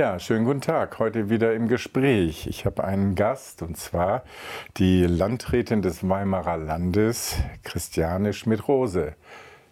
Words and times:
Ja, 0.00 0.18
schönen 0.18 0.46
guten 0.46 0.62
Tag. 0.62 0.98
Heute 0.98 1.28
wieder 1.28 1.52
im 1.52 1.68
Gespräch. 1.68 2.46
Ich 2.46 2.64
habe 2.64 2.84
einen 2.84 3.14
Gast 3.14 3.60
und 3.60 3.76
zwar 3.76 4.22
die 4.78 5.04
Landrätin 5.04 5.82
des 5.82 6.08
Weimarer 6.08 6.56
Landes, 6.56 7.36
Christiane 7.64 8.32
Schmidt-Rose. 8.32 9.12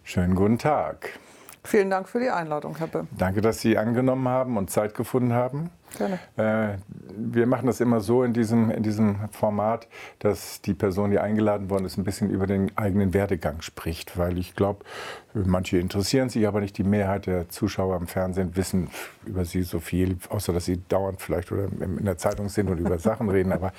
Schönen 0.03 0.35
guten 0.35 0.59
Tag. 0.59 1.17
Vielen 1.63 1.89
Dank 1.89 2.07
für 2.07 2.19
die 2.19 2.29
Einladung, 2.29 2.77
Herr 2.77 2.85
Böhm. 2.85 3.07
Danke, 3.17 3.41
dass 3.41 3.61
Sie 3.61 3.75
angenommen 3.75 4.27
haben 4.27 4.57
und 4.57 4.69
Zeit 4.69 4.93
gefunden 4.93 5.33
haben. 5.33 5.71
Gerne. 5.97 6.19
Äh, 6.37 6.77
wir 7.19 7.45
machen 7.45 7.67
das 7.67 7.79
immer 7.79 7.99
so 7.99 8.23
in 8.23 8.33
diesem, 8.33 8.71
in 8.71 8.83
diesem 8.83 9.29
Format, 9.29 9.87
dass 10.19 10.61
die 10.61 10.73
Person, 10.73 11.11
die 11.11 11.19
eingeladen 11.19 11.69
worden 11.69 11.85
ist, 11.85 11.97
ein 11.97 12.03
bisschen 12.03 12.29
über 12.29 12.47
den 12.47 12.75
eigenen 12.77 13.13
Werdegang 13.13 13.61
spricht. 13.61 14.17
Weil 14.17 14.37
ich 14.37 14.55
glaube, 14.55 14.85
manche 15.33 15.77
interessieren 15.77 16.29
sich, 16.29 16.47
aber 16.47 16.61
nicht 16.61 16.77
die 16.77 16.83
Mehrheit 16.83 17.25
der 17.25 17.49
Zuschauer 17.49 17.97
im 17.97 18.07
Fernsehen 18.07 18.55
wissen 18.55 18.89
über 19.25 19.45
sie 19.45 19.63
so 19.63 19.79
viel, 19.79 20.17
außer 20.29 20.53
dass 20.53 20.65
sie 20.65 20.81
dauernd 20.87 21.21
vielleicht 21.21 21.51
oder 21.51 21.65
in 21.65 22.05
der 22.05 22.17
Zeitung 22.17 22.49
sind 22.49 22.69
und 22.69 22.79
über 22.79 22.99
Sachen 22.99 23.29
reden. 23.29 23.51
Aber 23.51 23.73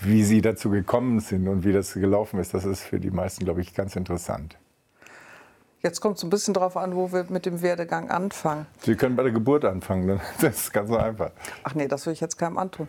wie 0.00 0.22
sie 0.24 0.40
dazu 0.40 0.70
gekommen 0.70 1.20
sind 1.20 1.46
und 1.48 1.64
wie 1.64 1.72
das 1.72 1.94
gelaufen 1.94 2.40
ist, 2.40 2.54
das 2.54 2.64
ist 2.64 2.82
für 2.82 3.00
die 3.00 3.10
meisten, 3.10 3.44
glaube 3.44 3.60
ich, 3.60 3.74
ganz 3.74 3.96
interessant. 3.96 4.56
Jetzt 5.86 6.00
kommt 6.00 6.16
es 6.16 6.24
ein 6.24 6.30
bisschen 6.30 6.52
darauf 6.52 6.76
an, 6.76 6.96
wo 6.96 7.12
wir 7.12 7.26
mit 7.28 7.46
dem 7.46 7.62
Werdegang 7.62 8.10
anfangen. 8.10 8.66
Sie 8.80 8.96
können 8.96 9.14
bei 9.14 9.22
der 9.22 9.30
Geburt 9.30 9.64
anfangen, 9.64 10.20
das 10.40 10.56
ist 10.56 10.72
ganz 10.72 10.90
einfach. 10.90 11.30
Ach 11.62 11.76
nee, 11.76 11.86
das 11.86 12.06
will 12.06 12.12
ich 12.12 12.18
jetzt 12.18 12.38
keinem 12.38 12.58
antun. 12.58 12.88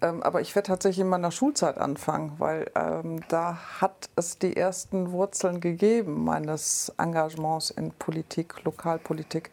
Ähm, 0.00 0.22
aber 0.22 0.40
ich 0.40 0.54
werde 0.54 0.68
tatsächlich 0.68 1.00
in 1.00 1.08
meiner 1.08 1.32
Schulzeit 1.32 1.76
anfangen, 1.76 2.34
weil 2.38 2.70
ähm, 2.76 3.18
da 3.26 3.58
hat 3.80 4.10
es 4.14 4.38
die 4.38 4.56
ersten 4.56 5.10
Wurzeln 5.10 5.60
gegeben 5.60 6.22
meines 6.22 6.92
Engagements 6.98 7.70
in 7.70 7.90
Politik, 7.90 8.62
Lokalpolitik. 8.62 9.50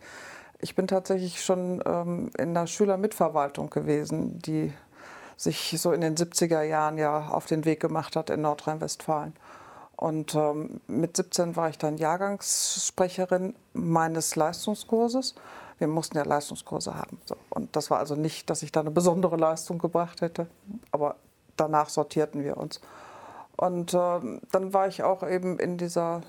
Ich 0.59 0.75
bin 0.75 0.85
tatsächlich 0.85 1.43
schon 1.43 1.81
ähm, 1.87 2.29
in 2.37 2.53
der 2.53 2.67
Schülermitverwaltung 2.67 3.71
gewesen, 3.71 4.37
die 4.37 4.71
sich 5.35 5.73
so 5.79 5.93
in 5.93 6.01
den 6.01 6.15
70er 6.15 6.61
Jahren 6.61 6.99
ja 6.99 7.29
auf 7.29 7.47
den 7.47 7.65
Weg 7.65 7.79
gemacht 7.79 8.15
hat 8.15 8.29
in 8.29 8.41
Nordrhein-Westfalen. 8.41 9.33
Und 10.03 10.35
ähm, 10.35 10.81
mit 10.87 11.15
17 11.15 11.55
war 11.55 11.69
ich 11.69 11.77
dann 11.77 11.95
Jahrgangssprecherin 11.95 13.55
meines 13.71 14.35
Leistungskurses. 14.35 15.33
Wir 15.77 15.87
mussten 15.87 16.17
ja 16.17 16.25
Leistungskurse 16.25 16.95
haben. 16.95 17.21
So. 17.23 17.37
Und 17.49 17.73
das 17.77 17.89
war 17.89 17.99
also 17.99 18.15
nicht, 18.15 18.49
dass 18.49 18.63
ich 18.63 18.73
da 18.73 18.81
eine 18.81 18.91
besondere 18.91 19.37
Leistung 19.37 19.79
gebracht 19.79 20.19
hätte, 20.19 20.47
aber 20.91 21.15
danach 21.55 21.87
sortierten 21.87 22.43
wir 22.43 22.57
uns. 22.57 22.81
Und 23.55 23.93
ähm, 23.93 24.41
dann 24.51 24.73
war 24.73 24.89
ich 24.89 25.03
auch 25.03 25.25
eben 25.25 25.57
in 25.57 25.77
dieser 25.77 26.21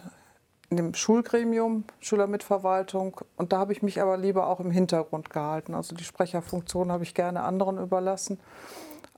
in 0.70 0.76
dem 0.76 0.94
Schulgremium, 0.94 1.82
Schülermitverwaltung. 1.98 3.22
Und 3.34 3.52
da 3.52 3.58
habe 3.58 3.72
ich 3.72 3.82
mich 3.82 4.00
aber 4.00 4.16
lieber 4.16 4.46
auch 4.46 4.60
im 4.60 4.70
Hintergrund 4.70 5.30
gehalten. 5.30 5.74
Also 5.74 5.96
die 5.96 6.04
Sprecherfunktion 6.04 6.92
habe 6.92 7.02
ich 7.02 7.12
gerne 7.12 7.42
anderen 7.42 7.78
überlassen. 7.78 8.38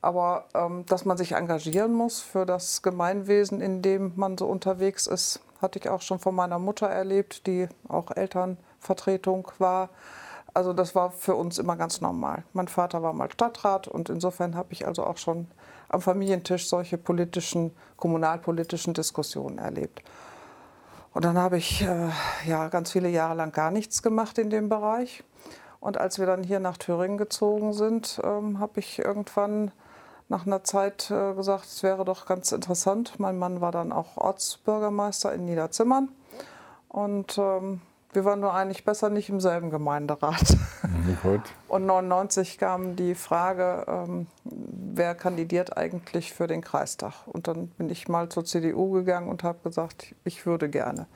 Aber 0.07 0.45
ähm, 0.55 0.87
dass 0.87 1.05
man 1.05 1.17
sich 1.17 1.33
engagieren 1.33 1.93
muss 1.93 2.21
für 2.21 2.47
das 2.47 2.81
Gemeinwesen, 2.83 3.61
in 3.61 3.83
dem 3.83 4.13
man 4.15 4.39
so 4.39 4.47
unterwegs 4.47 5.09
ist, 5.09 5.41
hatte 5.61 5.81
ich 5.81 5.89
auch 5.89 6.01
schon 6.01 6.21
von 6.21 6.33
meiner 6.33 6.61
Mutter 6.61 6.87
erlebt, 6.87 7.49
die 7.49 7.69
auch 7.89 8.13
Elternvertretung 8.13 9.51
war. 9.59 9.89
Also 10.55 10.73
das 10.73 10.95
war 10.95 11.11
für 11.11 11.35
uns 11.35 11.59
immer 11.59 11.75
ganz 11.75 12.01
normal. 12.01 12.45
Mein 12.53 12.69
Vater 12.69 13.03
war 13.03 13.15
mal 13.15 13.33
Stadtrat 13.33 13.89
und 13.89 14.09
insofern 14.09 14.55
habe 14.55 14.73
ich 14.75 14.87
also 14.87 15.03
auch 15.03 15.17
schon 15.17 15.49
am 15.89 16.01
Familientisch 16.01 16.69
solche 16.69 16.99
politischen, 16.99 17.75
kommunalpolitischen 17.97 18.95
Diskussionen 18.95 19.59
erlebt. 19.59 20.03
Und 21.15 21.25
dann 21.25 21.37
habe 21.37 21.57
ich 21.57 21.83
äh, 21.83 22.11
ja 22.47 22.69
ganz 22.69 22.93
viele 22.93 23.09
Jahre 23.09 23.35
lang 23.35 23.51
gar 23.51 23.73
nichts 23.73 24.05
gemacht 24.05 24.39
in 24.39 24.51
dem 24.51 24.69
Bereich. 24.69 25.25
Und 25.81 25.99
als 25.99 26.21
wir 26.21 26.27
dann 26.27 26.45
hier 26.45 26.61
nach 26.61 26.77
Thüringen 26.77 27.19
gezogen 27.19 27.73
sind, 27.73 28.21
ähm, 28.23 28.61
habe 28.61 28.79
ich 28.79 29.01
irgendwann 29.01 29.73
nach 30.29 30.47
einer 30.47 30.65
Zeit 30.65 31.11
äh, 31.11 31.35
gesagt, 31.35 31.67
es 31.67 31.83
wäre 31.83 32.05
doch 32.05 32.27
ganz 32.27 32.53
interessant. 32.53 33.15
Mein 33.19 33.39
Mann 33.39 33.61
war 33.61 33.73
dann 33.73 33.93
auch 33.93 34.17
Ortsbürgermeister 34.17 35.33
in 35.33 35.45
Niederzimmern. 35.45 36.09
Und 36.89 37.39
ähm, 37.39 37.81
wir 38.13 38.25
waren 38.25 38.41
nur 38.41 38.55
eigentlich 38.55 38.85
besser 38.85 39.11
nicht 39.11 39.29
im 39.29 39.41
selben 39.41 39.71
Gemeinderat. 39.71 40.57
Mhm, 40.83 41.19
gut. 41.23 41.43
Und 41.69 41.83
1999 41.83 42.59
kam 42.59 42.97
die 42.97 43.15
Frage, 43.15 43.85
ähm, 43.87 44.27
wer 44.45 45.15
kandidiert 45.15 45.77
eigentlich 45.77 46.33
für 46.33 46.47
den 46.47 46.63
Kreistag? 46.63 47.13
Und 47.27 47.47
dann 47.47 47.69
bin 47.69 47.91
ich 47.91 48.09
mal 48.09 48.29
zur 48.29 48.45
CDU 48.45 48.91
gegangen 48.91 49.29
und 49.29 49.45
habe 49.45 49.59
gesagt, 49.63 50.15
ich 50.25 50.47
würde 50.47 50.71
gerne. 50.71 51.07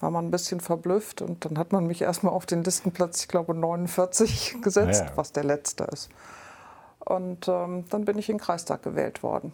War 0.00 0.10
man 0.10 0.26
ein 0.26 0.30
bisschen 0.30 0.60
verblüfft 0.60 1.22
und 1.22 1.44
dann 1.46 1.56
hat 1.56 1.72
man 1.72 1.86
mich 1.86 2.02
erstmal 2.02 2.34
auf 2.34 2.44
den 2.44 2.62
Listenplatz, 2.62 3.22
ich 3.22 3.28
glaube 3.28 3.54
49 3.54 4.58
gesetzt, 4.62 5.00
ja, 5.00 5.06
ja. 5.06 5.16
was 5.16 5.32
der 5.32 5.44
letzte 5.44 5.84
ist. 5.84 6.10
Und 7.04 7.48
ähm, 7.48 7.84
dann 7.90 8.04
bin 8.04 8.18
ich 8.18 8.28
in 8.28 8.36
den 8.36 8.42
Kreistag 8.42 8.82
gewählt 8.82 9.22
worden. 9.22 9.52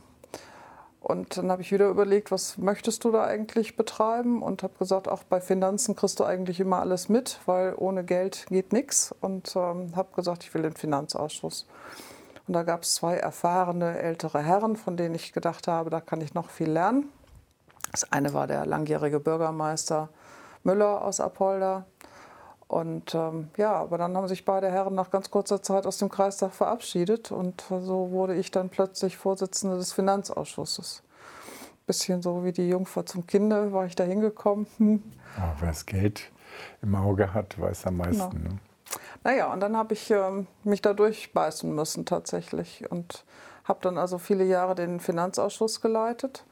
Und 1.00 1.38
dann 1.38 1.50
habe 1.50 1.62
ich 1.62 1.72
wieder 1.72 1.88
überlegt, 1.88 2.30
was 2.30 2.58
möchtest 2.58 3.04
du 3.04 3.10
da 3.10 3.24
eigentlich 3.24 3.76
betreiben? 3.76 4.42
Und 4.42 4.62
habe 4.62 4.74
gesagt, 4.78 5.08
auch 5.08 5.22
bei 5.24 5.40
Finanzen 5.40 5.96
kriegst 5.96 6.20
du 6.20 6.24
eigentlich 6.24 6.60
immer 6.60 6.80
alles 6.80 7.08
mit, 7.08 7.40
weil 7.46 7.74
ohne 7.76 8.04
Geld 8.04 8.46
geht 8.48 8.72
nichts. 8.72 9.14
Und 9.20 9.56
ähm, 9.56 9.96
habe 9.96 10.14
gesagt, 10.14 10.44
ich 10.44 10.52
will 10.52 10.62
den 10.62 10.74
Finanzausschuss. 10.74 11.66
Und 12.46 12.54
da 12.54 12.64
gab 12.64 12.82
es 12.82 12.94
zwei 12.94 13.16
erfahrene 13.16 13.98
ältere 13.98 14.42
Herren, 14.42 14.76
von 14.76 14.96
denen 14.96 15.14
ich 15.14 15.32
gedacht 15.32 15.68
habe, 15.68 15.88
da 15.88 16.00
kann 16.00 16.20
ich 16.20 16.34
noch 16.34 16.50
viel 16.50 16.70
lernen. 16.70 17.10
Das 17.92 18.12
eine 18.12 18.34
war 18.34 18.46
der 18.46 18.66
langjährige 18.66 19.20
Bürgermeister 19.20 20.10
Müller 20.62 21.02
aus 21.02 21.20
Apolda 21.20 21.86
und 22.70 23.16
ähm, 23.16 23.48
ja, 23.56 23.72
aber 23.72 23.98
dann 23.98 24.16
haben 24.16 24.28
sich 24.28 24.44
beide 24.44 24.70
Herren 24.70 24.94
nach 24.94 25.10
ganz 25.10 25.28
kurzer 25.28 25.60
Zeit 25.60 25.86
aus 25.86 25.98
dem 25.98 26.08
Kreistag 26.08 26.52
verabschiedet 26.52 27.32
und 27.32 27.64
so 27.68 28.12
wurde 28.12 28.36
ich 28.36 28.52
dann 28.52 28.68
plötzlich 28.68 29.16
Vorsitzende 29.16 29.76
des 29.76 29.92
Finanzausschusses. 29.92 31.02
Bisschen 31.88 32.22
so 32.22 32.44
wie 32.44 32.52
die 32.52 32.68
Jungfer 32.68 33.04
zum 33.04 33.26
Kinde 33.26 33.72
war 33.72 33.86
ich 33.86 33.96
da 33.96 34.04
hingekommen. 34.04 34.68
Hm. 34.76 35.02
Ja, 35.36 35.52
wer 35.58 35.68
das 35.70 35.84
Geld 35.84 36.30
im 36.80 36.94
Auge 36.94 37.34
hat, 37.34 37.60
weiß 37.60 37.86
am 37.86 37.96
meisten. 37.96 38.30
Genau. 38.30 38.50
Ne? 38.50 38.58
Naja, 39.24 39.52
und 39.52 39.58
dann 39.58 39.76
habe 39.76 39.94
ich 39.94 40.08
ähm, 40.12 40.46
mich 40.62 40.80
da 40.80 40.94
durchbeißen 40.94 41.74
müssen 41.74 42.06
tatsächlich 42.06 42.88
und 42.88 43.24
habe 43.64 43.80
dann 43.82 43.98
also 43.98 44.18
viele 44.18 44.44
Jahre 44.44 44.76
den 44.76 45.00
Finanzausschuss 45.00 45.80
geleitet 45.80 46.44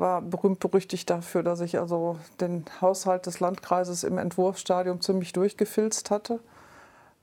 war 0.00 0.22
berühmt 0.22 0.60
berüchtigt 0.60 1.08
dafür, 1.10 1.42
dass 1.42 1.60
ich 1.60 1.78
also 1.78 2.18
den 2.40 2.64
Haushalt 2.80 3.26
des 3.26 3.40
Landkreises 3.40 4.02
im 4.02 4.18
Entwurfsstadium 4.18 5.00
ziemlich 5.00 5.32
durchgefilzt 5.32 6.10
hatte. 6.10 6.40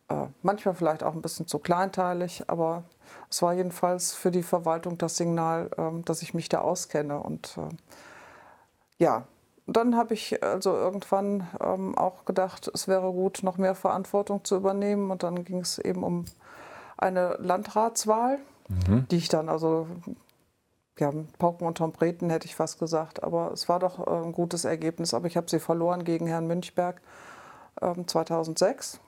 Äh, 0.09 0.27
manchmal 0.41 0.75
vielleicht 0.75 1.03
auch 1.03 1.13
ein 1.13 1.21
bisschen 1.21 1.47
zu 1.47 1.59
kleinteilig, 1.59 2.43
aber 2.47 2.83
es 3.29 3.41
war 3.41 3.53
jedenfalls 3.53 4.13
für 4.13 4.31
die 4.31 4.43
Verwaltung 4.43 4.97
das 4.97 5.17
Signal, 5.17 5.69
äh, 5.77 6.01
dass 6.03 6.21
ich 6.21 6.33
mich 6.33 6.47
da 6.47 6.61
auskenne. 6.61 7.19
Und 7.19 7.57
äh, 7.57 7.75
ja, 8.99 9.25
dann 9.65 9.97
habe 9.97 10.13
ich 10.13 10.41
also 10.43 10.71
irgendwann 10.71 11.45
ähm, 11.59 11.97
auch 11.97 12.23
gedacht, 12.23 12.71
es 12.73 12.87
wäre 12.87 13.11
gut, 13.11 13.43
noch 13.43 13.57
mehr 13.57 13.75
Verantwortung 13.75 14.45
zu 14.45 14.55
übernehmen. 14.55 15.11
Und 15.11 15.23
dann 15.23 15.43
ging 15.43 15.59
es 15.59 15.77
eben 15.77 16.03
um 16.03 16.25
eine 16.95 17.35
Landratswahl, 17.39 18.39
mhm. 18.69 19.07
die 19.09 19.17
ich 19.17 19.27
dann 19.27 19.49
also 19.49 19.87
ja, 20.99 21.11
Pauken 21.37 21.67
und 21.67 21.77
Trompeten 21.77 22.29
hätte 22.29 22.45
ich 22.45 22.55
fast 22.55 22.79
gesagt. 22.79 23.23
Aber 23.23 23.51
es 23.51 23.69
war 23.69 23.79
doch 23.79 24.05
äh, 24.05 24.25
ein 24.25 24.31
gutes 24.31 24.65
Ergebnis. 24.65 25.13
Aber 25.13 25.27
ich 25.27 25.37
habe 25.37 25.49
sie 25.49 25.59
verloren 25.59 26.03
gegen 26.03 26.27
Herrn 26.27 26.47
Münchberg 26.47 27.01
äh, 27.81 27.93
2006. 28.05 28.99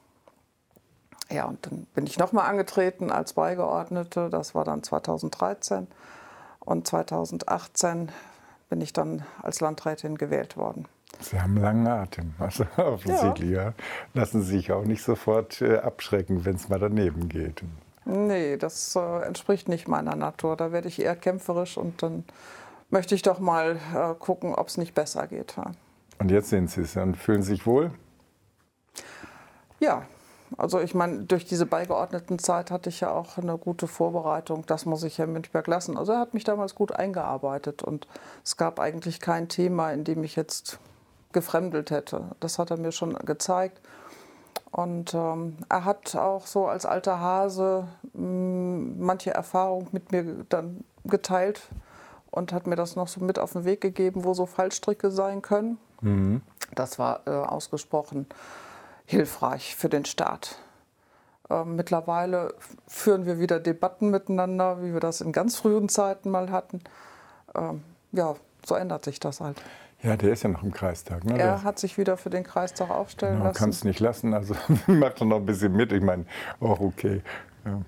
Ja, 1.32 1.46
und 1.46 1.66
dann 1.66 1.86
bin 1.94 2.08
ich 2.08 2.18
nochmal 2.18 2.50
angetreten 2.50 3.12
als 3.12 3.34
Beigeordnete. 3.34 4.30
Das 4.30 4.56
war 4.56 4.66
dann 4.66 4.84
2013. 4.84 5.88
Und 6.60 6.88
2018 6.88 8.12
bin 8.70 8.82
ich 8.82 8.94
dann 8.94 9.24
als 9.42 9.60
Landrätin 9.60 10.18
gewählt 10.18 10.58
worden. 10.58 10.88
Sie 11.20 11.40
haben 11.40 11.58
langen 11.58 11.88
Atem, 11.88 12.34
also 12.40 12.66
offensichtlich. 12.78 13.52
Ja. 13.52 13.64
ja. 13.64 13.74
Lassen 14.14 14.42
Sie 14.42 14.58
sich 14.58 14.72
auch 14.72 14.86
nicht 14.86 15.04
sofort 15.04 15.62
äh, 15.62 15.78
abschrecken, 15.78 16.46
wenn 16.46 16.56
es 16.56 16.70
mal 16.70 16.80
daneben 16.80 17.30
geht. 17.30 17.64
Nee, 18.12 18.58
das 18.58 18.96
äh, 18.96 19.22
entspricht 19.22 19.70
nicht 19.70 19.88
meiner 19.88 20.16
Natur. 20.16 20.56
Da 20.56 20.72
werde 20.72 20.88
ich 20.88 21.00
eher 21.00 21.16
kämpferisch 21.16 21.78
und 21.78 22.02
dann 22.02 22.24
möchte 22.90 23.14
ich 23.14 23.22
doch 23.22 23.40
mal 23.40 23.78
äh, 23.96 24.16
gucken, 24.16 24.56
ob 24.56 24.68
es 24.68 24.78
nicht 24.78 24.96
besser 24.96 25.28
geht. 25.28 25.56
Ja. 25.58 25.72
Und 26.18 26.32
jetzt 26.32 26.50
sind 26.50 26.72
Sie 26.72 26.82
es 26.82 26.98
und 26.98 27.16
fühlen 27.16 27.44
sich 27.44 27.68
wohl? 27.68 27.92
Ja, 29.80 30.04
also 30.58 30.80
ich 30.80 30.96
meine, 30.96 31.24
durch 31.26 31.46
diese 31.46 31.68
beigeordneten 31.68 32.40
Zeit 32.40 32.72
hatte 32.72 32.90
ich 32.90 33.02
ja 33.02 33.12
auch 33.12 33.38
eine 33.38 33.60
gute 33.60 33.88
Vorbereitung. 33.88 34.66
Das 34.66 34.88
muss 34.88 35.04
ich 35.04 35.20
Herrn 35.20 35.32
Münchberg 35.32 35.68
lassen. 35.68 35.96
Also 35.96 36.14
er 36.14 36.20
hat 36.20 36.34
mich 36.34 36.44
damals 36.44 36.74
gut 36.74 36.92
eingearbeitet 36.92 37.84
und 37.84 38.08
es 38.44 38.58
gab 38.58 38.80
eigentlich 38.80 39.20
kein 39.20 39.50
Thema, 39.50 39.92
in 39.92 40.04
dem 40.04 40.24
ich 40.24 40.36
jetzt 40.36 40.80
gefremdelt 41.32 41.92
hätte. 41.92 42.32
Das 42.40 42.58
hat 42.58 42.72
er 42.72 42.78
mir 42.78 42.92
schon 42.92 43.14
gezeigt. 43.14 43.80
Und 44.72 45.14
ähm, 45.14 45.58
er 45.68 45.86
hat 45.86 46.16
auch 46.16 46.46
so 46.46 46.68
als 46.68 46.86
alter 46.86 47.20
Hase 47.20 47.88
manche 48.14 49.32
Erfahrung 49.32 49.88
mit 49.92 50.12
mir 50.12 50.46
dann 50.50 50.84
geteilt 51.06 51.70
und 52.32 52.54
hat 52.54 52.68
mir 52.68 52.76
das 52.76 52.96
noch 52.96 53.08
so 53.08 53.22
mit 53.22 53.40
auf 53.40 53.54
den 53.54 53.66
Weg 53.66 53.82
gegeben, 53.82 54.24
wo 54.24 54.34
so 54.34 54.46
Fallstricke 54.46 55.12
sein 55.12 55.42
können. 55.42 55.78
Mhm. 56.02 56.42
Das 56.76 57.00
war 57.00 57.22
äh, 57.26 57.32
ausgesprochen 57.32 58.28
hilfreich 59.06 59.76
für 59.76 59.90
den 59.90 60.06
Staat. 60.06 60.60
Ähm, 61.50 61.76
mittlerweile 61.76 62.54
führen 62.88 63.26
wir 63.26 63.40
wieder 63.40 63.60
Debatten 63.60 64.12
miteinander, 64.12 64.84
wie 64.84 64.94
wir 64.94 65.00
das 65.00 65.20
in 65.22 65.32
ganz 65.32 65.56
frühen 65.56 65.90
Zeiten 65.90 66.30
mal 66.30 66.52
hatten. 66.52 66.82
Ähm, 67.56 67.84
ja, 68.12 68.36
so 68.64 68.76
ändert 68.76 69.04
sich 69.04 69.20
das 69.20 69.42
halt. 69.42 69.60
Ja, 70.04 70.16
der 70.16 70.32
ist 70.32 70.44
ja 70.44 70.50
noch 70.50 70.64
im 70.64 70.72
Kreistag. 70.72 71.26
Ne? 71.26 71.40
Er 71.40 71.64
hat 71.64 71.80
sich 71.80 71.98
wieder 71.98 72.18
für 72.18 72.30
den 72.30 72.44
Kreistag 72.44 72.90
aufstellen 72.90 73.34
genau, 73.34 73.46
lassen. 73.46 73.58
Kann 73.58 73.70
es 73.70 73.84
nicht 73.84 74.00
lassen, 74.00 74.34
also 74.34 74.56
macht 74.88 75.22
er 75.22 75.26
noch 75.26 75.38
ein 75.38 75.46
bisschen 75.46 75.74
mit. 75.74 75.92
Ich 75.92 76.04
meine, 76.04 76.26
auch 76.60 76.80
okay. 76.80 77.22
Ja. 77.66 77.82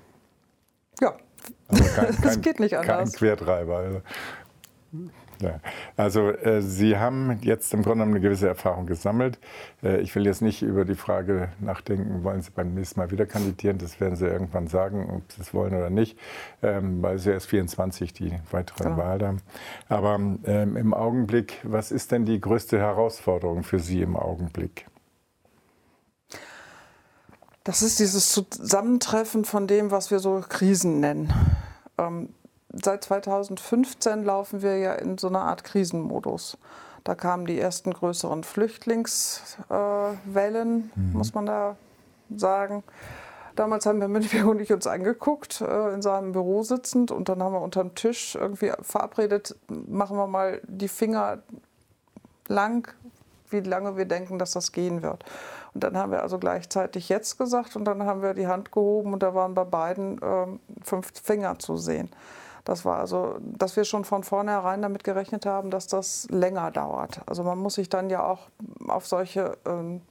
Also 1.72 1.84
kein, 1.96 2.18
das 2.22 2.42
geht 2.42 2.60
nicht 2.60 2.76
anders. 2.76 3.12
Kein 3.14 3.20
Quertreiber. 3.20 3.78
Also. 3.78 4.02
Ja. 5.42 5.60
Also 5.98 6.30
äh, 6.30 6.62
Sie 6.62 6.98
haben 6.98 7.40
jetzt 7.42 7.74
im 7.74 7.82
Grunde 7.82 8.00
genommen 8.00 8.14
eine 8.14 8.22
gewisse 8.22 8.48
Erfahrung 8.48 8.86
gesammelt. 8.86 9.40
Äh, 9.84 10.02
ich 10.02 10.16
will 10.16 10.26
jetzt 10.26 10.42
nicht 10.42 10.62
über 10.62 10.86
die 10.86 10.96
Frage 10.96 11.50
nachdenken, 11.60 12.24
wollen 12.24 12.42
Sie 12.42 12.52
beim 12.52 12.74
nächsten 12.74 13.00
Mal 13.00 13.12
wieder 13.12 13.26
kandidieren? 13.26 13.78
Das 13.78 14.00
werden 14.00 14.16
Sie 14.16 14.28
irgendwann 14.28 14.68
sagen, 14.68 15.10
ob 15.10 15.32
Sie 15.32 15.42
es 15.42 15.54
wollen 15.54 15.74
oder 15.74 15.90
nicht, 15.90 16.18
ähm, 16.62 17.02
weil 17.02 17.18
Sie 17.18 17.32
erst 17.32 17.48
24 17.48 18.14
die 18.14 18.34
weitere 18.52 18.84
genau. 18.84 18.98
Wahl 18.98 19.26
haben. 19.26 19.42
Aber 19.90 20.16
ähm, 20.16 20.78
im 20.78 20.94
Augenblick, 20.94 21.60
was 21.64 21.92
ist 21.92 22.12
denn 22.12 22.26
die 22.26 22.40
größte 22.40 22.78
Herausforderung 22.78 23.64
für 23.64 23.80
Sie 23.80 24.02
im 24.02 24.16
Augenblick? 24.16 24.86
Das 27.64 27.84
ist 27.84 28.00
dieses 28.00 28.32
Zusammentreffen 28.32 29.46
von 29.46 29.68
dem, 29.68 29.92
was 29.92 30.10
wir 30.10 30.18
so 30.20 30.42
Krisen 30.48 31.00
nennen. 31.00 31.32
Ähm, 31.98 32.34
seit 32.72 33.04
2015 33.04 34.24
laufen 34.24 34.64
wir 34.64 34.78
ja 34.78 34.94
in 34.94 35.20
so 35.20 35.28
einer 35.28 35.42
Art 35.42 35.64
Krisenmodus. 35.64 36.58
Da 37.04 37.16
kamen 37.16 37.46
die 37.46 37.60
ersten 37.60 37.94
größeren 37.94 38.44
Flüchtlingswellen, 38.44 40.92
mhm. 40.96 41.14
muss 41.14 41.34
man 41.34 41.46
da 41.46 41.76
sagen. 42.36 42.84
Damals 43.56 43.86
haben 43.86 44.00
wir 44.00 44.08
Münchberg 44.08 44.48
und 44.48 44.60
ich 44.60 44.72
uns 44.72 44.88
angeguckt, 44.88 45.62
äh, 45.62 45.94
in 45.94 46.02
seinem 46.02 46.32
Büro 46.32 46.64
sitzend. 46.64 47.12
Und 47.12 47.30
dann 47.30 47.44
haben 47.44 47.54
wir 47.54 47.62
unterm 47.62 47.94
Tisch 47.96 48.36
irgendwie 48.36 48.72
verabredet, 48.82 49.56
machen 49.68 50.18
wir 50.18 50.28
mal 50.28 50.62
die 50.68 50.88
Finger 50.88 51.44
lang, 52.48 52.92
wie 53.50 53.60
lange 53.60 53.98
wir 53.98 54.06
denken, 54.06 54.40
dass 54.40 54.52
das 54.52 54.72
gehen 54.72 55.04
wird. 55.04 55.26
Und 55.74 55.84
dann 55.84 55.98
haben 55.98 56.12
wir 56.12 56.22
also 56.22 56.38
gleichzeitig 56.38 57.10
jetzt 57.10 57.38
gesagt 57.38 57.76
und 57.76 57.86
dann 57.86 58.04
haben 58.04 58.22
wir 58.22 58.34
die 58.34 58.48
Hand 58.48 58.72
gehoben 58.72 59.14
und 59.14 59.24
da 59.24 59.34
waren 59.34 59.54
bei 59.54 59.64
beiden 59.64 60.22
äh, 60.22 60.48
fünf 60.84 61.12
Finger 61.22 61.60
zu 61.60 61.78
sehen. 61.78 62.10
Das 62.66 62.86
war 62.86 63.00
also, 63.00 63.38
dass 63.40 63.76
wir 63.76 63.86
schon 63.86 64.06
von 64.06 64.24
vornherein 64.24 64.82
damit 64.82 65.04
gerechnet 65.04 65.46
haben, 65.46 65.72
dass 65.72 65.88
das 65.88 66.28
länger 66.30 66.72
dauert. 66.72 67.22
Also 67.26 67.44
man 67.44 67.58
muss 67.58 67.76
sich 67.76 67.90
dann 67.90 68.10
ja 68.10 68.24
auch 68.24 68.50
auf 68.88 69.08
solche 69.08 69.58
ähm, 69.66 70.02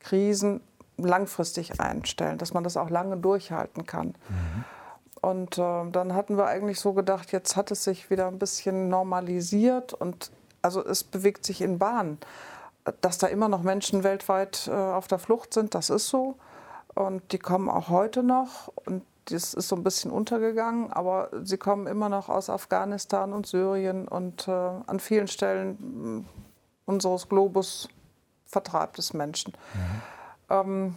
Krisen 0.00 0.60
langfristig 0.98 1.80
einstellen, 1.80 2.38
dass 2.38 2.54
man 2.54 2.64
das 2.64 2.76
auch 2.76 2.90
lange 2.90 3.16
durchhalten 3.16 3.86
kann. 3.86 4.08
Mhm. 4.28 4.64
Und 5.20 5.58
äh, 5.58 5.90
dann 5.90 6.14
hatten 6.14 6.36
wir 6.36 6.46
eigentlich 6.46 6.78
so 6.78 6.92
gedacht, 6.92 7.32
jetzt 7.32 7.56
hat 7.56 7.70
es 7.70 7.84
sich 7.84 8.10
wieder 8.10 8.28
ein 8.28 8.38
bisschen 8.38 8.88
normalisiert 8.88 9.92
und 9.92 10.30
also 10.62 10.84
es 10.84 11.04
bewegt 11.04 11.44
sich 11.44 11.60
in 11.60 11.78
Bahnen. 11.78 12.18
Dass 13.00 13.18
da 13.18 13.26
immer 13.26 13.48
noch 13.48 13.62
Menschen 13.62 14.04
weltweit 14.04 14.68
äh, 14.68 14.72
auf 14.72 15.08
der 15.08 15.18
Flucht 15.18 15.52
sind, 15.54 15.74
das 15.74 15.90
ist 15.90 16.08
so. 16.08 16.36
Und 16.94 17.32
die 17.32 17.38
kommen 17.38 17.68
auch 17.68 17.88
heute 17.88 18.22
noch. 18.22 18.72
Und 18.86 19.02
das 19.26 19.54
ist 19.54 19.68
so 19.68 19.76
ein 19.76 19.82
bisschen 19.82 20.10
untergegangen, 20.10 20.92
aber 20.92 21.30
sie 21.42 21.58
kommen 21.58 21.86
immer 21.86 22.08
noch 22.08 22.28
aus 22.28 22.48
Afghanistan 22.48 23.32
und 23.32 23.46
Syrien 23.46 24.06
und 24.06 24.46
äh, 24.46 24.50
an 24.50 25.00
vielen 25.00 25.26
Stellen 25.26 26.24
äh, 26.24 26.90
unseres 26.90 27.28
Globus 27.28 27.88
vertreibt 28.46 28.98
es 28.98 29.12
Menschen. 29.12 29.52
Mhm. 29.74 30.02
Ähm, 30.48 30.94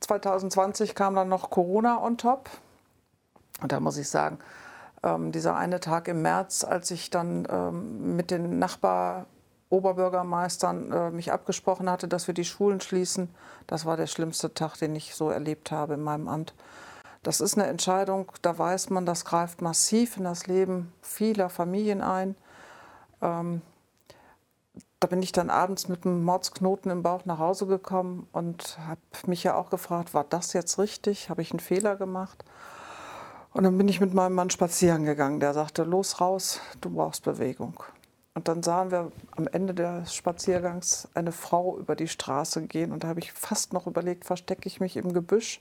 2020 0.00 0.94
kam 0.94 1.14
dann 1.14 1.28
noch 1.28 1.50
Corona 1.50 2.02
on 2.02 2.16
top. 2.16 2.48
Und 3.60 3.72
da 3.72 3.80
muss 3.80 3.98
ich 3.98 4.08
sagen, 4.08 4.38
ähm, 5.02 5.32
dieser 5.32 5.56
eine 5.56 5.80
Tag 5.80 6.08
im 6.08 6.22
März, 6.22 6.64
als 6.64 6.90
ich 6.90 7.10
dann 7.10 7.46
ähm, 7.50 8.16
mit 8.16 8.30
den 8.30 8.58
Nachbar 8.58 9.26
Oberbürgermeistern 9.70 10.92
äh, 10.92 11.10
mich 11.10 11.32
abgesprochen 11.32 11.90
hatte, 11.90 12.08
dass 12.08 12.26
wir 12.26 12.34
die 12.34 12.44
Schulen 12.44 12.80
schließen, 12.80 13.28
das 13.66 13.84
war 13.84 13.96
der 13.96 14.06
schlimmste 14.06 14.54
Tag, 14.54 14.76
den 14.76 14.94
ich 14.94 15.14
so 15.14 15.30
erlebt 15.30 15.70
habe 15.70 15.94
in 15.94 16.02
meinem 16.02 16.28
Amt. 16.28 16.54
Das 17.22 17.40
ist 17.40 17.58
eine 17.58 17.66
Entscheidung, 17.66 18.30
da 18.42 18.56
weiß 18.56 18.90
man, 18.90 19.04
das 19.04 19.24
greift 19.24 19.60
massiv 19.60 20.16
in 20.16 20.24
das 20.24 20.46
Leben 20.46 20.92
vieler 21.02 21.50
Familien 21.50 22.00
ein. 22.00 22.36
Ähm, 23.20 23.60
da 25.00 25.06
bin 25.06 25.22
ich 25.22 25.32
dann 25.32 25.50
abends 25.50 25.88
mit 25.88 26.04
einem 26.04 26.24
Mordsknoten 26.24 26.90
im 26.90 27.02
Bauch 27.02 27.24
nach 27.24 27.38
Hause 27.38 27.66
gekommen 27.66 28.26
und 28.32 28.78
habe 28.86 29.00
mich 29.26 29.44
ja 29.44 29.54
auch 29.54 29.70
gefragt, 29.70 30.14
war 30.14 30.24
das 30.24 30.52
jetzt 30.54 30.78
richtig? 30.78 31.30
Habe 31.30 31.42
ich 31.42 31.52
einen 31.52 31.60
Fehler 31.60 31.96
gemacht? 31.96 32.44
Und 33.52 33.64
dann 33.64 33.78
bin 33.78 33.88
ich 33.88 34.00
mit 34.00 34.12
meinem 34.12 34.34
Mann 34.34 34.50
spazieren 34.50 35.04
gegangen. 35.04 35.40
Der 35.40 35.54
sagte, 35.54 35.84
los 35.84 36.20
raus, 36.20 36.60
du 36.80 36.90
brauchst 36.90 37.24
Bewegung. 37.24 37.82
Und 38.38 38.46
dann 38.46 38.62
sahen 38.62 38.92
wir 38.92 39.10
am 39.32 39.48
Ende 39.48 39.74
des 39.74 40.14
Spaziergangs 40.14 41.08
eine 41.14 41.32
Frau 41.32 41.76
über 41.76 41.96
die 41.96 42.06
Straße 42.06 42.62
gehen. 42.62 42.92
Und 42.92 43.02
da 43.02 43.08
habe 43.08 43.18
ich 43.18 43.32
fast 43.32 43.72
noch 43.72 43.88
überlegt, 43.88 44.24
verstecke 44.24 44.68
ich 44.68 44.78
mich 44.78 44.96
im 44.96 45.12
Gebüsch 45.12 45.60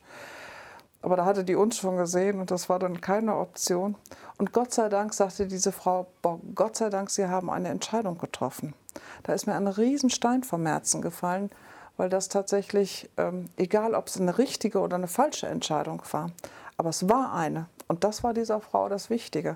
aber 1.02 1.16
da 1.16 1.24
hatte 1.24 1.44
die 1.44 1.56
uns 1.56 1.78
schon 1.78 1.96
gesehen 1.96 2.40
und 2.40 2.52
das 2.52 2.70
war 2.70 2.80
dann 2.80 3.00
keine 3.00 3.38
Option. 3.38 3.96
Und 4.38 4.52
Gott 4.52 4.74
sei 4.74 4.90
Dank 4.90 5.14
sagte 5.14 5.48
diese 5.48 5.72
Frau, 5.72 6.08
boah, 6.22 6.40
Gott 6.56 6.76
sei 6.76 6.90
Dank, 6.90 7.10
Sie 7.10 7.28
haben 7.28 7.50
eine 7.50 7.70
Entscheidung 7.70 8.18
getroffen. 8.18 8.74
Da 9.24 9.34
ist 9.34 9.46
mir 9.48 9.56
ein 9.56 9.68
Riesenstein 9.68 10.44
vom 10.44 10.66
Herzen 10.66 11.02
gefallen, 11.02 11.52
weil 11.98 12.10
das 12.10 12.30
tatsächlich, 12.30 13.10
ähm, 13.18 13.46
egal 13.58 13.94
ob 13.94 14.08
es 14.08 14.20
eine 14.20 14.38
richtige 14.38 14.80
oder 14.80 14.98
eine 14.98 15.08
falsche 15.08 15.48
Entscheidung 15.48 16.02
war, 16.12 16.32
aber 16.78 16.90
es 16.90 17.08
war 17.08 17.34
eine. 17.34 17.68
Und 17.88 18.04
das 18.04 18.24
war 18.24 18.34
dieser 18.34 18.60
Frau 18.60 18.90
das 18.90 19.10
Wichtige. 19.10 19.56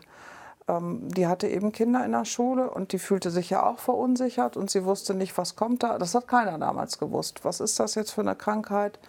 Ähm, 0.71 1.09
die 1.09 1.27
hatte 1.27 1.47
eben 1.47 1.71
Kinder 1.71 2.05
in 2.05 2.11
der 2.11 2.25
Schule 2.25 2.69
und 2.69 2.93
die 2.93 2.99
fühlte 2.99 3.31
sich 3.31 3.49
ja 3.49 3.65
auch 3.65 3.79
verunsichert 3.79 4.57
und 4.57 4.69
sie 4.69 4.85
wusste 4.85 5.13
nicht, 5.13 5.37
was 5.37 5.55
kommt 5.55 5.83
da. 5.83 5.97
Das 5.97 6.15
hat 6.15 6.27
keiner 6.27 6.57
damals 6.57 6.97
gewusst. 6.97 7.43
Was 7.43 7.59
ist 7.59 7.79
das 7.79 7.95
jetzt 7.95 8.11
für 8.11 8.21
eine 8.21 8.35
Krankheit? 8.35 8.99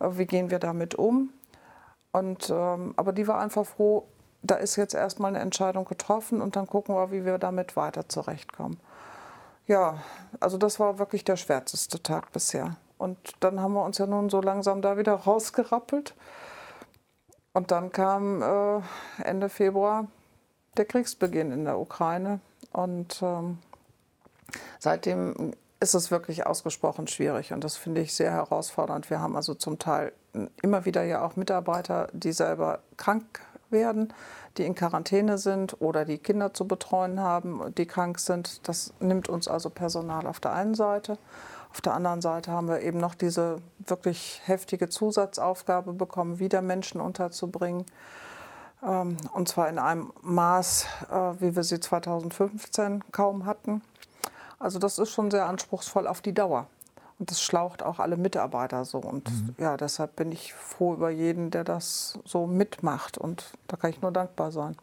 Äh, 0.00 0.10
wie 0.12 0.26
gehen 0.26 0.50
wir 0.50 0.58
damit 0.58 0.94
um? 0.94 1.30
Und, 2.12 2.50
ähm, 2.50 2.94
aber 2.96 3.12
die 3.12 3.26
war 3.26 3.40
einfach 3.40 3.66
froh, 3.66 4.06
da 4.42 4.56
ist 4.56 4.76
jetzt 4.76 4.94
erstmal 4.94 5.30
eine 5.30 5.40
Entscheidung 5.40 5.84
getroffen 5.84 6.40
und 6.40 6.56
dann 6.56 6.66
gucken 6.66 6.94
wir, 6.94 7.10
wie 7.10 7.24
wir 7.24 7.38
damit 7.38 7.76
weiter 7.76 8.08
zurechtkommen. 8.08 8.78
Ja, 9.66 9.98
also 10.40 10.58
das 10.58 10.78
war 10.78 10.98
wirklich 10.98 11.24
der 11.24 11.36
schwärzeste 11.36 12.02
Tag 12.02 12.32
bisher. 12.32 12.76
Und 12.98 13.18
dann 13.40 13.60
haben 13.60 13.72
wir 13.72 13.84
uns 13.84 13.98
ja 13.98 14.06
nun 14.06 14.28
so 14.30 14.40
langsam 14.40 14.82
da 14.82 14.96
wieder 14.98 15.14
rausgerappelt. 15.14 16.14
Und 17.54 17.70
dann 17.70 17.90
kam 17.90 18.42
äh, 18.42 18.80
Ende 19.22 19.48
Februar 19.48 20.06
der 20.76 20.84
Kriegsbeginn 20.84 21.52
in 21.52 21.64
der 21.64 21.78
Ukraine. 21.78 22.40
Und 22.72 23.20
ähm, 23.22 23.58
seitdem 24.78 25.54
ist 25.80 25.94
es 25.94 26.10
wirklich 26.10 26.46
ausgesprochen 26.46 27.06
schwierig 27.06 27.52
und 27.52 27.62
das 27.62 27.76
finde 27.76 28.00
ich 28.00 28.14
sehr 28.14 28.32
herausfordernd. 28.32 29.10
Wir 29.10 29.20
haben 29.20 29.36
also 29.36 29.54
zum 29.54 29.78
Teil 29.78 30.12
immer 30.62 30.84
wieder 30.84 31.04
ja 31.04 31.24
auch 31.24 31.36
Mitarbeiter, 31.36 32.08
die 32.12 32.32
selber 32.32 32.80
krank 32.96 33.40
werden, 33.70 34.12
die 34.56 34.64
in 34.64 34.74
Quarantäne 34.74 35.36
sind 35.36 35.80
oder 35.80 36.04
die 36.04 36.18
Kinder 36.18 36.54
zu 36.54 36.66
betreuen 36.66 37.20
haben, 37.20 37.74
die 37.76 37.86
krank 37.86 38.18
sind. 38.18 38.66
Das 38.68 38.94
nimmt 39.00 39.28
uns 39.28 39.46
also 39.46 39.68
Personal 39.68 40.26
auf 40.26 40.40
der 40.40 40.52
einen 40.52 40.74
Seite. 40.74 41.18
Auf 41.70 41.80
der 41.80 41.94
anderen 41.94 42.20
Seite 42.20 42.52
haben 42.52 42.68
wir 42.68 42.80
eben 42.80 42.98
noch 42.98 43.14
diese 43.14 43.56
wirklich 43.78 44.40
heftige 44.44 44.88
Zusatzaufgabe 44.88 45.92
bekommen, 45.92 46.38
wieder 46.38 46.62
Menschen 46.62 47.00
unterzubringen. 47.00 47.84
Ähm, 48.86 49.16
und 49.32 49.48
zwar 49.48 49.68
in 49.68 49.78
einem 49.78 50.12
Maß, 50.22 50.86
äh, 51.10 51.14
wie 51.40 51.56
wir 51.56 51.62
sie 51.62 51.80
2015 51.80 53.04
kaum 53.12 53.46
hatten. 53.46 53.82
Also 54.58 54.78
das 54.78 54.98
ist 54.98 55.10
schon 55.10 55.30
sehr 55.30 55.46
anspruchsvoll 55.46 56.06
auf 56.06 56.20
die 56.20 56.32
Dauer. 56.32 56.66
Und 57.18 57.30
das 57.30 57.40
schlaucht 57.40 57.82
auch 57.82 58.00
alle 58.00 58.16
Mitarbeiter 58.16 58.84
so. 58.84 58.98
Und 58.98 59.30
mhm. 59.30 59.54
ja, 59.58 59.76
deshalb 59.76 60.16
bin 60.16 60.32
ich 60.32 60.52
froh 60.52 60.94
über 60.94 61.10
jeden, 61.10 61.50
der 61.50 61.64
das 61.64 62.18
so 62.24 62.46
mitmacht. 62.46 63.18
Und 63.18 63.52
da 63.68 63.76
kann 63.76 63.90
ich 63.90 64.02
nur 64.02 64.10
dankbar 64.10 64.50
sein. 64.50 64.76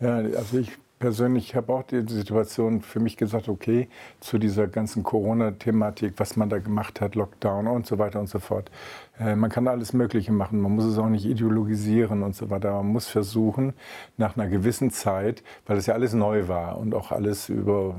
Ja, 0.00 0.16
also 0.16 0.58
ich 0.58 0.78
persönlich 0.98 1.54
habe 1.54 1.72
auch 1.72 1.82
die 1.82 2.02
Situation 2.08 2.80
für 2.82 3.00
mich 3.00 3.16
gesagt, 3.16 3.48
okay, 3.48 3.88
zu 4.20 4.38
dieser 4.38 4.66
ganzen 4.66 5.02
Corona-Thematik, 5.02 6.14
was 6.16 6.36
man 6.36 6.48
da 6.48 6.58
gemacht 6.58 7.00
hat, 7.00 7.14
Lockdown 7.14 7.66
und 7.68 7.86
so 7.86 7.98
weiter 7.98 8.20
und 8.20 8.28
so 8.28 8.38
fort. 8.38 8.70
Äh, 9.18 9.36
man 9.36 9.50
kann 9.50 9.68
alles 9.68 9.92
Mögliche 9.92 10.32
machen, 10.32 10.60
man 10.60 10.72
muss 10.72 10.84
es 10.84 10.98
auch 10.98 11.08
nicht 11.08 11.24
ideologisieren 11.24 12.22
und 12.22 12.34
so 12.34 12.50
weiter. 12.50 12.72
Man 12.72 12.88
muss 12.88 13.08
versuchen, 13.08 13.74
nach 14.16 14.36
einer 14.36 14.48
gewissen 14.48 14.90
Zeit, 14.90 15.42
weil 15.66 15.76
es 15.76 15.86
ja 15.86 15.94
alles 15.94 16.12
neu 16.12 16.48
war 16.48 16.78
und 16.78 16.94
auch 16.94 17.12
alles 17.12 17.48
über 17.48 17.94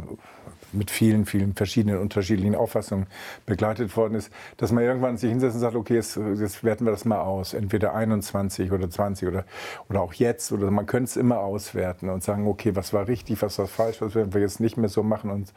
mit 0.72 0.92
vielen, 0.92 1.26
vielen 1.26 1.54
verschiedenen 1.54 2.00
unterschiedlichen 2.00 2.56
Auffassungen 2.56 3.08
begleitet 3.46 3.96
worden 3.96 4.16
ist, 4.16 4.32
dass 4.58 4.72
man 4.72 4.84
irgendwann 4.84 5.18
sich 5.18 5.30
hinsetzt 5.30 5.56
und 5.56 5.62
sagt, 5.62 5.76
okay, 5.76 5.96
jetzt, 5.96 6.18
jetzt 6.18 6.64
werten 6.64 6.86
wir 6.86 6.92
das 6.92 7.06
mal 7.06 7.22
aus, 7.22 7.54
entweder 7.54 7.94
21 7.94 8.72
oder 8.72 8.90
20 8.90 9.28
oder, 9.28 9.46
oder 9.90 10.02
auch 10.02 10.14
jetzt, 10.14 10.52
oder 10.52 10.72
man 10.72 10.86
könnte 10.86 11.06
es 11.06 11.18
immer 11.18 11.40
auswerten 11.40 12.10
und 12.10 12.24
sagen, 12.24 12.48
okay, 12.48 12.76
was 12.76 12.94
war 12.94 13.08
richtig, 13.08 13.42
was 13.42 13.58
war 13.60 13.68
falsch, 13.68 14.02
was 14.02 14.16
werden 14.16 14.34
wir 14.34 14.42
jetzt 14.42 14.60
nicht 14.60 14.78
mehr 14.78 14.90
so 14.90 15.04
machen. 15.04 15.30
Und 15.30 15.54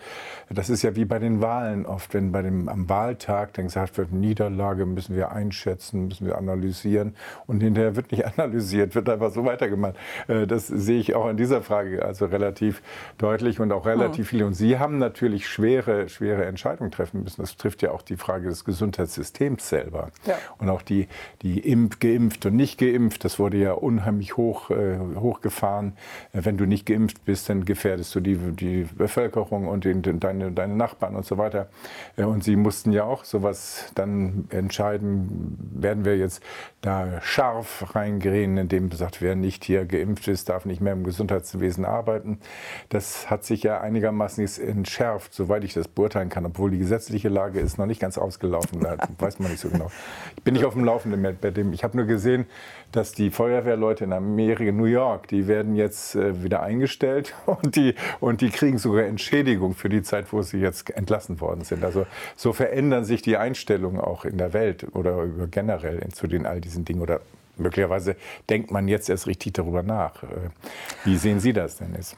das 0.51 0.71
ist 0.71 0.83
ja 0.83 0.97
wie 0.97 1.05
bei 1.05 1.19
den 1.19 1.41
Wahlen 1.41 1.87
oft, 1.87 2.15
wenn 2.15 2.33
bei 2.33 2.43
dem, 2.43 2.69
am 2.69 2.89
Wahltag 2.89 3.55
dann 3.55 3.67
gesagt 3.67 3.99
wird, 3.99 4.13
Niederlage 4.13 4.87
müssen 4.87 5.17
wir 5.17 5.33
einschätzen, 5.33 6.09
müssen 6.09 6.27
wir 6.27 6.39
analysieren. 6.39 7.15
Und 7.47 7.61
hinterher 7.61 7.97
wird 7.97 8.13
nicht 8.13 8.27
analysiert, 8.39 8.95
wird 8.95 9.09
einfach 9.09 9.33
so 9.33 9.45
weitergemacht. 9.45 9.95
Äh, 10.29 10.47
das 10.47 10.67
sehe 10.67 10.99
ich 10.99 11.15
auch 11.15 11.29
in 11.29 11.37
dieser 11.37 11.63
Frage 11.63 12.05
also 12.05 12.27
relativ 12.27 12.83
deutlich 13.19 13.61
und 13.61 13.73
auch 13.73 13.87
relativ 13.87 14.29
viel. 14.29 14.45
Und 14.45 14.55
Sie 14.55 14.79
haben 14.79 15.02
natürlich 15.03 15.47
schwere, 15.47 16.09
schwere 16.09 16.47
Entscheidungen 16.47 16.91
treffen 16.91 17.23
müssen. 17.23 17.43
Das 17.43 17.57
trifft 17.57 17.83
ja 17.83 17.91
auch 17.91 18.03
die 18.03 18.17
Frage 18.17 18.49
des 18.49 18.65
Gesundheitssystems 18.65 19.69
selber. 19.69 20.11
Ja. 20.25 20.39
Und 20.59 20.71
auch 20.71 20.83
die, 20.83 21.09
die 21.43 21.61
Impf, 21.61 21.99
geimpft 21.99 22.47
und 22.47 22.57
nicht 22.57 22.79
geimpft, 22.79 23.25
das 23.25 23.39
wurde 23.39 23.59
ja 23.59 23.73
unheimlich 23.73 24.37
hoch, 24.37 24.71
äh, 24.71 24.99
hochgefahren. 25.17 25.95
Äh, 26.33 26.45
wenn 26.45 26.57
du 26.57 26.65
nicht 26.65 26.87
geimpft 26.87 27.25
bist, 27.25 27.49
dann 27.49 27.65
gefährdest 27.65 28.15
du 28.15 28.21
die, 28.21 28.37
die 28.37 28.89
Bevölkerung 28.97 29.69
und 29.69 29.85
den, 29.85 30.03
deine, 30.21 30.53
deine 30.53 30.75
Nachbarn 30.75 31.17
und 31.17 31.27
so 31.27 31.37
weiter. 31.37 31.69
Äh, 32.17 32.25
und 32.25 32.43
sie 32.43 32.57
mussten 32.57 32.93
ja 32.93 33.05
auch 33.05 33.25
sowas 33.25 33.93
dann 33.95 34.47
entscheiden, 34.51 35.59
werden 35.75 36.05
wir 36.05 36.17
jetzt 36.17 36.43
da 36.81 37.21
scharf 37.21 37.95
reingehen, 37.95 38.57
indem 38.57 38.91
gesagt, 38.91 39.21
wer 39.21 39.37
nicht 39.37 39.65
hier 39.65 39.85
geimpft 39.85 40.29
ist, 40.29 40.49
darf 40.49 40.65
nicht 40.65 40.81
mehr 40.81 40.93
im 40.93 41.05
Gesundheitswesen 41.05 41.85
arbeiten. 41.85 42.39
Das 42.89 43.31
hat 43.31 43.45
sich 43.45 43.63
ja 43.63 43.81
einigermaßen 43.81 44.43
entschärft, 44.93 45.33
soweit 45.33 45.65
ich 45.65 45.73
das 45.73 45.89
beurteilen 45.89 46.29
kann, 46.29 46.45
obwohl 46.45 46.71
die 46.71 46.79
gesetzliche 46.79 47.31
Lage 47.31 47.61
ist 47.61 47.79
noch 47.79 47.87
nicht 47.87 48.01
ganz 48.01 48.19
ausgelaufen. 48.19 48.81
Da 48.81 48.97
weiß 49.19 49.39
man 49.39 49.51
nicht 49.51 49.61
so 49.61 49.71
genau. 49.71 49.91
Ich 50.37 50.43
bin 50.43 50.53
nicht 50.53 50.67
auf 50.67 50.75
dem 50.75 50.85
Laufenden 50.85 51.23
bei 51.41 51.51
dem. 51.51 51.73
Ich 51.73 51.83
habe 51.83 51.97
nur 51.97 52.05
gesehen, 52.05 52.45
dass 52.93 53.13
die 53.13 53.31
Feuerwehrleute 53.31 54.05
in 54.05 54.13
Amerika, 54.13 54.71
New 54.71 54.85
York, 54.85 55.29
die 55.29 55.49
werden 55.49 55.77
jetzt 55.77 56.15
äh, 56.15 56.43
wieder 56.43 56.63
eingestellt 56.63 57.35
und 57.47 57.75
die, 57.75 57.95
und 58.21 58.43
die 58.43 58.51
kriegen 58.51 58.77
sogar 58.77 59.05
Entschädigung 59.05 59.75
für 59.75 59.89
die 59.89 60.03
Zeit, 60.03 60.31
wo 60.31 60.43
sie 60.43 60.59
jetzt 60.59 60.91
entlassen 60.91 61.41
worden 61.41 61.65
sind. 61.65 61.85
Also 61.85 62.05
so 62.37 62.53
verändern 62.53 63.07
sich 63.07 63.23
die 63.23 63.39
Einstellungen 63.39 64.01
auch 64.01 64.27
in 64.27 64.37
der 64.37 64.53
Welt 64.53 64.87
oder 64.95 65.27
generell 65.51 66.07
zu 66.13 66.27
den 66.27 66.45
all 66.45 66.61
diesen 66.61 66.85
Dingen 66.85 67.01
oder 67.01 67.21
möglicherweise 67.57 68.17
denkt 68.51 68.71
man 68.71 68.89
jetzt 68.89 69.09
erst 69.09 69.27
richtig 69.27 69.55
darüber 69.55 69.83
nach. 69.83 70.23
Äh, 70.23 70.27
wie 71.05 71.17
sehen 71.17 71.41
Sie 71.41 71.55
das 71.55 71.79
denn 71.79 71.95
jetzt? 71.95 72.17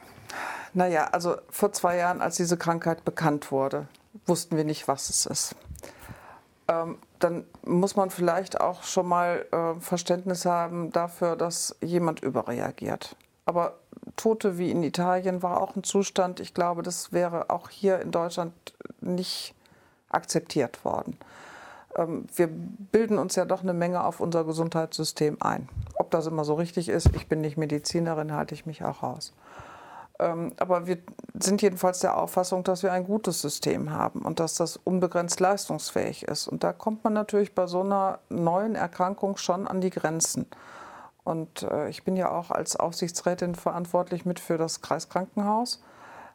Naja, 0.75 1.09
also 1.13 1.37
vor 1.51 1.73
zwei 1.73 1.97
Jahren, 1.97 2.21
als 2.21 2.37
diese 2.37 2.57
Krankheit 2.57 3.05
bekannt 3.05 3.53
wurde, 3.53 3.87
wussten 4.27 4.57
wir 4.57 4.65
nicht, 4.65 4.89
was 4.89 5.09
es 5.09 5.27
ist. 5.27 5.57
Ähm, 6.67 6.99
dann 7.21 7.45
muss 7.65 7.95
man 7.97 8.11
vielleicht 8.11 8.61
auch 8.61 8.83
schon 8.83 9.07
mal 9.07 9.47
äh, 9.53 9.81
Verständnis 9.81 10.45
haben 10.47 10.91
dafür, 10.91 11.37
dass 11.37 11.77
jemand 11.81 12.21
überreagiert. 12.21 13.17
Aber 13.47 13.79
Tote 14.17 14.59
wie 14.59 14.71
in 14.71 14.83
Italien 14.83 15.43
war 15.43 15.61
auch 15.61 15.77
ein 15.77 15.85
Zustand, 15.85 16.41
ich 16.41 16.55
glaube, 16.55 16.83
das 16.83 17.13
wäre 17.13 17.51
auch 17.51 17.69
hier 17.69 18.01
in 18.01 18.11
Deutschland 18.11 18.53
nicht 19.01 19.55
akzeptiert 20.09 20.85
worden. 20.85 21.19
Ähm, 21.97 22.27
wir 22.35 22.49
bilden 22.49 23.19
uns 23.19 23.37
ja 23.37 23.45
doch 23.45 23.63
eine 23.63 23.75
Menge 23.75 24.05
auf 24.05 24.21
unser 24.21 24.45
Gesundheitssystem 24.45 25.37
ein. 25.41 25.69
Ob 25.97 26.11
das 26.11 26.27
immer 26.27 26.45
so 26.45 26.55
richtig 26.55 26.89
ist, 26.89 27.15
ich 27.15 27.29
bin 27.29 27.41
nicht 27.41 27.57
Medizinerin, 27.57 28.33
halte 28.33 28.55
ich 28.55 28.67
mich 28.67 28.85
auch 28.85 29.03
raus. 29.03 29.33
Ähm, 30.21 30.53
aber 30.59 30.87
wir 30.87 30.99
sind 31.39 31.61
jedenfalls 31.63 31.99
der 32.01 32.17
Auffassung, 32.17 32.63
dass 32.63 32.83
wir 32.83 32.93
ein 32.93 33.05
gutes 33.05 33.41
System 33.41 33.91
haben 33.91 34.23
und 34.23 34.39
dass 34.39 34.55
das 34.55 34.77
unbegrenzt 34.77 35.41
leistungsfähig 35.41 36.25
ist. 36.25 36.47
Und 36.47 36.63
da 36.63 36.73
kommt 36.73 37.03
man 37.03 37.13
natürlich 37.13 37.55
bei 37.55 37.67
so 37.67 37.81
einer 37.81 38.21
neuen 38.29 38.77
Erkrankung 38.77 39.37
schon 39.37 39.67
an 39.67 39.81
die 39.81 39.91
Grenzen. 39.91 40.47
Und 41.25 41.63
äh, 41.65 41.89
ich 41.89 42.05
bin 42.05 42.17
ja 42.17 42.31
auch 42.31 42.51
als 42.51 42.77
Aufsichtsrätin 42.77 43.55
verantwortlich 43.55 44.25
mit 44.25 44.39
für 44.39 44.59
das 44.59 44.83
Kreiskrankenhaus. 44.83 45.83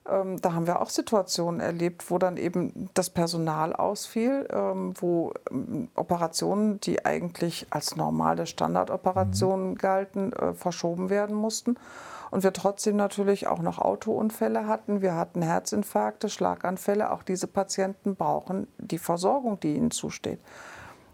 Ähm, 0.09 0.41
da 0.41 0.53
haben 0.53 0.67
wir 0.67 0.81
auch 0.81 0.89
Situationen 0.89 1.62
erlebt, 1.62 2.09
wo 2.09 2.17
dann 2.17 2.36
eben 2.36 2.89
das 2.95 3.09
Personal 3.09 3.74
ausfiel, 3.74 4.48
ähm, 4.51 4.93
wo 5.00 5.33
Operationen, 5.95 6.81
die 6.81 7.05
eigentlich 7.05 7.67
als 7.69 7.95
normale 7.95 8.45
Standardoperationen 8.45 9.71
mhm. 9.71 9.75
galten, 9.75 10.33
äh, 10.33 10.53
verschoben 10.53 11.09
werden 11.09 11.36
mussten 11.36 11.77
und 12.31 12.43
wir 12.43 12.53
trotzdem 12.53 12.95
natürlich 12.95 13.48
auch 13.48 13.59
noch 13.59 13.79
Autounfälle 13.79 14.67
hatten. 14.67 15.01
Wir 15.01 15.15
hatten 15.15 15.41
Herzinfarkte, 15.41 16.29
Schlaganfälle. 16.29 17.12
Auch 17.12 17.24
diese 17.24 17.48
Patienten 17.48 18.15
brauchen 18.15 18.67
die 18.77 19.00
Versorgung, 19.00 19.59
die 19.59 19.75
ihnen 19.75 19.91
zusteht. 19.91 20.39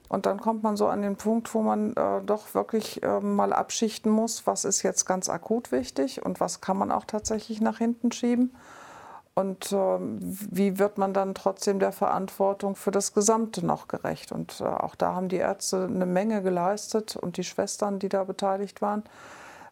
Und 0.08 0.26
dann 0.26 0.40
kommt 0.40 0.64
man 0.64 0.78
so 0.78 0.88
an 0.88 1.02
den 1.02 1.16
Punkt, 1.16 1.54
wo 1.54 1.62
man 1.62 1.94
äh, 1.94 2.22
doch 2.26 2.54
wirklich 2.54 3.02
äh, 3.04 3.20
mal 3.20 3.54
abschichten 3.54 4.12
muss, 4.12 4.46
was 4.46 4.64
ist 4.64 4.84
jetzt 4.84 5.06
ganz 5.06 5.30
akut 5.30 5.72
wichtig 5.72 6.24
und 6.24 6.40
was 6.40 6.62
kann 6.62 6.78
man 6.78 6.92
auch 6.92 7.06
tatsächlich 7.06 7.60
nach 7.60 7.80
hinten 7.80 8.12
schieben. 8.12 8.56
Und 9.34 9.74
äh, 9.74 9.98
wie 10.00 10.80
wird 10.80 10.98
man 10.98 11.14
dann 11.14 11.36
trotzdem 11.36 11.80
der 11.80 11.92
Verantwortung 11.92 12.76
für 12.76 12.92
das 12.92 13.14
Gesamte 13.14 13.66
noch 13.66 13.90
gerecht? 13.90 14.32
Und 14.32 14.62
äh, 14.62 14.64
auch 14.64 14.96
da 14.96 15.14
haben 15.16 15.28
die 15.28 15.38
Ärzte 15.38 15.84
eine 15.84 16.06
Menge 16.06 16.42
geleistet 16.42 17.18
und 17.18 17.36
die 17.38 17.44
Schwestern, 17.44 18.00
die 18.00 18.08
da 18.08 18.24
beteiligt 18.24 18.82
waren. 18.82 19.04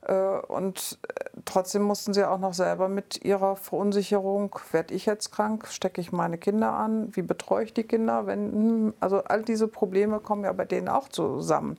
Äh, 0.05 0.39
und 0.48 1.00
äh, 1.07 1.29
trotzdem 1.45 1.83
mussten 1.83 2.13
sie 2.13 2.27
auch 2.27 2.39
noch 2.39 2.53
selber 2.53 2.89
mit 2.89 3.24
ihrer 3.24 3.55
Verunsicherung, 3.55 4.55
werde 4.72 4.93
ich 4.93 5.05
jetzt 5.05 5.31
krank, 5.31 5.67
stecke 5.69 6.01
ich 6.01 6.12
meine 6.12 6.38
Kinder 6.38 6.74
an, 6.74 7.15
wie 7.15 7.22
betreue 7.22 7.63
ich 7.65 7.74
die 7.74 7.83
Kinder, 7.83 8.25
wenn, 8.27 8.51
hm, 8.51 8.93
also 9.00 9.24
all 9.24 9.43
diese 9.43 9.67
Probleme 9.67 10.19
kommen 10.19 10.43
ja 10.43 10.51
bei 10.51 10.65
denen 10.65 10.89
auch 10.89 11.10
zusammen. 11.10 11.77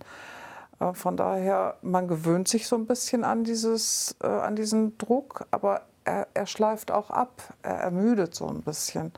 Äh, 0.81 0.95
von 0.95 1.17
daher, 1.17 1.77
man 1.83 2.09
gewöhnt 2.09 2.49
sich 2.49 2.67
so 2.67 2.77
ein 2.77 2.87
bisschen 2.87 3.25
an, 3.25 3.45
dieses, 3.45 4.17
an 4.21 4.57
diesen 4.57 4.97
Druck, 4.99 5.47
aber 5.51 5.83
er, 6.05 6.29
er 6.35 6.47
schleift 6.47 6.91
auch 6.91 7.11
ab, 7.11 7.43
er 7.63 7.77
ermüdet 7.77 8.35
so 8.35 8.47
ein 8.47 8.63
bisschen. 8.63 9.13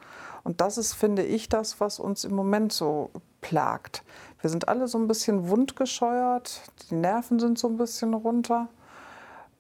Und 0.44 0.60
das 0.60 0.78
ist, 0.78 0.94
finde 0.94 1.25
ich, 1.25 1.48
das, 1.48 1.80
was 1.80 1.98
uns 1.98 2.25
im 2.25 2.34
Moment 2.34 2.72
so 2.72 3.10
plagt. 3.40 4.04
Wir 4.40 4.50
sind 4.50 4.68
alle 4.68 4.86
so 4.86 4.98
ein 4.98 5.08
bisschen 5.08 5.48
wundgescheuert, 5.48 6.62
die 6.88 6.94
Nerven 6.94 7.40
sind 7.40 7.58
so 7.58 7.68
ein 7.68 7.76
bisschen 7.76 8.14
runter. 8.14 8.68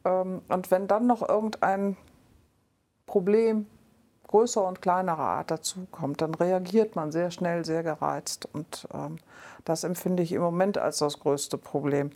Ähm, 0.06 0.42
und 0.48 0.70
wenn 0.70 0.86
dann 0.86 1.06
noch 1.06 1.28
irgendein 1.28 1.96
Problem 3.06 3.66
größerer 4.28 4.66
und 4.66 4.82
kleinerer 4.82 5.18
Art 5.18 5.50
dazukommt, 5.50 6.20
dann 6.20 6.34
reagiert 6.34 6.96
man 6.96 7.12
sehr 7.12 7.30
schnell, 7.30 7.64
sehr 7.64 7.82
gereizt. 7.82 8.48
Und 8.52 8.88
ähm, 8.92 9.18
das 9.64 9.84
empfinde 9.84 10.22
ich 10.22 10.32
im 10.32 10.42
Moment 10.42 10.78
als 10.78 10.98
das 10.98 11.20
größte 11.20 11.58
Problem 11.58 12.10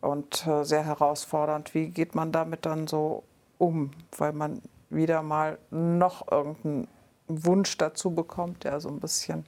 und 0.00 0.46
äh, 0.46 0.64
sehr 0.64 0.84
herausfordernd. 0.84 1.74
Wie 1.74 1.88
geht 1.88 2.14
man 2.14 2.32
damit 2.32 2.66
dann 2.66 2.86
so 2.86 3.22
um, 3.58 3.92
weil 4.16 4.32
man 4.32 4.60
wieder 4.90 5.22
mal 5.22 5.58
noch 5.70 6.30
irgendeinen 6.30 6.88
Wunsch 7.28 7.78
dazu 7.78 8.10
bekommt, 8.10 8.64
der 8.64 8.80
so 8.80 8.88
ein 8.88 9.00
bisschen 9.00 9.46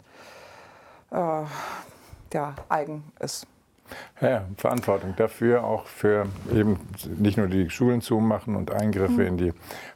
äh, 1.10 1.44
ja, 2.32 2.54
eigen 2.68 3.04
ist. 3.20 3.46
Ja, 4.20 4.44
Verantwortung 4.56 5.14
dafür, 5.16 5.64
auch 5.64 5.86
für 5.86 6.26
eben 6.52 6.78
nicht 7.18 7.36
nur 7.36 7.48
die 7.48 7.68
Schulen 7.68 8.00
zumachen 8.00 8.56
und 8.56 8.70
Eingriffe 8.70 9.22
mhm. 9.22 9.26
in 9.26 9.36
die 9.36 9.52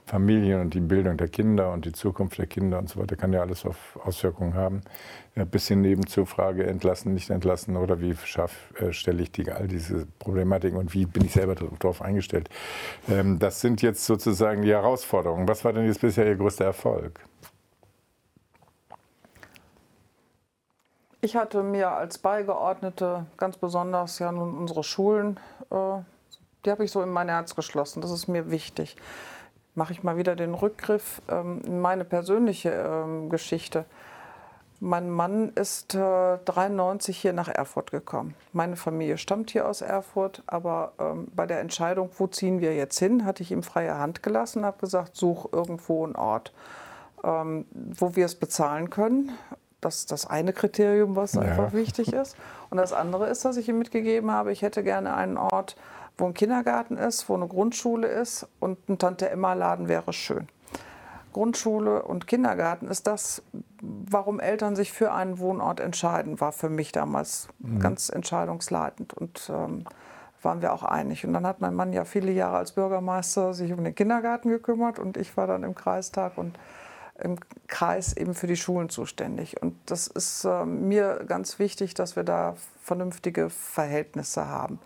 Familien 0.06 0.60
und 0.60 0.74
die 0.74 0.80
Bildung 0.80 1.16
der 1.16 1.28
Kinder 1.28 1.72
und 1.72 1.84
die 1.84 1.92
Zukunft 1.92 2.38
der 2.38 2.46
Kinder 2.46 2.78
und 2.78 2.88
so 2.88 3.00
weiter, 3.00 3.16
kann 3.16 3.32
ja 3.32 3.40
alles 3.40 3.64
auf 3.64 3.98
Auswirkungen 4.04 4.54
haben. 4.54 4.80
Ja, 5.36 5.44
bis 5.44 5.68
hin 5.68 5.84
eben 5.84 6.06
zur 6.06 6.26
Frage 6.26 6.66
entlassen, 6.66 7.14
nicht 7.14 7.30
entlassen 7.30 7.76
oder 7.76 8.00
wie 8.00 8.16
schaff, 8.24 8.72
äh, 8.80 8.92
stelle 8.92 9.22
ich 9.22 9.30
die, 9.30 9.50
all 9.52 9.68
diese 9.68 10.06
Problematiken 10.18 10.78
und 10.78 10.94
wie 10.94 11.06
bin 11.06 11.24
ich 11.24 11.32
selber 11.32 11.54
darauf 11.54 12.02
eingestellt. 12.02 12.48
Ähm, 13.08 13.38
das 13.38 13.60
sind 13.60 13.82
jetzt 13.82 14.04
sozusagen 14.04 14.62
die 14.62 14.72
Herausforderungen. 14.72 15.46
Was 15.46 15.64
war 15.64 15.72
denn 15.72 15.86
jetzt 15.86 16.00
bisher 16.00 16.26
Ihr 16.26 16.36
größter 16.36 16.64
Erfolg? 16.64 17.20
Ich 21.20 21.34
hatte 21.34 21.64
mir 21.64 21.90
als 21.90 22.18
Beigeordnete 22.18 23.26
ganz 23.36 23.56
besonders 23.56 24.20
ja 24.20 24.30
nun 24.30 24.56
unsere 24.56 24.84
Schulen, 24.84 25.40
äh, 25.70 26.00
die 26.64 26.70
habe 26.70 26.84
ich 26.84 26.92
so 26.92 27.02
in 27.02 27.08
mein 27.08 27.28
Herz 27.28 27.56
geschlossen. 27.56 28.00
Das 28.00 28.10
ist 28.12 28.28
mir 28.28 28.50
wichtig. 28.50 28.96
Mache 29.74 29.92
ich 29.92 30.04
mal 30.04 30.16
wieder 30.16 30.36
den 30.36 30.54
Rückgriff 30.54 31.20
ähm, 31.28 31.60
in 31.64 31.80
meine 31.80 32.04
persönliche 32.04 32.70
ähm, 32.70 33.30
Geschichte. 33.30 33.84
Mein 34.78 35.10
Mann 35.10 35.48
ist 35.54 35.96
äh, 35.96 36.38
93 36.44 37.18
hier 37.18 37.32
nach 37.32 37.48
Erfurt 37.48 37.90
gekommen. 37.90 38.34
Meine 38.52 38.76
Familie 38.76 39.18
stammt 39.18 39.50
hier 39.50 39.68
aus 39.68 39.80
Erfurt, 39.80 40.44
aber 40.46 40.92
ähm, 41.00 41.26
bei 41.34 41.46
der 41.46 41.58
Entscheidung, 41.58 42.10
wo 42.16 42.28
ziehen 42.28 42.60
wir 42.60 42.76
jetzt 42.76 42.98
hin, 42.98 43.24
hatte 43.24 43.42
ich 43.42 43.50
ihm 43.50 43.64
freie 43.64 43.98
Hand 43.98 44.22
gelassen, 44.22 44.64
habe 44.64 44.78
gesagt, 44.78 45.16
such 45.16 45.48
irgendwo 45.52 46.04
einen 46.04 46.14
Ort, 46.14 46.52
ähm, 47.24 47.66
wo 47.72 48.14
wir 48.14 48.26
es 48.26 48.36
bezahlen 48.36 48.88
können 48.88 49.32
das 49.80 49.98
ist 49.98 50.12
das 50.12 50.26
eine 50.26 50.52
Kriterium, 50.52 51.16
was 51.16 51.34
ja. 51.34 51.42
einfach 51.42 51.72
wichtig 51.72 52.12
ist. 52.12 52.36
Und 52.70 52.78
das 52.78 52.92
andere 52.92 53.28
ist, 53.28 53.44
dass 53.44 53.56
ich 53.56 53.68
ihm 53.68 53.78
mitgegeben 53.78 54.30
habe, 54.30 54.52
ich 54.52 54.62
hätte 54.62 54.82
gerne 54.82 55.14
einen 55.14 55.36
Ort, 55.36 55.76
wo 56.16 56.26
ein 56.26 56.34
Kindergarten 56.34 56.96
ist, 56.96 57.28
wo 57.28 57.34
eine 57.34 57.46
Grundschule 57.46 58.08
ist 58.08 58.46
und 58.58 58.88
ein 58.88 58.98
Tante-Emma-Laden 58.98 59.88
wäre 59.88 60.12
schön. 60.12 60.48
Grundschule 61.32 62.02
und 62.02 62.26
Kindergarten 62.26 62.88
ist 62.88 63.06
das, 63.06 63.42
warum 63.80 64.40
Eltern 64.40 64.74
sich 64.74 64.92
für 64.92 65.12
einen 65.12 65.38
Wohnort 65.38 65.78
entscheiden, 65.78 66.40
war 66.40 66.50
für 66.52 66.70
mich 66.70 66.90
damals 66.90 67.48
mhm. 67.60 67.78
ganz 67.78 68.08
entscheidungsleitend. 68.08 69.14
Und 69.14 69.48
ähm, 69.54 69.84
waren 70.42 70.62
wir 70.62 70.72
auch 70.72 70.82
einig. 70.82 71.26
Und 71.26 71.32
dann 71.32 71.46
hat 71.46 71.60
mein 71.60 71.74
Mann 71.74 71.92
ja 71.92 72.04
viele 72.04 72.30
Jahre 72.30 72.58
als 72.58 72.72
Bürgermeister 72.72 73.54
sich 73.54 73.72
um 73.72 73.82
den 73.84 73.94
Kindergarten 73.94 74.48
gekümmert 74.48 74.98
und 74.98 75.16
ich 75.16 75.36
war 75.36 75.46
dann 75.46 75.64
im 75.64 75.74
Kreistag 75.74 76.38
und 76.38 76.58
im 77.22 77.36
Kreis 77.66 78.16
eben 78.16 78.34
für 78.34 78.46
die 78.46 78.56
Schulen 78.56 78.88
zuständig. 78.88 79.60
Und 79.60 79.76
das 79.86 80.06
ist 80.06 80.44
äh, 80.44 80.64
mir 80.64 81.24
ganz 81.26 81.58
wichtig, 81.58 81.94
dass 81.94 82.16
wir 82.16 82.24
da 82.24 82.54
vernünftige 82.82 83.50
Verhältnisse 83.50 84.46
haben, 84.46 84.78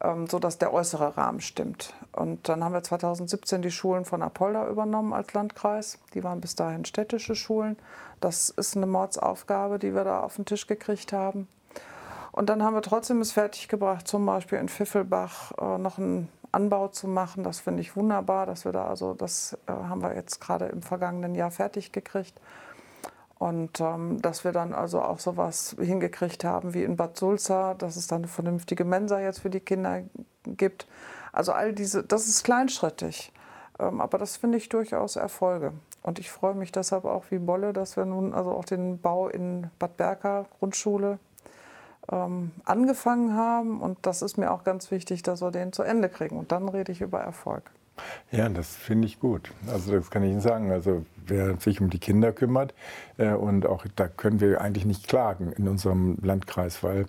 ähm, 0.00 0.26
sodass 0.26 0.58
der 0.58 0.72
äußere 0.72 1.16
Rahmen 1.16 1.40
stimmt. 1.40 1.94
Und 2.12 2.48
dann 2.48 2.64
haben 2.64 2.72
wir 2.72 2.82
2017 2.82 3.62
die 3.62 3.70
Schulen 3.70 4.04
von 4.04 4.22
Apolda 4.22 4.68
übernommen 4.68 5.12
als 5.12 5.32
Landkreis. 5.34 5.98
Die 6.14 6.24
waren 6.24 6.40
bis 6.40 6.54
dahin 6.54 6.84
städtische 6.84 7.34
Schulen. 7.34 7.76
Das 8.20 8.50
ist 8.50 8.76
eine 8.76 8.86
Mordsaufgabe, 8.86 9.78
die 9.78 9.94
wir 9.94 10.04
da 10.04 10.20
auf 10.20 10.36
den 10.36 10.46
Tisch 10.46 10.66
gekriegt 10.66 11.12
haben. 11.12 11.48
Und 12.32 12.50
dann 12.50 12.62
haben 12.62 12.74
wir 12.74 12.82
trotzdem 12.82 13.22
es 13.22 13.32
fertiggebracht, 13.32 14.06
zum 14.06 14.26
Beispiel 14.26 14.58
in 14.58 14.68
Pfiffelbach 14.68 15.52
äh, 15.58 15.78
noch 15.78 15.96
einen 15.96 16.28
Anbau 16.56 16.88
zu 16.88 17.06
machen. 17.06 17.44
Das 17.44 17.60
finde 17.60 17.82
ich 17.82 17.96
wunderbar, 17.96 18.46
dass 18.46 18.64
wir 18.64 18.72
da, 18.72 18.86
also 18.86 19.14
das 19.14 19.58
äh, 19.66 19.72
haben 19.72 20.02
wir 20.02 20.14
jetzt 20.14 20.40
gerade 20.40 20.66
im 20.66 20.82
vergangenen 20.82 21.34
Jahr 21.34 21.50
fertig 21.50 21.92
gekriegt. 21.92 22.40
Und 23.38 23.80
ähm, 23.80 24.22
dass 24.22 24.44
wir 24.44 24.52
dann 24.52 24.72
also 24.72 25.02
auch 25.02 25.18
sowas 25.18 25.76
hingekriegt 25.78 26.42
haben 26.42 26.72
wie 26.72 26.82
in 26.82 26.96
Bad 26.96 27.18
Sulza, 27.18 27.74
dass 27.74 27.96
es 27.96 28.06
dann 28.06 28.20
eine 28.20 28.28
vernünftige 28.28 28.84
Mensa 28.84 29.20
jetzt 29.20 29.40
für 29.40 29.50
die 29.50 29.60
Kinder 29.60 30.02
gibt. 30.46 30.86
Also 31.32 31.52
all 31.52 31.74
diese, 31.74 32.02
das 32.02 32.26
ist 32.26 32.44
kleinschrittig. 32.44 33.32
Ähm, 33.78 34.00
aber 34.00 34.16
das 34.16 34.38
finde 34.38 34.56
ich 34.56 34.70
durchaus 34.70 35.16
Erfolge. 35.16 35.74
Und 36.02 36.18
ich 36.18 36.30
freue 36.30 36.54
mich 36.54 36.72
deshalb 36.72 37.04
auch 37.04 37.24
wie 37.30 37.38
Bolle, 37.38 37.74
dass 37.74 37.98
wir 37.98 38.06
nun 38.06 38.32
also 38.32 38.52
auch 38.52 38.64
den 38.64 38.98
Bau 38.98 39.28
in 39.28 39.70
Bad 39.78 39.98
Berka 39.98 40.46
Grundschule 40.58 41.18
ähm, 42.10 42.52
angefangen 42.64 43.34
haben. 43.34 43.80
Und 43.80 43.98
das 44.02 44.22
ist 44.22 44.36
mir 44.36 44.50
auch 44.50 44.64
ganz 44.64 44.90
wichtig, 44.90 45.22
dass 45.22 45.42
wir 45.42 45.50
den 45.50 45.72
zu 45.72 45.82
Ende 45.82 46.08
kriegen. 46.08 46.36
Und 46.38 46.52
dann 46.52 46.68
rede 46.68 46.92
ich 46.92 47.00
über 47.00 47.20
Erfolg. 47.20 47.70
Ja, 48.30 48.48
das 48.48 48.76
finde 48.76 49.06
ich 49.06 49.20
gut. 49.20 49.52
Also 49.72 49.92
das 49.92 50.10
kann 50.10 50.22
ich 50.22 50.30
Ihnen 50.30 50.40
sagen. 50.40 50.70
Also 50.70 51.04
wer 51.28 51.56
sich 51.58 51.80
um 51.80 51.90
die 51.90 51.98
Kinder 51.98 52.32
kümmert 52.32 52.74
äh, 53.18 53.32
und 53.32 53.66
auch 53.66 53.84
da 53.96 54.08
können 54.08 54.40
wir 54.40 54.60
eigentlich 54.60 54.84
nicht 54.84 55.08
klagen 55.08 55.52
in 55.52 55.68
unserem 55.68 56.18
Landkreis, 56.22 56.82
weil 56.82 57.06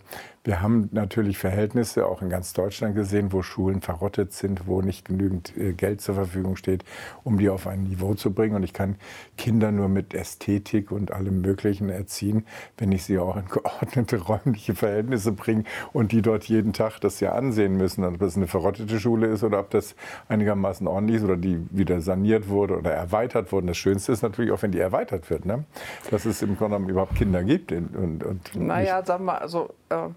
wir 0.47 0.62
haben 0.62 0.88
natürlich 0.93 1.38
Verhältnisse 1.38 2.05
auch 2.05 2.21
in 2.21 2.29
ganz 2.29 2.53
Deutschland 2.53 2.95
gesehen, 2.95 3.33
wo 3.33 3.41
Schulen 3.41 3.81
verrottet 3.81 4.31
sind, 4.31 4.65
wo 4.65 4.81
nicht 4.81 5.03
genügend 5.03 5.51
äh, 5.57 5.74
Geld 5.74 6.00
zur 6.00 6.15
Verfügung 6.15 6.55
steht, 6.55 6.86
um 7.25 7.38
die 7.38 7.50
auf 7.50 7.67
ein 7.67 7.83
Niveau 7.83 8.13
zu 8.13 8.31
bringen. 8.31 8.55
Und 8.55 8.63
ich 8.63 8.71
kann 8.71 8.95
Kinder 9.38 9.74
nur 9.74 9.89
mit 9.89 10.13
Ästhetik 10.13 10.89
und 10.89 11.12
allem 11.12 11.41
Möglichen 11.41 11.89
erziehen, 11.89 12.45
wenn 12.77 12.93
ich 12.93 13.03
sie 13.03 13.19
auch 13.19 13.36
in 13.36 13.45
geordnete 13.50 14.15
räumliche 14.21 14.74
Verhältnisse 14.74 15.33
bringe 15.33 15.65
und 15.91 16.13
die 16.13 16.21
dort 16.21 16.45
jeden 16.45 16.71
Tag 16.71 17.01
das 17.01 17.19
ja 17.19 17.33
ansehen 17.33 17.75
müssen, 17.75 18.05
ob 18.05 18.17
das 18.17 18.38
eine 18.38 18.47
verrottete 18.47 19.01
Schule 19.01 19.27
ist 19.27 19.43
oder 19.43 19.59
ob 19.59 19.69
das 19.71 19.97
einigermaßen 20.29 20.88
ordentlich 20.88 21.17
ist 21.17 21.24
oder 21.25 21.36
die 21.36 21.59
wieder 21.71 22.00
saniert 22.00 22.47
wurde 22.47 22.77
oder 22.77 22.93
erweitert 22.93 23.51
wurde. 23.51 23.67
Das 23.67 23.77
Schönste 23.77 24.06
ist 24.09 24.21
natürlich 24.21 24.51
auch, 24.51 24.61
wenn 24.61 24.71
die 24.71 24.79
erweitert 24.79 25.29
wird, 25.29 25.45
ne? 25.45 25.63
dass 26.11 26.25
es 26.25 26.41
im 26.41 26.57
Grunde 26.57 26.75
genommen 26.75 26.89
überhaupt 26.89 27.15
Kinder 27.15 27.43
gibt. 27.43 27.71
Und, 27.71 28.23
und 28.23 28.55
naja, 28.55 29.03
sagen 29.03 29.25
wir, 29.25 29.41
also 29.41 29.73
äh, 29.89 30.09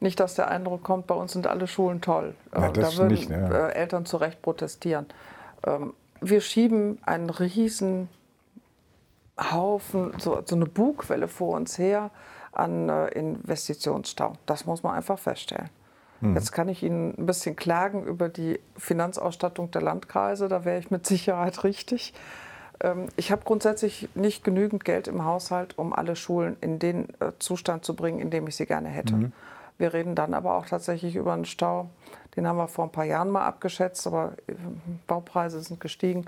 nicht, 0.00 0.20
dass 0.20 0.34
der 0.34 0.48
Eindruck 0.48 0.82
kommt, 0.82 1.06
bei 1.06 1.14
uns 1.14 1.32
sind 1.32 1.46
alle 1.46 1.66
Schulen 1.66 2.00
toll. 2.00 2.34
Ja, 2.54 2.70
da 2.70 2.96
würden 2.96 3.08
nicht, 3.08 3.30
ne? 3.30 3.48
äh, 3.52 3.74
Eltern 3.74 4.06
zu 4.06 4.16
Recht 4.18 4.42
protestieren. 4.42 5.06
Ähm, 5.66 5.94
wir 6.20 6.40
schieben 6.40 6.98
einen 7.04 7.30
riesen 7.30 8.08
Haufen, 9.38 10.12
so, 10.18 10.42
so, 10.44 10.54
eine 10.54 10.66
Bugwelle 10.66 11.26
vor 11.28 11.56
uns 11.56 11.78
her 11.78 12.10
an 12.52 12.88
äh, 12.88 13.08
Investitionsstau. 13.08 14.34
Das 14.46 14.64
muss 14.64 14.82
man 14.82 14.94
einfach 14.94 15.18
feststellen. 15.18 15.70
Hm. 16.20 16.34
Jetzt 16.34 16.52
kann 16.52 16.68
ich 16.68 16.82
Ihnen 16.82 17.14
ein 17.18 17.26
bisschen 17.26 17.56
klagen 17.56 18.04
über 18.04 18.28
die 18.28 18.60
Finanzausstattung 18.76 19.70
der 19.70 19.82
Landkreise. 19.82 20.48
Da 20.48 20.64
wäre 20.64 20.78
ich 20.78 20.90
mit 20.90 21.06
Sicherheit 21.06 21.64
richtig. 21.64 22.14
Ähm, 22.84 23.06
ich 23.16 23.32
habe 23.32 23.42
grundsätzlich 23.44 24.08
nicht 24.14 24.44
genügend 24.44 24.84
Geld 24.84 25.08
im 25.08 25.24
Haushalt, 25.24 25.78
um 25.78 25.92
alle 25.92 26.14
Schulen 26.16 26.56
in 26.60 26.78
den 26.78 27.08
äh, 27.20 27.32
Zustand 27.38 27.84
zu 27.84 27.96
bringen, 27.96 28.20
in 28.20 28.30
dem 28.30 28.46
ich 28.46 28.56
sie 28.56 28.66
gerne 28.66 28.88
hätte. 28.88 29.14
Mhm. 29.16 29.32
Wir 29.78 29.92
reden 29.92 30.14
dann 30.14 30.34
aber 30.34 30.54
auch 30.54 30.66
tatsächlich 30.66 31.16
über 31.16 31.32
einen 31.32 31.46
Stau. 31.46 31.88
Den 32.36 32.46
haben 32.46 32.58
wir 32.58 32.68
vor 32.68 32.84
ein 32.84 32.92
paar 32.92 33.04
Jahren 33.04 33.30
mal 33.30 33.46
abgeschätzt, 33.46 34.06
aber 34.06 34.34
äh, 34.46 34.52
Baupreise 35.06 35.60
sind 35.60 35.80
gestiegen. 35.80 36.26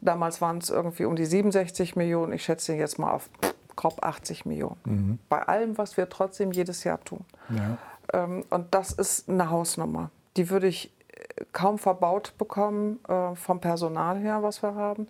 Damals 0.00 0.40
waren 0.40 0.58
es 0.58 0.70
irgendwie 0.70 1.04
um 1.04 1.14
die 1.14 1.26
67 1.26 1.94
Millionen. 1.94 2.32
Ich 2.32 2.42
schätze 2.42 2.74
jetzt 2.74 2.98
mal 2.98 3.12
auf 3.12 3.28
grob 3.76 4.02
80 4.02 4.46
Millionen. 4.46 4.78
Mhm. 4.84 5.18
Bei 5.28 5.42
allem, 5.42 5.76
was 5.76 5.96
wir 5.98 6.08
trotzdem 6.08 6.52
jedes 6.52 6.84
Jahr 6.84 7.00
tun. 7.04 7.24
Ja. 7.50 7.76
Ähm, 8.14 8.44
und 8.48 8.74
das 8.74 8.92
ist 8.92 9.28
eine 9.28 9.50
Hausnummer. 9.50 10.10
Die 10.38 10.48
würde 10.48 10.68
ich 10.68 10.90
äh, 11.08 11.44
kaum 11.52 11.78
verbaut 11.78 12.32
bekommen 12.38 13.00
vom 13.34 13.60
Personal 13.60 14.18
her, 14.18 14.42
was 14.42 14.62
wir 14.62 14.74
haben. 14.74 15.06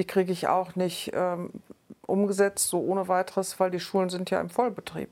Die 0.00 0.06
kriege 0.06 0.32
ich 0.32 0.48
auch 0.48 0.76
nicht 0.76 1.10
ähm, 1.12 1.50
umgesetzt, 2.06 2.68
so 2.68 2.80
ohne 2.80 3.06
weiteres, 3.08 3.60
weil 3.60 3.70
die 3.70 3.80
Schulen 3.80 4.08
sind 4.08 4.30
ja 4.30 4.40
im 4.40 4.48
Vollbetrieb. 4.48 5.10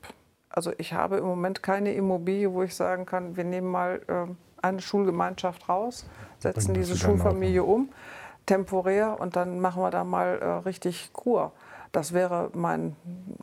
Also 0.49 0.71
ich 0.79 0.93
habe 0.93 1.17
im 1.17 1.25
Moment 1.25 1.61
keine 1.61 1.93
Immobilie, 1.93 2.51
wo 2.51 2.63
ich 2.63 2.73
sagen 2.73 3.05
kann, 3.05 3.37
wir 3.37 3.43
nehmen 3.43 3.69
mal 3.69 4.01
äh, 4.07 4.25
eine 4.63 4.81
Schulgemeinschaft 4.81 5.69
raus, 5.69 6.07
setzen 6.39 6.73
diese 6.73 6.97
Schulfamilie 6.97 7.63
um, 7.63 7.89
temporär 8.47 9.19
und 9.19 9.35
dann 9.35 9.59
machen 9.59 9.83
wir 9.83 9.91
da 9.91 10.03
mal 10.03 10.39
äh, 10.39 10.45
richtig 10.67 11.13
Kur. 11.13 11.51
Das 11.91 12.11
wäre 12.13 12.49
mein 12.55 12.95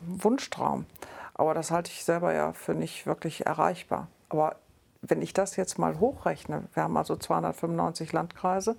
Wunschtraum. 0.05 0.85
Aber 1.33 1.53
das 1.53 1.71
halte 1.71 1.91
ich 1.91 2.03
selber 2.03 2.33
ja 2.33 2.51
für 2.51 2.73
nicht 2.73 3.05
wirklich 3.05 3.45
erreichbar. 3.45 4.09
Aber 4.27 4.57
wenn 5.01 5.21
ich 5.21 5.31
das 5.31 5.55
jetzt 5.55 5.79
mal 5.79 5.97
hochrechne, 6.01 6.63
wir 6.73 6.83
haben 6.83 6.97
also 6.97 7.15
295 7.15 8.11
Landkreise, 8.11 8.75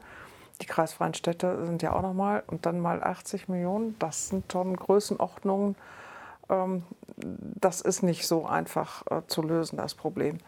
die 0.61 0.66
kreisfreien 0.66 1.14
Städte 1.14 1.64
sind 1.66 1.83
ja 1.83 1.92
auch 1.92 2.03
nochmal 2.03 2.42
und 2.47 2.66
dann 2.66 2.81
mal 2.81 3.03
80 3.03 3.49
Millionen, 3.49 3.97
das 3.99 4.29
sind 4.29 4.51
schon 4.53 4.77
Größenordnungen, 4.77 5.77
ähm, 6.49 6.83
das 7.16 7.81
ist 7.81 8.03
nicht 8.03 8.27
so 8.27 8.47
einfach 8.47 9.05
äh, 9.11 9.23
zu 9.27 9.42
lösen, 9.42 9.77
das 9.77 9.94
Problem. 9.94 10.38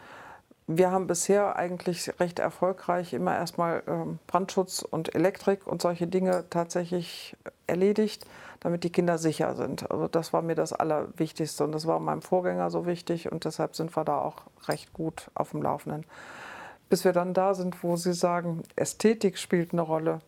Wir 0.67 0.93
haben 0.93 1.09
bisher 1.09 1.57
eigentlich 1.57 2.13
recht 2.21 2.39
erfolgreich 2.39 3.13
immer 3.13 3.35
erstmal 3.35 3.83
ähm, 3.89 4.21
Brandschutz 4.29 4.83
und 4.83 5.15
Elektrik 5.15 5.67
und 5.67 5.83
solche 5.83 6.07
Dinge 6.07 6.45
tatsächlich 6.49 7.37
erledigt, 7.67 8.25
damit 8.61 8.85
die 8.85 8.93
Kinder 8.93 9.19
sicher 9.19 9.57
sind. 9.57 9.91
Also 9.91 10.07
das 10.07 10.33
war 10.33 10.43
mir 10.43 10.55
das 10.55 10.73
Allerwichtigste 10.73 11.65
und 11.65 11.73
das 11.73 11.87
war 11.87 11.99
meinem 11.99 12.23
Vorgänger 12.23 12.71
so 12.71 12.87
wichtig 12.87 13.33
und 13.33 13.45
deshalb 13.45 13.75
sind 13.75 13.97
wir 13.97 14.05
da 14.05 14.19
auch 14.19 14.43
recht 14.69 14.93
gut 14.93 15.31
auf 15.35 15.51
dem 15.51 15.63
Laufenden. 15.63 16.05
Bis 16.91 17.05
wir 17.05 17.13
dann 17.13 17.35
da 17.35 17.55
sind, 17.55 17.83
wo 17.85 17.97
Sie 17.97 18.13
sagen, 18.13 18.65
Ästhetik 18.75 19.39
spielt 19.39 19.73
eine 19.73 19.83
Rolle, 19.83 20.19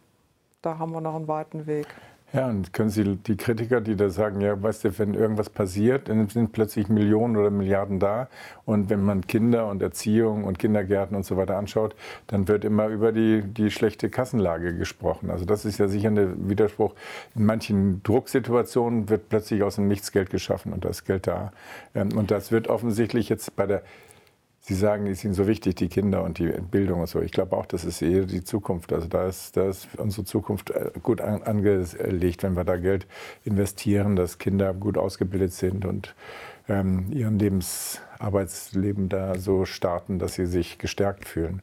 da 0.63 0.79
haben 0.79 0.93
wir 0.93 1.01
noch 1.01 1.17
einen 1.17 1.27
weiten 1.27 1.67
Weg. 1.67 1.89
Ja, 2.33 2.49
und 2.49 2.73
können 2.73 2.89
Sie 2.89 3.17
die 3.17 3.37
Kritiker, 3.37 3.83
die 3.83 3.95
da 3.95 4.09
sagen, 4.09 4.41
ja, 4.41 4.63
weißt 4.63 4.85
du, 4.85 4.99
wenn 4.99 5.13
irgendwas 5.13 5.51
passiert, 5.51 6.09
dann 6.09 6.29
sind 6.29 6.53
plötzlich 6.53 6.89
Millionen 6.89 7.37
oder 7.37 7.51
Milliarden 7.51 7.99
da. 7.99 8.29
Und 8.65 8.89
wenn 8.89 9.05
man 9.05 9.27
Kinder 9.27 9.69
und 9.69 9.83
Erziehung 9.83 10.45
und 10.45 10.59
Kindergärten 10.59 11.15
und 11.15 11.27
so 11.27 11.37
weiter 11.37 11.59
anschaut, 11.59 11.95
dann 12.29 12.49
wird 12.49 12.65
immer 12.65 12.87
über 12.87 13.13
die, 13.13 13.43
die 13.43 13.71
schlechte 13.71 14.09
Kassenlage 14.09 14.75
gesprochen. 14.75 15.31
Also 15.31 15.45
das 15.45 15.67
ist 15.67 15.77
ja 15.79 15.89
sicher 15.89 16.09
ein 16.09 16.49
Widerspruch. 16.49 16.95
In 17.35 17.45
manchen 17.45 18.03
Drucksituationen 18.03 19.11
wird 19.11 19.29
plötzlich 19.29 19.63
aus 19.63 19.75
dem 19.75 19.89
Nichts 19.89 20.11
Geld 20.11 20.31
geschaffen 20.31 20.73
und 20.73 20.87
da 20.87 20.89
ist 20.89 21.05
Geld 21.05 21.27
da. 21.27 21.53
Ähm, 21.95 22.17
und 22.17 22.31
das 22.31 22.51
wird 22.51 22.69
offensichtlich 22.69 23.29
jetzt 23.29 23.55
bei 23.57 23.67
der 23.67 23.83
Sie 24.65 24.75
sagen, 24.75 25.07
die 25.07 25.15
sind 25.15 25.35
so 25.35 25.49
wichtig, 25.49 25.75
die 25.75 25.89
Kinder 25.89 26.23
und 26.23 26.39
die 26.39 26.47
Bildung 26.47 27.01
und 27.01 27.09
so. 27.09 27.21
Ich 27.21 27.33
glaube 27.33 27.57
auch, 27.57 27.67
das 27.67 27.85
ist 27.85 28.01
eher 28.01 28.27
die 28.27 28.45
Zukunft. 28.45 28.93
Also 28.93 29.09
da 29.09 29.27
ist, 29.27 29.57
da 29.57 29.69
ist 29.69 29.89
unsere 29.99 30.25
Zukunft 30.25 30.71
äh, 30.71 30.91
gut 31.03 31.21
angelegt, 31.21 32.45
wenn 32.45 32.55
wir 32.55 32.63
da 32.63 32.77
Geld 32.77 33.09
investieren, 33.45 34.15
dass 34.15 34.39
Kinder 34.39 34.73
gut 34.73 34.97
ausgebildet 34.97 35.53
sind 35.53 35.85
und 35.85 36.15
ähm, 36.69 37.07
ihren 37.11 37.39
Lebensarbeitsleben 38.23 39.09
da 39.09 39.39
so 39.39 39.65
starten, 39.65 40.19
dass 40.19 40.35
sie 40.35 40.47
sich 40.47 40.79
gestärkt 40.79 41.27
fühlen. 41.27 41.63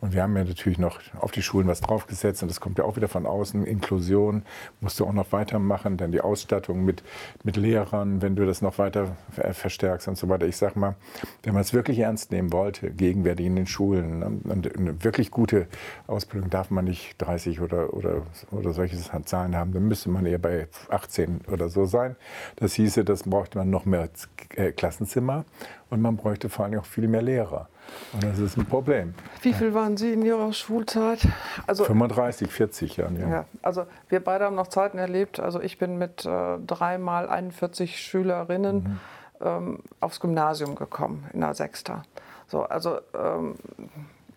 Und 0.00 0.12
wir 0.12 0.22
haben 0.22 0.36
ja 0.36 0.44
natürlich 0.44 0.78
noch 0.78 1.00
auf 1.18 1.32
die 1.32 1.42
Schulen 1.42 1.66
was 1.66 1.80
draufgesetzt 1.80 2.42
und 2.42 2.48
das 2.48 2.60
kommt 2.60 2.78
ja 2.78 2.84
auch 2.84 2.94
wieder 2.94 3.08
von 3.08 3.26
außen. 3.26 3.66
Inklusion 3.66 4.44
musst 4.80 5.00
du 5.00 5.04
auch 5.04 5.12
noch 5.12 5.32
weitermachen, 5.32 5.96
dann 5.96 6.12
die 6.12 6.20
Ausstattung 6.20 6.84
mit, 6.84 7.02
mit 7.42 7.56
Lehrern, 7.56 8.22
wenn 8.22 8.36
du 8.36 8.46
das 8.46 8.62
noch 8.62 8.78
weiter 8.78 9.16
verstärkst 9.32 10.06
und 10.06 10.16
so 10.16 10.28
weiter. 10.28 10.46
Ich 10.46 10.56
sag 10.56 10.76
mal, 10.76 10.94
wenn 11.42 11.52
man 11.52 11.62
es 11.62 11.74
wirklich 11.74 11.98
ernst 11.98 12.30
nehmen 12.30 12.52
wollte, 12.52 12.92
gegenwärtig 12.92 13.46
in 13.46 13.56
den 13.56 13.66
Schulen, 13.66 14.20
ne, 14.20 14.26
und 14.44 14.78
eine 14.78 15.02
wirklich 15.02 15.32
gute 15.32 15.66
Ausbildung 16.06 16.48
darf 16.48 16.70
man 16.70 16.84
nicht 16.84 17.16
30 17.18 17.60
oder, 17.60 17.92
oder, 17.92 18.22
oder 18.52 18.72
solche 18.72 18.96
Zahlen 19.24 19.56
haben, 19.56 19.72
dann 19.72 19.88
müsste 19.88 20.10
man 20.10 20.26
eher 20.26 20.38
bei 20.38 20.68
18 20.90 21.40
oder 21.50 21.68
so 21.68 21.86
sein. 21.86 22.14
Das 22.54 22.74
hieße, 22.74 23.04
das 23.04 23.24
bräuchte 23.24 23.58
man 23.58 23.68
noch 23.68 23.84
mehr 23.84 24.08
äh, 24.54 24.70
Klassenzimmer 24.70 25.44
und 25.90 26.02
man 26.02 26.16
bräuchte 26.16 26.48
vor 26.48 26.64
allem 26.64 26.78
auch 26.78 26.84
viel 26.84 27.08
mehr 27.08 27.22
Lehrer. 27.22 27.68
Und 28.12 28.24
das 28.24 28.38
ist 28.38 28.56
ein 28.56 28.66
Problem. 28.66 29.14
Wie 29.42 29.54
viel 29.54 29.72
waren 29.74 29.96
Sie 29.96 30.12
in 30.12 30.22
Ihrer 30.22 30.52
Schulzeit? 30.52 31.26
Also, 31.66 31.84
35, 31.84 32.50
40 32.50 32.96
Jahren, 32.98 33.18
ja. 33.18 33.28
ja. 33.28 33.44
Also 33.62 33.84
wir 34.08 34.20
beide 34.20 34.44
haben 34.44 34.56
noch 34.56 34.66
Zeiten 34.66 34.98
erlebt. 34.98 35.40
Also 35.40 35.60
ich 35.60 35.78
bin 35.78 35.96
mit 35.98 36.24
äh, 36.26 36.58
dreimal 36.66 37.28
41 37.28 38.00
Schülerinnen. 38.00 38.76
Mhm. 38.76 39.00
ähm, 39.40 39.78
aufs 40.00 40.20
Gymnasium 40.20 40.74
gekommen 40.74 41.26
in 41.32 41.40
der 41.40 41.54
Sechster. 41.54 42.02
So, 42.48 42.62
also 42.64 42.98
ähm, 43.14 43.54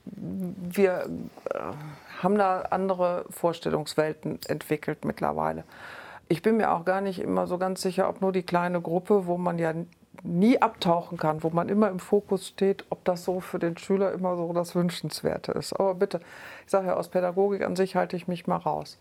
wir 0.05 1.09
äh, 1.49 1.59
haben 2.21 2.37
da 2.37 2.61
andere 2.69 3.25
Vorstellungswelten 3.29 4.39
entwickelt 4.47 5.05
mittlerweile. 5.05 5.63
Ich 6.27 6.41
bin 6.41 6.57
mir 6.57 6.71
auch 6.71 6.85
gar 6.85 7.01
nicht 7.01 7.19
immer 7.19 7.47
so 7.47 7.57
ganz 7.57 7.81
sicher, 7.81 8.07
ob 8.07 8.21
nur 8.21 8.31
die 8.31 8.43
kleine 8.43 8.81
Gruppe, 8.81 9.25
wo 9.25 9.37
man 9.37 9.59
ja 9.59 9.73
nie 10.23 10.61
abtauchen 10.61 11.17
kann, 11.17 11.43
wo 11.43 11.49
man 11.49 11.69
immer 11.69 11.89
im 11.89 11.99
Fokus 11.99 12.47
steht, 12.47 12.85
ob 12.89 13.03
das 13.05 13.23
so 13.23 13.39
für 13.39 13.59
den 13.59 13.77
Schüler 13.77 14.11
immer 14.11 14.35
so 14.35 14.51
das 14.53 14.75
Wünschenswerte 14.75 15.51
ist. 15.53 15.73
Aber 15.73 15.95
bitte, 15.95 16.19
ich 16.65 16.71
sage 16.71 16.87
ja, 16.87 16.95
aus 16.95 17.09
Pädagogik 17.09 17.63
an 17.63 17.75
sich 17.75 17.95
halte 17.95 18.15
ich 18.15 18.27
mich 18.27 18.47
mal 18.47 18.57
raus. 18.57 18.97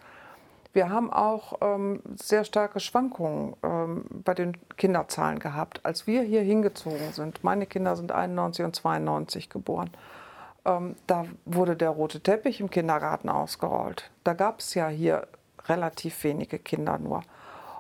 Wir 0.72 0.88
haben 0.88 1.12
auch 1.12 1.54
ähm, 1.62 2.00
sehr 2.14 2.44
starke 2.44 2.78
Schwankungen 2.78 3.56
ähm, 3.64 4.04
bei 4.24 4.34
den 4.34 4.56
Kinderzahlen 4.76 5.40
gehabt. 5.40 5.80
Als 5.84 6.06
wir 6.06 6.22
hier 6.22 6.42
hingezogen 6.42 7.12
sind, 7.12 7.42
meine 7.42 7.66
Kinder 7.66 7.96
sind 7.96 8.12
91 8.12 8.64
und 8.64 8.76
92 8.76 9.50
geboren, 9.50 9.90
ähm, 10.64 10.94
da 11.08 11.26
wurde 11.44 11.74
der 11.74 11.90
rote 11.90 12.20
Teppich 12.20 12.60
im 12.60 12.70
Kindergarten 12.70 13.28
ausgerollt. 13.28 14.10
Da 14.22 14.34
gab 14.34 14.60
es 14.60 14.74
ja 14.74 14.88
hier 14.88 15.26
relativ 15.68 16.22
wenige 16.22 16.58
Kinder 16.58 16.98
nur. 16.98 17.22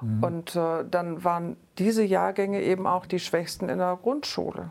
Mhm. 0.00 0.24
Und 0.24 0.56
äh, 0.56 0.84
dann 0.90 1.24
waren 1.24 1.56
diese 1.78 2.02
Jahrgänge 2.02 2.62
eben 2.62 2.86
auch 2.86 3.06
die 3.06 3.20
schwächsten 3.20 3.68
in 3.68 3.78
der 3.78 3.98
Grundschule. 4.00 4.70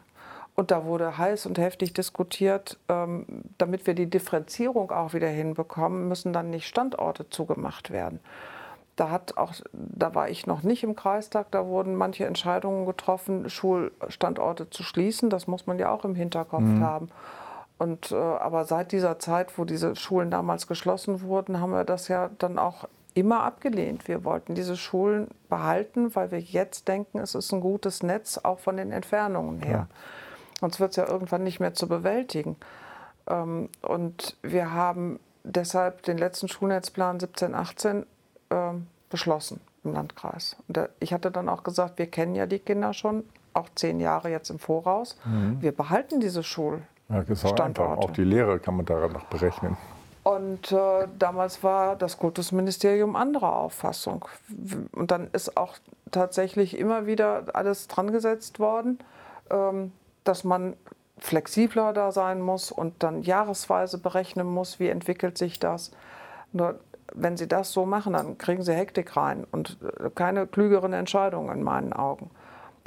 Und 0.55 0.71
da 0.71 0.83
wurde 0.83 1.17
heiß 1.17 1.45
und 1.45 1.57
heftig 1.57 1.93
diskutiert, 1.93 2.77
ähm, 2.89 3.25
damit 3.57 3.87
wir 3.87 3.93
die 3.93 4.09
Differenzierung 4.09 4.91
auch 4.91 5.13
wieder 5.13 5.29
hinbekommen, 5.29 6.09
müssen 6.09 6.33
dann 6.33 6.49
nicht 6.49 6.67
Standorte 6.67 7.29
zugemacht 7.29 7.91
werden. 7.91 8.19
Da, 8.97 9.09
hat 9.09 9.37
auch, 9.37 9.53
da 9.71 10.13
war 10.15 10.27
ich 10.27 10.47
noch 10.47 10.61
nicht 10.61 10.83
im 10.83 10.97
Kreistag, 10.97 11.49
da 11.51 11.65
wurden 11.65 11.95
manche 11.95 12.25
Entscheidungen 12.25 12.85
getroffen, 12.85 13.49
Schulstandorte 13.49 14.69
zu 14.69 14.83
schließen. 14.83 15.29
Das 15.29 15.47
muss 15.47 15.65
man 15.65 15.79
ja 15.79 15.91
auch 15.91 16.03
im 16.03 16.15
Hinterkopf 16.15 16.63
mhm. 16.63 16.83
haben. 16.83 17.09
Und, 17.77 18.11
äh, 18.11 18.15
aber 18.17 18.65
seit 18.65 18.91
dieser 18.91 19.17
Zeit, 19.17 19.57
wo 19.57 19.63
diese 19.63 19.95
Schulen 19.95 20.29
damals 20.29 20.67
geschlossen 20.67 21.21
wurden, 21.21 21.61
haben 21.61 21.71
wir 21.71 21.85
das 21.85 22.09
ja 22.09 22.29
dann 22.37 22.59
auch 22.59 22.89
immer 23.19 23.43
abgelehnt. 23.43 24.07
Wir 24.07 24.23
wollten 24.23 24.55
diese 24.55 24.77
Schulen 24.77 25.27
behalten, 25.49 26.15
weil 26.15 26.31
wir 26.31 26.39
jetzt 26.39 26.87
denken, 26.87 27.19
es 27.19 27.35
ist 27.35 27.51
ein 27.51 27.61
gutes 27.61 28.03
Netz, 28.03 28.37
auch 28.37 28.59
von 28.59 28.77
den 28.77 28.91
Entfernungen 28.91 29.61
her. 29.61 29.87
Ja. 29.89 29.95
Sonst 30.59 30.79
wird 30.79 30.91
es 30.91 30.95
ja 30.97 31.07
irgendwann 31.07 31.43
nicht 31.43 31.59
mehr 31.59 31.73
zu 31.73 31.87
bewältigen. 31.87 32.57
Ähm, 33.27 33.69
und 33.81 34.37
wir 34.41 34.73
haben 34.73 35.19
deshalb 35.43 36.03
den 36.03 36.17
letzten 36.17 36.47
Schulnetzplan 36.47 37.19
17, 37.19 37.55
18 37.55 38.05
ähm, 38.49 38.87
beschlossen 39.09 39.61
im 39.83 39.93
Landkreis. 39.93 40.57
Und 40.67 40.79
ich 40.99 41.13
hatte 41.13 41.31
dann 41.31 41.49
auch 41.49 41.63
gesagt, 41.63 41.97
wir 41.97 42.07
kennen 42.07 42.35
ja 42.35 42.45
die 42.45 42.59
Kinder 42.59 42.93
schon, 42.93 43.23
auch 43.53 43.69
zehn 43.75 43.99
Jahre 43.99 44.29
jetzt 44.29 44.49
im 44.49 44.59
Voraus. 44.59 45.17
Mhm. 45.25 45.61
Wir 45.61 45.71
behalten 45.71 46.19
diese 46.19 46.43
Schulstandorte. 46.43 47.79
Ja. 47.79 47.95
Auch 47.95 48.11
die 48.11 48.23
Lehre 48.23 48.59
kann 48.59 48.75
man 48.75 48.85
daran 48.85 49.13
noch 49.13 49.25
berechnen. 49.25 49.77
Und 50.29 50.71
äh, 50.71 51.07
damals 51.17 51.63
war 51.63 51.95
das 51.95 52.19
Kultusministerium 52.19 53.15
anderer 53.15 53.55
Auffassung. 53.55 54.25
Und 54.91 55.09
dann 55.09 55.27
ist 55.33 55.57
auch 55.57 55.77
tatsächlich 56.11 56.77
immer 56.77 57.07
wieder 57.07 57.45
alles 57.53 57.87
dran 57.87 58.11
gesetzt 58.11 58.59
worden, 58.59 58.99
ähm, 59.49 59.91
dass 60.25 60.43
man 60.43 60.75
flexibler 61.17 61.93
da 61.93 62.11
sein 62.11 62.41
muss 62.41 62.71
und 62.71 63.01
dann 63.01 63.23
jahresweise 63.23 63.97
berechnen 63.97 64.45
muss, 64.45 64.79
wie 64.79 64.89
entwickelt 64.89 65.35
sich 65.35 65.59
das. 65.59 65.89
Nur 66.51 66.79
wenn 67.11 67.35
Sie 67.35 67.47
das 67.47 67.71
so 67.71 67.87
machen, 67.87 68.13
dann 68.13 68.37
kriegen 68.37 68.61
Sie 68.61 68.73
Hektik 68.73 69.17
rein 69.17 69.47
und 69.49 69.79
äh, 69.81 70.11
keine 70.13 70.45
klügeren 70.45 70.93
Entscheidungen 70.93 71.57
in 71.57 71.63
meinen 71.63 71.91
Augen. 71.91 72.29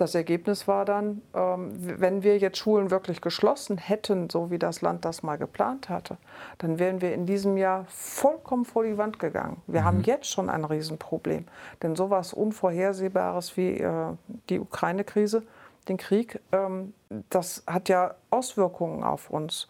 Das 0.03 0.17
Ergebnis 0.17 0.67
war 0.67 0.85
dann, 0.85 1.23
ähm, 1.33 1.71
wenn 1.77 2.25
wir 2.25 2.37
jetzt 2.37 2.59
Schulen 2.59 2.91
wirklich 2.91 3.21
geschlossen 3.21 3.79
hätten, 3.79 4.29
so 4.29 4.51
wie 4.51 4.59
das 4.59 4.83
Land 4.83 5.05
das 5.05 5.23
mal 5.23 5.39
geplant 5.39 5.89
hatte, 5.89 6.17
dann 6.59 6.81
wären 6.81 7.01
wir 7.01 7.15
in 7.15 7.25
diesem 7.25 7.57
Jahr 7.57 7.85
vollkommen 7.87 8.65
vor 8.65 8.83
die 8.83 8.99
Wand 8.99 9.21
gegangen. 9.21 9.63
Wir 9.69 9.83
mhm. 9.83 9.85
haben 9.85 10.03
jetzt 10.03 10.27
schon 10.27 10.51
ein 10.51 10.65
Riesenproblem. 10.65 11.45
Denn 11.85 11.95
sowas 11.95 12.33
Unvorhersehbares 12.33 13.57
wie 13.57 13.77
äh, 13.79 14.07
die 14.49 14.59
Ukraine-Krise, 14.59 15.45
den 15.89 15.99
Krieg, 15.99 16.41
ähm, 16.51 16.95
das 17.31 17.63
hat 17.69 17.89
ja 17.89 18.17
Auswirkungen 18.31 19.05
auf 19.05 19.31
uns. 19.31 19.69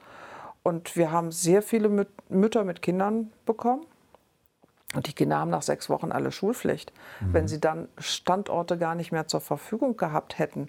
Und 0.62 0.96
wir 0.96 1.12
haben 1.12 1.30
sehr 1.30 1.60
viele 1.60 2.06
Mütter 2.30 2.64
mit 2.64 2.80
Kindern 2.80 3.30
bekommen 3.44 3.84
und 4.94 5.06
die 5.06 5.12
Kinder 5.12 5.38
haben 5.38 5.50
nach 5.50 5.62
sechs 5.62 5.88
Wochen 5.88 6.12
alle 6.12 6.32
Schulpflicht. 6.32 6.92
Mhm. 7.20 7.32
Wenn 7.32 7.48
sie 7.48 7.60
dann 7.60 7.88
Standorte 7.98 8.78
gar 8.78 8.94
nicht 8.94 9.12
mehr 9.12 9.26
zur 9.26 9.40
Verfügung 9.40 9.96
gehabt 9.96 10.38
hätten, 10.38 10.68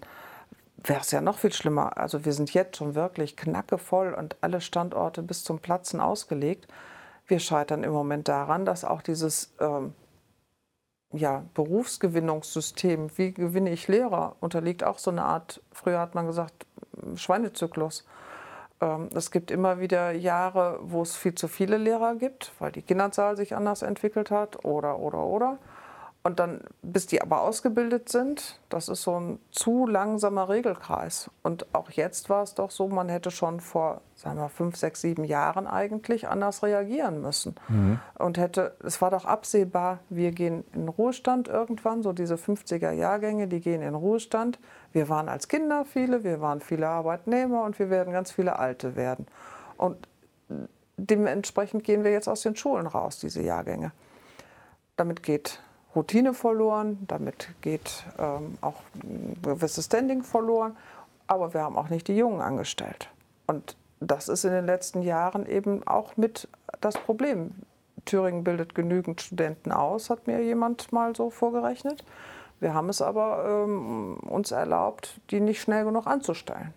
wäre 0.77 1.01
es 1.01 1.11
ja 1.11 1.21
noch 1.21 1.37
viel 1.37 1.53
schlimmer. 1.53 1.97
Also 1.97 2.25
wir 2.25 2.33
sind 2.33 2.53
jetzt 2.53 2.77
schon 2.77 2.95
wirklich 2.95 3.37
knackevoll 3.37 4.13
und 4.13 4.35
alle 4.41 4.61
Standorte 4.61 5.23
bis 5.23 5.43
zum 5.43 5.59
Platzen 5.59 5.99
ausgelegt. 5.99 6.67
Wir 7.25 7.39
scheitern 7.39 7.83
im 7.83 7.91
Moment 7.91 8.27
daran, 8.27 8.65
dass 8.65 8.83
auch 8.83 9.01
dieses 9.01 9.53
ähm, 9.59 9.93
ja, 11.13 11.45
Berufsgewinnungssystem, 11.53 13.17
wie 13.17 13.33
gewinne 13.33 13.71
ich 13.71 13.87
Lehrer, 13.87 14.35
unterliegt 14.39 14.83
auch 14.83 14.97
so 14.97 15.11
eine 15.11 15.23
Art, 15.23 15.61
früher 15.71 15.99
hat 15.99 16.15
man 16.15 16.27
gesagt, 16.27 16.65
Schweinezyklus. 17.15 18.05
Ähm, 18.83 19.09
es 19.15 19.31
gibt 19.31 19.49
immer 19.49 19.79
wieder 19.79 20.11
Jahre, 20.11 20.79
wo 20.81 21.01
es 21.01 21.15
viel 21.15 21.33
zu 21.35 21.47
viele 21.47 21.77
Lehrer 21.77 22.15
gibt, 22.15 22.51
weil 22.59 22.71
die 22.71 22.81
Kinderzahl 22.81 23.37
sich 23.37 23.55
anders 23.55 23.81
entwickelt 23.81 24.29
hat 24.29 24.65
oder, 24.65 24.99
oder, 24.99 25.19
oder. 25.19 25.57
Und 26.25 26.39
dann, 26.39 26.61
bis 26.81 27.05
die 27.05 27.21
aber 27.21 27.41
ausgebildet 27.41 28.07
sind, 28.07 28.57
das 28.69 28.87
ist 28.87 29.03
so 29.03 29.19
ein 29.19 29.39
zu 29.51 29.85
langsamer 29.85 30.47
Regelkreis. 30.47 31.29
Und 31.43 31.65
auch 31.75 31.89
jetzt 31.91 32.29
war 32.29 32.43
es 32.43 32.55
doch 32.55 32.71
so, 32.71 32.87
man 32.87 33.09
hätte 33.09 33.29
schon 33.29 33.59
vor, 33.59 33.99
sagen 34.15 34.37
wir, 34.37 34.47
fünf, 34.47 34.77
sechs, 34.77 35.01
sieben 35.01 35.25
Jahren 35.25 35.67
eigentlich 35.67 36.29
anders 36.29 36.63
reagieren 36.63 37.21
müssen. 37.21 37.55
Mhm. 37.67 37.99
Und 38.17 38.37
hätte, 38.37 38.73
es 38.85 39.01
war 39.01 39.11
doch 39.11 39.25
absehbar, 39.25 39.99
wir 40.07 40.31
gehen 40.31 40.63
in 40.71 40.87
Ruhestand 40.87 41.49
irgendwann, 41.49 42.03
so 42.03 42.13
diese 42.13 42.35
50er 42.35 42.91
Jahrgänge, 42.91 43.49
die 43.49 43.59
gehen 43.59 43.81
in 43.81 43.93
Ruhestand. 43.93 44.59
Wir 44.93 45.09
waren 45.09 45.27
als 45.27 45.49
Kinder 45.49 45.83
viele, 45.83 46.23
wir 46.23 46.39
waren 46.39 46.61
viele 46.61 46.87
Arbeitnehmer 46.87 47.63
und 47.63 47.79
wir 47.79 47.89
werden 47.89 48.13
ganz 48.13 48.31
viele 48.31 48.59
Alte 48.59 48.95
werden. 48.95 49.27
Und 49.75 50.07
dementsprechend 50.95 51.83
gehen 51.83 52.05
wir 52.05 52.11
jetzt 52.11 52.29
aus 52.29 52.43
den 52.43 52.55
Schulen 52.55 52.87
raus, 52.87 53.19
diese 53.19 53.41
Jahrgänge. 53.41 53.91
Damit 54.95 55.21
geht 55.21 55.59
Routine 55.95 56.33
verloren, 56.33 56.97
damit 57.07 57.49
geht 57.61 58.03
ähm, 58.17 58.57
auch 58.61 58.81
ein 58.95 59.37
gewisses 59.41 59.85
Standing 59.85 60.23
verloren, 60.23 60.75
aber 61.27 61.53
wir 61.53 61.61
haben 61.61 61.77
auch 61.77 61.89
nicht 61.89 62.07
die 62.07 62.17
Jungen 62.17 62.41
angestellt. 62.41 63.09
Und 63.47 63.75
das 63.99 64.27
ist 64.27 64.43
in 64.43 64.51
den 64.51 64.65
letzten 64.65 65.01
Jahren 65.01 65.45
eben 65.45 65.85
auch 65.87 66.17
mit 66.17 66.47
das 66.81 66.95
Problem. 66.95 67.51
Thüringen 68.05 68.43
bildet 68.43 68.75
genügend 68.75 69.21
Studenten 69.21 69.71
aus, 69.71 70.09
hat 70.09 70.27
mir 70.27 70.43
jemand 70.43 70.91
mal 70.91 71.15
so 71.15 71.29
vorgerechnet. 71.29 72.03
Wir 72.59 72.73
haben 72.73 72.89
es 72.89 73.01
aber 73.01 73.63
ähm, 73.65 74.17
uns 74.29 74.51
erlaubt, 74.51 75.19
die 75.29 75.39
nicht 75.39 75.61
schnell 75.61 75.85
genug 75.85 76.07
anzustellen. 76.07 76.73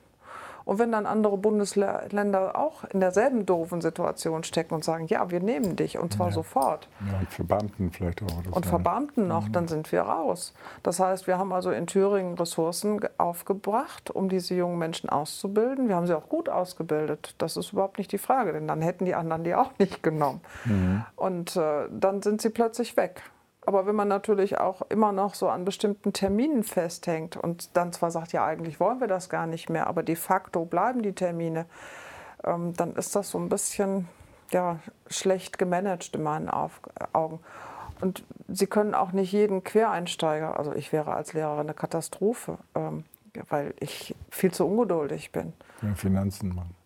Und 0.67 0.81
wenn 0.81 0.91
dann 0.91 1.07
andere 1.07 1.39
Bundesländer 1.39 2.59
auch 2.59 2.83
in 2.85 2.99
derselben 2.99 3.47
doofen 3.47 3.81
Situation 3.81 4.43
stecken 4.43 4.75
und 4.75 4.85
sagen, 4.85 5.07
ja, 5.07 5.31
wir 5.31 5.39
nehmen 5.39 5.77
dich 5.77 5.97
und 5.97 6.13
zwar 6.13 6.29
ja. 6.29 6.33
sofort. 6.33 6.89
Ja, 7.07 7.21
und 7.21 7.31
für 7.31 7.45
Beamten 7.45 7.93
vielleicht 7.93 8.21
auch. 8.25 8.51
Und 8.51 8.67
für 8.67 8.81
Beamten 8.81 9.29
noch, 9.29 9.47
mhm. 9.47 9.53
dann 9.53 9.69
sind 9.69 9.93
wir 9.93 10.03
raus. 10.03 10.55
Das 10.83 10.99
heißt, 10.99 11.29
wir 11.29 11.39
haben 11.39 11.53
also 11.53 11.71
in 11.71 11.87
Thüringen 11.87 12.35
Ressourcen 12.35 12.99
aufgebracht, 13.17 14.11
um 14.11 14.29
diese 14.29 14.57
jungen 14.57 14.77
Menschen 14.77 15.09
auszubilden. 15.09 15.89
Wir 15.89 15.95
haben 15.95 16.09
sie 16.09 16.17
auch 16.17 16.29
gut 16.29 16.49
ausgebildet. 16.49 17.37
Das 17.39 17.57
ist 17.57 17.73
überhaupt 17.73 17.99
nicht 17.99 18.11
die 18.11 18.19
Frage, 18.19 18.53
denn 18.53 18.67
dann 18.67 18.83
hätten 18.83 19.05
die 19.05 19.15
anderen 19.15 19.45
die 19.45 19.55
auch 19.55 19.71
nicht 19.79 20.03
genommen. 20.03 20.41
Mhm. 20.65 21.05
Und 21.15 21.55
äh, 21.55 21.87
dann 21.93 22.23
sind 22.23 22.43
sie 22.43 22.51
plötzlich 22.51 22.97
weg. 22.97 23.23
Aber 23.67 23.85
wenn 23.87 23.97
man 23.97 24.07
natürlich 24.07 24.59
auch 24.59 24.83
immer 24.89 25.11
noch 25.11 25.35
so 25.35 25.49
an 25.49 25.65
bestimmten 25.65 26.13
Terminen 26.13 26.63
festhängt 26.63 27.37
und 27.37 27.77
dann 27.77 27.93
zwar 27.93 28.13
sagt, 28.13 28.33
ja, 28.33 28.47
eigentlich 28.47 28.79
wollen 28.79 29.01
wir 29.01 29.09
das 29.09 29.29
gar 29.29 29.47
nicht 29.47 29.69
mehr, 29.69 29.89
aber 29.89 30.05
de 30.05 30.15
facto 30.15 30.65
bleiben 30.65 31.03
die 31.03 31.13
Termine, 31.13 31.67
ähm, 32.45 32.75
dann 32.75 32.95
ist 32.95 33.17
das 33.17 33.31
so 33.31 33.39
ein 33.39 33.49
bisschen 33.49 34.09
ja, 34.53 34.79
schlecht 35.09 35.59
gemanagt 35.59 36.15
in 36.15 36.23
meinen 36.23 36.49
Augen. 36.49 37.41
Und 38.01 38.25
Sie 38.47 38.69
können 38.69 38.95
auch 38.95 39.11
nicht 39.11 39.33
jeden 39.33 39.65
Quereinsteiger, 39.65 40.57
also 40.57 40.73
ich 40.73 40.93
wäre 40.93 41.15
als 41.15 41.33
Lehrer 41.33 41.59
eine 41.59 41.75
Katastrophe, 41.75 42.59
ähm, 42.77 43.05
weil 43.49 43.75
ich 43.81 44.15
viel 44.31 44.53
zu 44.53 44.65
ungeduldig 44.67 45.33
bin. 45.33 45.53
Ja, 45.83 45.95
Finanzen 45.95 46.55
machen 46.55 46.77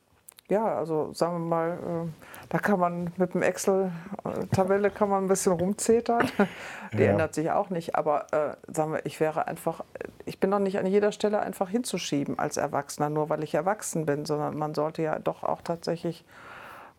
ja, 0.51 0.65
also 0.77 1.13
sagen 1.15 1.35
wir 1.35 1.49
mal, 1.49 1.71
äh, 1.71 2.27
da 2.49 2.59
kann 2.59 2.81
man 2.81 3.13
mit 3.17 3.35
dem 3.35 3.43
Excel-Tabelle 3.43 4.91
kann 4.91 5.09
man 5.09 5.25
ein 5.25 5.29
bisschen 5.29 5.53
rumzetern. 5.53 6.29
Die 6.93 7.03
ja. 7.03 7.11
ändert 7.11 7.35
sich 7.35 7.51
auch 7.51 7.71
nicht. 7.71 7.95
Aber 7.95 8.27
äh, 8.33 8.57
sagen 8.73 8.93
wir, 8.93 9.07
ich 9.07 9.21
wäre 9.21 9.47
einfach, 9.47 9.85
ich 10.27 10.41
bin 10.41 10.51
doch 10.51 10.59
nicht 10.59 10.79
an 10.79 10.87
jeder 10.87 11.13
Stelle 11.13 11.41
einfach 11.41 11.71
hinzuschieben 11.71 12.39
als 12.39 12.57
Erwachsener, 12.57 13.09
nur 13.09 13.31
weil 13.31 13.45
ich 13.45 13.55
erwachsen 13.55 14.05
bin, 14.07 14.27
sondern 14.27 14.59
man 14.59 14.75
sollte 14.75 15.03
ja 15.03 15.19
doch 15.19 15.45
auch 15.45 15.63
tatsächlich 15.63 16.25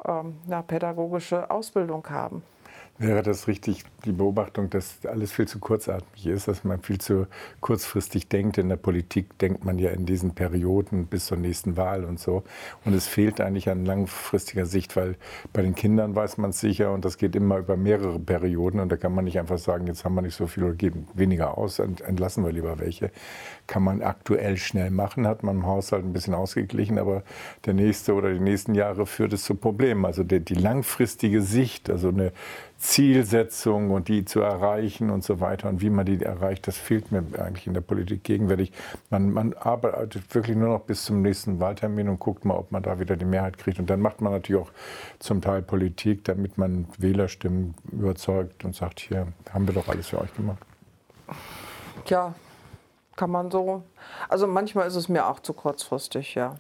ähm, 0.05 0.37
ja, 0.47 0.61
pädagogische 0.61 1.51
Ausbildung 1.51 2.09
haben. 2.09 2.43
Wäre 2.97 3.23
das 3.23 3.47
richtig, 3.47 3.83
die 4.05 4.11
Beobachtung, 4.11 4.69
dass 4.69 5.03
alles 5.07 5.31
viel 5.31 5.47
zu 5.47 5.57
kurzatmig 5.57 6.27
ist, 6.27 6.47
dass 6.47 6.63
man 6.63 6.81
viel 6.83 6.99
zu 6.99 7.25
kurzfristig 7.59 8.27
denkt? 8.27 8.59
In 8.59 8.69
der 8.69 8.75
Politik 8.75 9.39
denkt 9.39 9.65
man 9.65 9.79
ja 9.79 9.89
in 9.89 10.05
diesen 10.05 10.35
Perioden 10.35 11.07
bis 11.07 11.25
zur 11.25 11.37
nächsten 11.37 11.77
Wahl 11.77 12.05
und 12.05 12.19
so. 12.19 12.43
Und 12.85 12.93
es 12.93 13.07
fehlt 13.07 13.41
eigentlich 13.41 13.69
an 13.69 13.85
langfristiger 13.85 14.67
Sicht, 14.67 14.95
weil 14.95 15.15
bei 15.51 15.63
den 15.63 15.73
Kindern 15.73 16.15
weiß 16.15 16.37
man 16.37 16.51
es 16.51 16.59
sicher 16.59 16.93
und 16.93 17.03
das 17.03 17.17
geht 17.17 17.35
immer 17.35 17.57
über 17.57 17.75
mehrere 17.75 18.19
Perioden. 18.19 18.79
Und 18.79 18.91
da 18.91 18.97
kann 18.97 19.15
man 19.15 19.25
nicht 19.25 19.39
einfach 19.39 19.57
sagen, 19.57 19.87
jetzt 19.87 20.05
haben 20.05 20.13
wir 20.13 20.21
nicht 20.21 20.35
so 20.35 20.45
viel 20.45 20.63
oder 20.63 20.75
geben 20.75 21.07
weniger 21.15 21.57
aus, 21.57 21.79
entlassen 21.79 22.45
wir 22.45 22.51
lieber 22.51 22.77
welche. 22.77 23.09
Kann 23.65 23.81
man 23.81 24.03
aktuell 24.03 24.57
schnell 24.57 24.91
machen, 24.91 25.25
hat 25.25 25.41
man 25.41 25.57
im 25.57 25.65
Haushalt 25.65 26.05
ein 26.05 26.13
bisschen 26.13 26.35
ausgeglichen, 26.35 26.99
aber 26.99 27.23
der 27.65 27.73
nächste 27.73 28.13
oder 28.13 28.31
die 28.31 28.39
nächsten 28.39 28.75
Jahre 28.75 29.07
führt 29.07 29.33
es 29.33 29.43
zu 29.43 29.55
Problemen. 29.55 30.05
Also 30.05 30.23
die, 30.23 30.39
die 30.39 30.53
langfristige 30.53 31.41
Sicht, 31.41 31.89
also 31.89 32.09
eine 32.09 32.31
Zielsetzung 32.81 33.91
und 33.91 34.07
die 34.07 34.25
zu 34.25 34.41
erreichen 34.41 35.11
und 35.11 35.23
so 35.23 35.39
weiter 35.39 35.69
und 35.69 35.81
wie 35.81 35.91
man 35.91 36.03
die 36.03 36.19
erreicht, 36.19 36.67
das 36.67 36.77
fehlt 36.77 37.11
mir 37.11 37.23
eigentlich 37.39 37.67
in 37.67 37.75
der 37.75 37.81
Politik 37.81 38.23
gegenwärtig. 38.23 38.71
Man, 39.11 39.31
man 39.31 39.53
arbeitet 39.53 40.33
wirklich 40.33 40.57
nur 40.57 40.69
noch 40.69 40.81
bis 40.81 41.05
zum 41.05 41.21
nächsten 41.21 41.59
Wahltermin 41.59 42.09
und 42.09 42.19
guckt 42.19 42.43
mal, 42.43 42.55
ob 42.55 42.71
man 42.71 42.81
da 42.81 42.99
wieder 42.99 43.15
die 43.17 43.25
Mehrheit 43.25 43.59
kriegt. 43.59 43.77
Und 43.77 43.87
dann 43.91 44.01
macht 44.01 44.19
man 44.21 44.33
natürlich 44.33 44.63
auch 44.63 44.71
zum 45.19 45.41
Teil 45.41 45.61
Politik, 45.61 46.25
damit 46.25 46.57
man 46.57 46.87
Wählerstimmen 46.97 47.75
überzeugt 47.91 48.65
und 48.65 48.75
sagt, 48.75 48.99
hier 48.99 49.27
haben 49.51 49.67
wir 49.67 49.75
doch 49.75 49.87
alles 49.87 50.07
für 50.07 50.19
euch 50.19 50.33
gemacht. 50.33 50.59
Ja, 52.07 52.33
kann 53.15 53.29
man 53.29 53.51
so. 53.51 53.83
Also 54.27 54.47
manchmal 54.47 54.87
ist 54.87 54.95
es 54.95 55.07
mir 55.07 55.27
auch 55.27 55.39
zu 55.39 55.53
kurzfristig, 55.53 56.33
ja. 56.33 56.57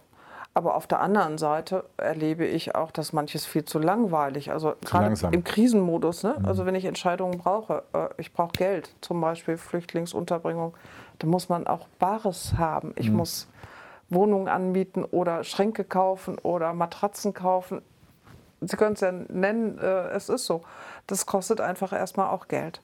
Aber 0.53 0.75
auf 0.75 0.85
der 0.85 0.99
anderen 0.99 1.37
Seite 1.37 1.85
erlebe 1.95 2.45
ich 2.45 2.75
auch, 2.75 2.91
dass 2.91 3.13
manches 3.13 3.45
viel 3.45 3.63
zu 3.63 3.79
langweilig, 3.79 4.51
also 4.51 4.73
gerade 4.81 5.15
im 5.31 5.45
Krisenmodus, 5.45 6.23
ne? 6.23 6.35
Mhm. 6.37 6.45
also 6.45 6.65
wenn 6.65 6.75
ich 6.75 6.83
Entscheidungen 6.83 7.37
brauche, 7.37 7.83
äh, 7.93 8.09
ich 8.17 8.33
brauche 8.33 8.51
Geld, 8.51 8.93
zum 8.99 9.21
Beispiel 9.21 9.57
Flüchtlingsunterbringung, 9.57 10.73
dann 11.19 11.29
muss 11.29 11.47
man 11.47 11.67
auch 11.67 11.87
Bares 11.99 12.55
haben. 12.57 12.93
Ich 12.97 13.09
mhm. 13.09 13.17
muss 13.17 13.47
Wohnungen 14.09 14.49
anmieten 14.49 15.05
oder 15.05 15.45
Schränke 15.45 15.85
kaufen 15.85 16.37
oder 16.37 16.73
Matratzen 16.73 17.33
kaufen. 17.33 17.81
Sie 18.59 18.75
können 18.75 18.93
es 18.93 19.01
ja 19.01 19.11
nennen, 19.11 19.79
äh, 19.79 20.09
es 20.09 20.27
ist 20.27 20.45
so. 20.45 20.63
Das 21.07 21.25
kostet 21.25 21.61
einfach 21.61 21.93
erstmal 21.93 22.27
auch 22.27 22.49
Geld. 22.49 22.81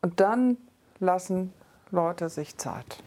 Und 0.00 0.20
dann 0.20 0.56
lassen 0.98 1.52
Leute 1.90 2.30
sich 2.30 2.56
Zeit. 2.56 3.02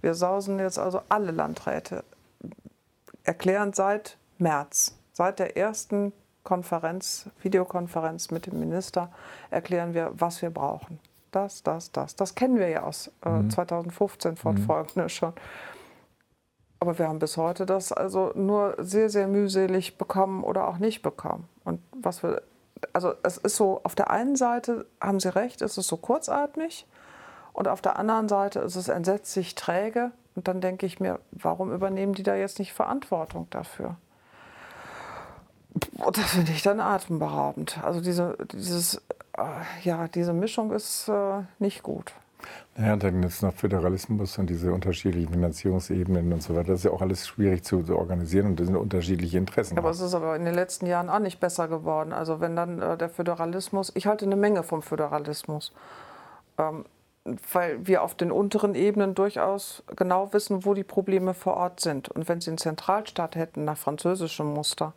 Wir 0.00 0.14
sausen 0.14 0.60
jetzt 0.60 0.78
also 0.78 1.02
alle 1.08 1.32
Landräte 1.32 2.04
erklären 3.24 3.72
seit 3.72 4.18
März, 4.38 4.96
seit 5.12 5.38
der 5.38 5.56
ersten 5.56 6.12
Konferenz, 6.44 7.30
Videokonferenz 7.40 8.30
mit 8.30 8.46
dem 8.46 8.58
Minister, 8.58 9.10
erklären 9.50 9.94
wir, 9.94 10.10
was 10.14 10.42
wir 10.42 10.50
brauchen. 10.50 10.98
Das, 11.30 11.62
das, 11.62 11.92
das. 11.92 12.16
Das 12.16 12.34
kennen 12.34 12.58
wir 12.58 12.68
ja 12.68 12.82
aus 12.82 13.10
äh, 13.24 13.30
mhm. 13.30 13.50
2015 13.50 14.36
fortfolgende 14.36 15.04
mhm. 15.04 15.08
schon. 15.08 15.32
Aber 16.80 16.98
wir 16.98 17.08
haben 17.08 17.20
bis 17.20 17.36
heute 17.36 17.64
das 17.64 17.92
also 17.92 18.32
nur 18.34 18.74
sehr, 18.78 19.08
sehr 19.08 19.28
mühselig 19.28 19.98
bekommen 19.98 20.42
oder 20.42 20.66
auch 20.66 20.78
nicht 20.78 21.00
bekommen. 21.00 21.48
Und 21.64 21.80
was 21.92 22.24
wir, 22.24 22.42
also 22.92 23.14
es 23.22 23.38
ist 23.38 23.56
so, 23.56 23.80
auf 23.84 23.94
der 23.94 24.10
einen 24.10 24.34
Seite 24.34 24.86
haben 25.00 25.20
Sie 25.20 25.32
recht, 25.32 25.62
es 25.62 25.78
ist 25.78 25.86
so 25.86 25.96
kurzatmig. 25.96 26.86
Und 27.52 27.68
auf 27.68 27.82
der 27.82 27.98
anderen 27.98 28.28
Seite 28.28 28.60
ist 28.60 28.76
es 28.76 28.88
entsetzlich 28.88 29.54
träge 29.54 30.10
und 30.34 30.48
dann 30.48 30.60
denke 30.60 30.86
ich 30.86 31.00
mir, 31.00 31.20
warum 31.30 31.72
übernehmen 31.72 32.14
die 32.14 32.22
da 32.22 32.34
jetzt 32.34 32.58
nicht 32.58 32.72
Verantwortung 32.72 33.46
dafür? 33.50 33.96
Das 36.12 36.30
finde 36.30 36.52
ich 36.52 36.62
dann 36.62 36.80
atemberaubend. 36.80 37.82
Also 37.82 38.00
diese, 38.00 38.36
dieses, 38.52 38.96
äh, 39.36 39.42
ja, 39.82 40.08
diese 40.08 40.32
Mischung 40.32 40.72
ist 40.72 41.08
äh, 41.08 41.42
nicht 41.58 41.82
gut. 41.82 42.12
Naja, 42.76 42.96
dann 42.96 43.22
ist 43.22 43.42
noch 43.42 43.54
Föderalismus 43.54 44.38
und 44.38 44.48
diese 44.48 44.72
unterschiedlichen 44.72 45.32
Finanzierungsebenen 45.32 46.32
und 46.32 46.42
so 46.42 46.54
weiter. 46.54 46.68
Das 46.68 46.80
ist 46.80 46.84
ja 46.84 46.90
auch 46.90 47.02
alles 47.02 47.28
schwierig 47.28 47.64
zu, 47.64 47.82
zu 47.82 47.96
organisieren 47.96 48.46
und 48.46 48.60
das 48.60 48.66
sind 48.66 48.76
unterschiedliche 48.76 49.38
Interessen. 49.38 49.78
Aber 49.78 49.90
es 49.90 50.00
ist 50.00 50.14
aber 50.14 50.36
in 50.36 50.44
den 50.44 50.54
letzten 50.54 50.86
Jahren 50.86 51.08
auch 51.08 51.18
nicht 51.18 51.38
besser 51.38 51.68
geworden. 51.68 52.12
Also 52.12 52.40
wenn 52.40 52.56
dann 52.56 52.80
äh, 52.80 52.96
der 52.96 53.08
Föderalismus, 53.08 53.92
ich 53.94 54.06
halte 54.06 54.24
eine 54.24 54.36
Menge 54.36 54.62
vom 54.62 54.82
Föderalismus. 54.82 55.72
Ähm, 56.58 56.84
weil 57.24 57.86
wir 57.86 58.02
auf 58.02 58.14
den 58.14 58.32
unteren 58.32 58.74
Ebenen 58.74 59.14
durchaus 59.14 59.82
genau 59.94 60.32
wissen, 60.32 60.64
wo 60.64 60.74
die 60.74 60.84
Probleme 60.84 61.34
vor 61.34 61.56
Ort 61.56 61.80
sind. 61.80 62.08
Und 62.08 62.28
wenn 62.28 62.40
Sie 62.40 62.50
einen 62.50 62.58
Zentralstaat 62.58 63.36
hätten 63.36 63.64
nach 63.64 63.78
französischem 63.78 64.52
Muster, 64.52 64.92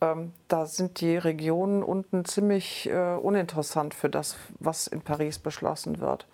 ähm, 0.00 0.32
da 0.48 0.66
sind 0.66 1.00
die 1.00 1.16
Regionen 1.16 1.82
unten 1.82 2.24
ziemlich 2.24 2.88
äh, 2.88 3.14
uninteressant 3.14 3.94
für 3.94 4.08
das, 4.08 4.36
was 4.58 4.86
in 4.86 5.02
Paris 5.02 5.38
beschlossen 5.38 6.00
wird. 6.00 6.26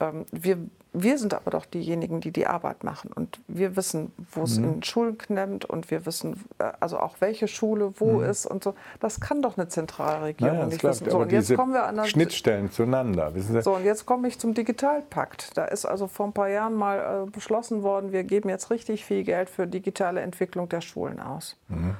Ähm, 0.00 0.26
wir 0.30 0.58
wir 0.94 1.16
sind 1.16 1.32
aber 1.32 1.50
doch 1.50 1.64
diejenigen, 1.64 2.20
die 2.20 2.32
die 2.32 2.46
Arbeit 2.46 2.84
machen. 2.84 3.10
Und 3.14 3.40
wir 3.48 3.76
wissen, 3.76 4.12
wo 4.32 4.42
es 4.42 4.58
mhm. 4.58 4.64
in 4.64 4.82
Schulen 4.82 5.16
klemmt 5.16 5.64
und 5.64 5.90
wir 5.90 6.04
wissen, 6.04 6.44
äh, 6.58 6.72
also 6.80 6.98
auch 6.98 7.16
welche 7.20 7.48
Schule 7.48 7.94
wo 7.98 8.18
mhm. 8.18 8.24
ist 8.24 8.46
und 8.46 8.62
so. 8.62 8.74
Das 9.00 9.20
kann 9.20 9.40
doch 9.40 9.56
eine 9.56 9.68
Zentralregierung 9.68 10.56
naja, 10.56 10.66
nicht 10.66 10.84
wissen. 10.84 11.08
So, 11.08 11.18
und 11.18 11.32
jetzt 11.32 11.54
kommen 11.54 11.72
wir 11.72 11.84
an 11.84 11.96
der 11.96 12.04
Schnittstellen 12.04 12.70
zueinander. 12.70 13.32
So, 13.62 13.76
und 13.76 13.84
jetzt 13.84 14.04
komme 14.04 14.28
ich 14.28 14.38
zum 14.38 14.52
Digitalpakt. 14.52 15.56
Da 15.56 15.64
ist 15.64 15.86
also 15.86 16.08
vor 16.08 16.26
ein 16.26 16.34
paar 16.34 16.48
Jahren 16.48 16.74
mal 16.74 17.24
äh, 17.26 17.30
beschlossen 17.30 17.82
worden, 17.82 18.12
wir 18.12 18.24
geben 18.24 18.50
jetzt 18.50 18.70
richtig 18.70 19.04
viel 19.04 19.24
Geld 19.24 19.48
für 19.48 19.66
digitale 19.66 20.20
Entwicklung 20.20 20.68
der 20.68 20.82
Schulen 20.82 21.20
aus. 21.20 21.56
Mhm. 21.68 21.96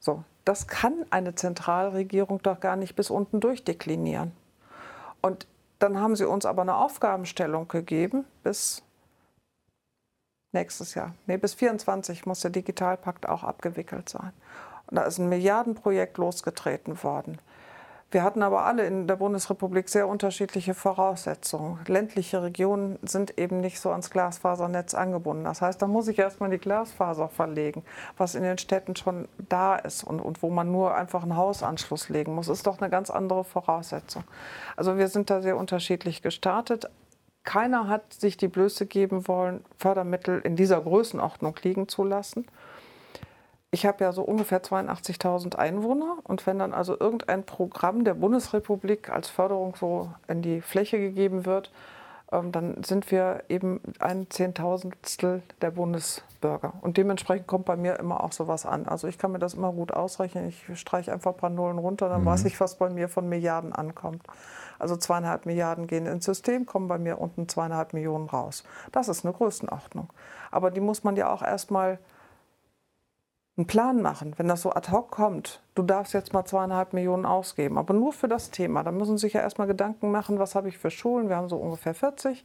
So, 0.00 0.22
das 0.44 0.66
kann 0.66 1.06
eine 1.08 1.34
Zentralregierung 1.34 2.42
doch 2.42 2.60
gar 2.60 2.76
nicht 2.76 2.94
bis 2.94 3.08
unten 3.08 3.40
durchdeklinieren. 3.40 4.32
Und 5.22 5.46
dann 5.78 5.98
haben 5.98 6.16
sie 6.16 6.26
uns 6.26 6.46
aber 6.46 6.62
eine 6.62 6.76
Aufgabenstellung 6.76 7.68
gegeben 7.68 8.24
bis 8.42 8.82
nächstes 10.52 10.94
Jahr. 10.94 11.14
Nee, 11.26 11.36
bis 11.36 11.54
24 11.54 12.26
muss 12.26 12.40
der 12.40 12.50
Digitalpakt 12.50 13.28
auch 13.28 13.44
abgewickelt 13.44 14.08
sein. 14.08 14.32
Und 14.86 14.96
da 14.96 15.02
ist 15.02 15.18
ein 15.18 15.28
Milliardenprojekt 15.28 16.16
losgetreten 16.18 17.02
worden. 17.02 17.38
Wir 18.14 18.22
hatten 18.22 18.44
aber 18.44 18.64
alle 18.64 18.86
in 18.86 19.08
der 19.08 19.16
Bundesrepublik 19.16 19.88
sehr 19.88 20.06
unterschiedliche 20.06 20.72
Voraussetzungen. 20.72 21.80
Ländliche 21.88 22.44
Regionen 22.44 22.96
sind 23.02 23.40
eben 23.40 23.58
nicht 23.58 23.80
so 23.80 23.90
ans 23.90 24.08
Glasfasernetz 24.10 24.94
angebunden. 24.94 25.42
Das 25.42 25.60
heißt, 25.60 25.82
da 25.82 25.88
muss 25.88 26.06
ich 26.06 26.20
erstmal 26.20 26.48
die 26.48 26.58
Glasfaser 26.58 27.28
verlegen, 27.28 27.82
was 28.16 28.36
in 28.36 28.44
den 28.44 28.56
Städten 28.56 28.94
schon 28.94 29.26
da 29.48 29.74
ist 29.74 30.04
und, 30.04 30.20
und 30.20 30.44
wo 30.44 30.50
man 30.50 30.70
nur 30.70 30.94
einfach 30.94 31.24
einen 31.24 31.36
Hausanschluss 31.36 32.08
legen 32.08 32.36
muss, 32.36 32.46
ist 32.46 32.68
doch 32.68 32.80
eine 32.80 32.88
ganz 32.88 33.10
andere 33.10 33.42
Voraussetzung. 33.42 34.22
Also 34.76 34.96
wir 34.96 35.08
sind 35.08 35.28
da 35.28 35.42
sehr 35.42 35.56
unterschiedlich 35.56 36.22
gestartet. 36.22 36.88
Keiner 37.42 37.88
hat 37.88 38.12
sich 38.12 38.36
die 38.36 38.46
Blöße 38.46 38.86
geben 38.86 39.26
wollen, 39.26 39.64
Fördermittel 39.76 40.40
in 40.44 40.54
dieser 40.54 40.80
Größenordnung 40.80 41.56
liegen 41.64 41.88
zu 41.88 42.04
lassen 42.04 42.46
ich 43.74 43.86
habe 43.86 44.04
ja 44.04 44.12
so 44.12 44.22
ungefähr 44.22 44.62
82.000 44.62 45.56
Einwohner 45.56 46.18
und 46.22 46.46
wenn 46.46 46.60
dann 46.60 46.72
also 46.72 46.96
irgendein 46.98 47.44
Programm 47.44 48.04
der 48.04 48.14
Bundesrepublik 48.14 49.10
als 49.10 49.28
Förderung 49.28 49.74
so 49.74 50.12
in 50.28 50.42
die 50.42 50.60
Fläche 50.60 50.96
gegeben 51.00 51.44
wird, 51.44 51.72
ähm, 52.30 52.52
dann 52.52 52.84
sind 52.84 53.10
wir 53.10 53.42
eben 53.48 53.80
ein 53.98 54.30
Zehntausendstel 54.30 55.42
der 55.60 55.72
Bundesbürger. 55.72 56.74
Und 56.82 56.98
dementsprechend 56.98 57.48
kommt 57.48 57.64
bei 57.64 57.74
mir 57.74 57.98
immer 57.98 58.22
auch 58.22 58.30
sowas 58.30 58.64
an. 58.64 58.86
Also 58.86 59.08
ich 59.08 59.18
kann 59.18 59.32
mir 59.32 59.40
das 59.40 59.54
immer 59.54 59.72
gut 59.72 59.92
ausrechnen. 59.92 60.48
Ich 60.48 60.78
streiche 60.78 61.12
einfach 61.12 61.32
ein 61.32 61.36
paar 61.36 61.50
Nullen 61.50 61.78
runter, 61.78 62.08
dann 62.08 62.20
mhm. 62.20 62.26
weiß 62.26 62.44
ich, 62.44 62.60
was 62.60 62.76
bei 62.76 62.90
mir 62.90 63.08
von 63.08 63.28
Milliarden 63.28 63.72
ankommt. 63.72 64.22
Also 64.78 64.96
zweieinhalb 64.96 65.46
Milliarden 65.46 65.88
gehen 65.88 66.06
ins 66.06 66.26
System, 66.26 66.64
kommen 66.64 66.86
bei 66.86 66.98
mir 66.98 67.20
unten 67.20 67.48
zweieinhalb 67.48 67.92
Millionen 67.92 68.28
raus. 68.28 68.62
Das 68.92 69.08
ist 69.08 69.24
eine 69.24 69.34
Größenordnung. 69.34 70.10
Aber 70.52 70.70
die 70.70 70.80
muss 70.80 71.02
man 71.02 71.16
ja 71.16 71.32
auch 71.32 71.42
erstmal 71.42 71.98
einen 73.56 73.66
Plan 73.66 74.02
machen, 74.02 74.34
wenn 74.36 74.48
das 74.48 74.62
so 74.62 74.72
ad 74.72 74.90
hoc 74.90 75.10
kommt. 75.10 75.60
Du 75.74 75.82
darfst 75.82 76.12
jetzt 76.12 76.32
mal 76.32 76.44
zweieinhalb 76.44 76.92
Millionen 76.92 77.24
ausgeben, 77.24 77.78
aber 77.78 77.94
nur 77.94 78.12
für 78.12 78.26
das 78.26 78.50
Thema. 78.50 78.82
Da 78.82 78.90
müssen 78.90 79.16
sich 79.16 79.34
ja 79.34 79.40
erstmal 79.40 79.68
Gedanken 79.68 80.10
machen, 80.10 80.38
was 80.38 80.54
habe 80.54 80.68
ich 80.68 80.78
für 80.78 80.90
Schulen? 80.90 81.28
Wir 81.28 81.36
haben 81.36 81.48
so 81.48 81.56
ungefähr 81.56 81.94
40. 81.94 82.42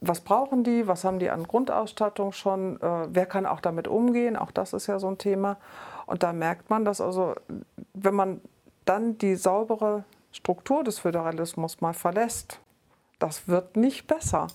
Was 0.00 0.22
brauchen 0.22 0.64
die? 0.64 0.88
Was 0.88 1.04
haben 1.04 1.18
die 1.18 1.30
an 1.30 1.44
Grundausstattung 1.44 2.32
schon? 2.32 2.80
Äh, 2.80 3.08
wer 3.10 3.26
kann 3.26 3.46
auch 3.46 3.60
damit 3.60 3.88
umgehen? 3.88 4.36
Auch 4.36 4.50
das 4.50 4.72
ist 4.72 4.86
ja 4.86 4.98
so 4.98 5.08
ein 5.08 5.18
Thema. 5.18 5.58
Und 6.06 6.22
da 6.22 6.32
merkt 6.32 6.70
man, 6.70 6.84
dass 6.84 7.00
also, 7.00 7.34
wenn 7.92 8.14
man 8.14 8.40
dann 8.84 9.18
die 9.18 9.36
saubere 9.36 10.04
Struktur 10.32 10.82
des 10.82 10.98
Föderalismus 10.98 11.80
mal 11.80 11.92
verlässt, 11.92 12.60
das 13.18 13.48
wird 13.48 13.76
nicht 13.76 14.06
besser. 14.06 14.48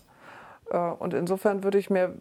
Äh, 0.72 0.78
und 0.78 1.14
insofern 1.14 1.64
würde 1.64 1.78
ich 1.78 1.90
mir, 1.90 2.16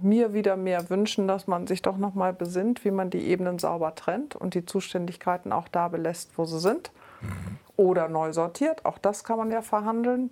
mir 0.00 0.32
wieder 0.32 0.56
mehr 0.56 0.88
wünschen, 0.90 1.28
dass 1.28 1.46
man 1.46 1.66
sich 1.66 1.82
doch 1.82 1.96
noch 1.96 2.14
mal 2.14 2.32
besinnt, 2.32 2.84
wie 2.84 2.90
man 2.90 3.10
die 3.10 3.26
Ebenen 3.28 3.58
sauber 3.58 3.94
trennt 3.94 4.36
und 4.36 4.54
die 4.54 4.64
Zuständigkeiten 4.64 5.52
auch 5.52 5.68
da 5.68 5.88
belässt, 5.88 6.38
wo 6.38 6.44
sie 6.44 6.60
sind. 6.60 6.92
Mhm. 7.20 7.58
Oder 7.76 8.08
neu 8.08 8.32
sortiert. 8.32 8.84
Auch 8.84 8.98
das 8.98 9.24
kann 9.24 9.38
man 9.38 9.50
ja 9.50 9.62
verhandeln. 9.62 10.30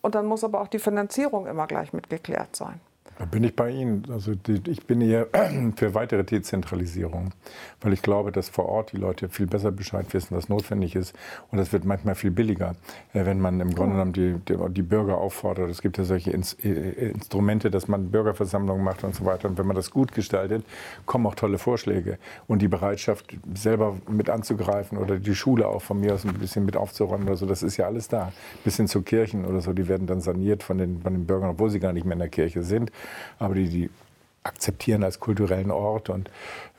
Und 0.00 0.14
dann 0.14 0.26
muss 0.26 0.44
aber 0.44 0.60
auch 0.60 0.68
die 0.68 0.78
Finanzierung 0.78 1.46
immer 1.46 1.66
gleich 1.66 1.92
mitgeklärt 1.92 2.56
sein. 2.56 2.80
Da 3.18 3.24
bin 3.24 3.44
ich 3.44 3.56
bei 3.56 3.70
Ihnen. 3.70 4.06
Also 4.10 4.32
ich 4.66 4.86
bin 4.86 5.00
eher 5.00 5.28
für 5.76 5.94
weitere 5.94 6.22
Dezentralisierung, 6.22 7.30
weil 7.80 7.94
ich 7.94 8.02
glaube, 8.02 8.30
dass 8.30 8.50
vor 8.50 8.66
Ort 8.66 8.92
die 8.92 8.98
Leute 8.98 9.30
viel 9.30 9.46
besser 9.46 9.72
Bescheid 9.72 10.12
wissen, 10.12 10.36
was 10.36 10.50
notwendig 10.50 10.94
ist. 10.94 11.14
Und 11.50 11.58
das 11.58 11.72
wird 11.72 11.86
manchmal 11.86 12.14
viel 12.14 12.30
billiger, 12.30 12.76
äh, 13.14 13.24
wenn 13.24 13.40
man 13.40 13.58
im 13.60 13.74
Grunde 13.74 13.92
genommen 13.92 14.12
die, 14.12 14.34
die, 14.70 14.82
Bürger 14.82 15.16
auffordert. 15.16 15.70
Es 15.70 15.80
gibt 15.80 15.96
ja 15.96 16.04
solche 16.04 16.30
Ins, 16.30 16.54
äh, 16.62 17.10
Instrumente, 17.10 17.70
dass 17.70 17.88
man 17.88 18.10
Bürgerversammlungen 18.10 18.84
macht 18.84 19.02
und 19.02 19.14
so 19.14 19.24
weiter. 19.24 19.48
Und 19.48 19.56
wenn 19.56 19.66
man 19.66 19.76
das 19.76 19.90
gut 19.90 20.12
gestaltet, 20.12 20.64
kommen 21.06 21.26
auch 21.26 21.34
tolle 21.34 21.56
Vorschläge. 21.56 22.18
Und 22.46 22.60
die 22.60 22.68
Bereitschaft, 22.68 23.34
selber 23.54 23.96
mit 24.08 24.28
anzugreifen 24.28 24.98
oder 24.98 25.18
die 25.18 25.34
Schule 25.34 25.68
auch 25.68 25.80
von 25.80 26.00
mir 26.00 26.14
aus 26.14 26.26
ein 26.26 26.34
bisschen 26.34 26.66
mit 26.66 26.76
aufzuräumen 26.76 27.26
oder 27.26 27.36
so, 27.36 27.46
das 27.46 27.62
ist 27.62 27.78
ja 27.78 27.86
alles 27.86 28.08
da. 28.08 28.32
Bis 28.62 28.76
hin 28.76 28.88
zu 28.88 29.00
Kirchen 29.00 29.46
oder 29.46 29.62
so, 29.62 29.72
die 29.72 29.88
werden 29.88 30.06
dann 30.06 30.20
saniert 30.20 30.62
von 30.62 30.76
den, 30.76 31.00
von 31.00 31.14
den 31.14 31.26
Bürgern, 31.26 31.50
obwohl 31.50 31.70
sie 31.70 31.80
gar 31.80 31.94
nicht 31.94 32.04
mehr 32.04 32.12
in 32.12 32.18
der 32.18 32.28
Kirche 32.28 32.62
sind 32.62 32.92
aber 33.38 33.54
die, 33.54 33.68
die 33.68 33.90
akzeptieren 34.46 35.04
als 35.04 35.20
kulturellen 35.20 35.70
Ort. 35.70 36.08
Und 36.08 36.30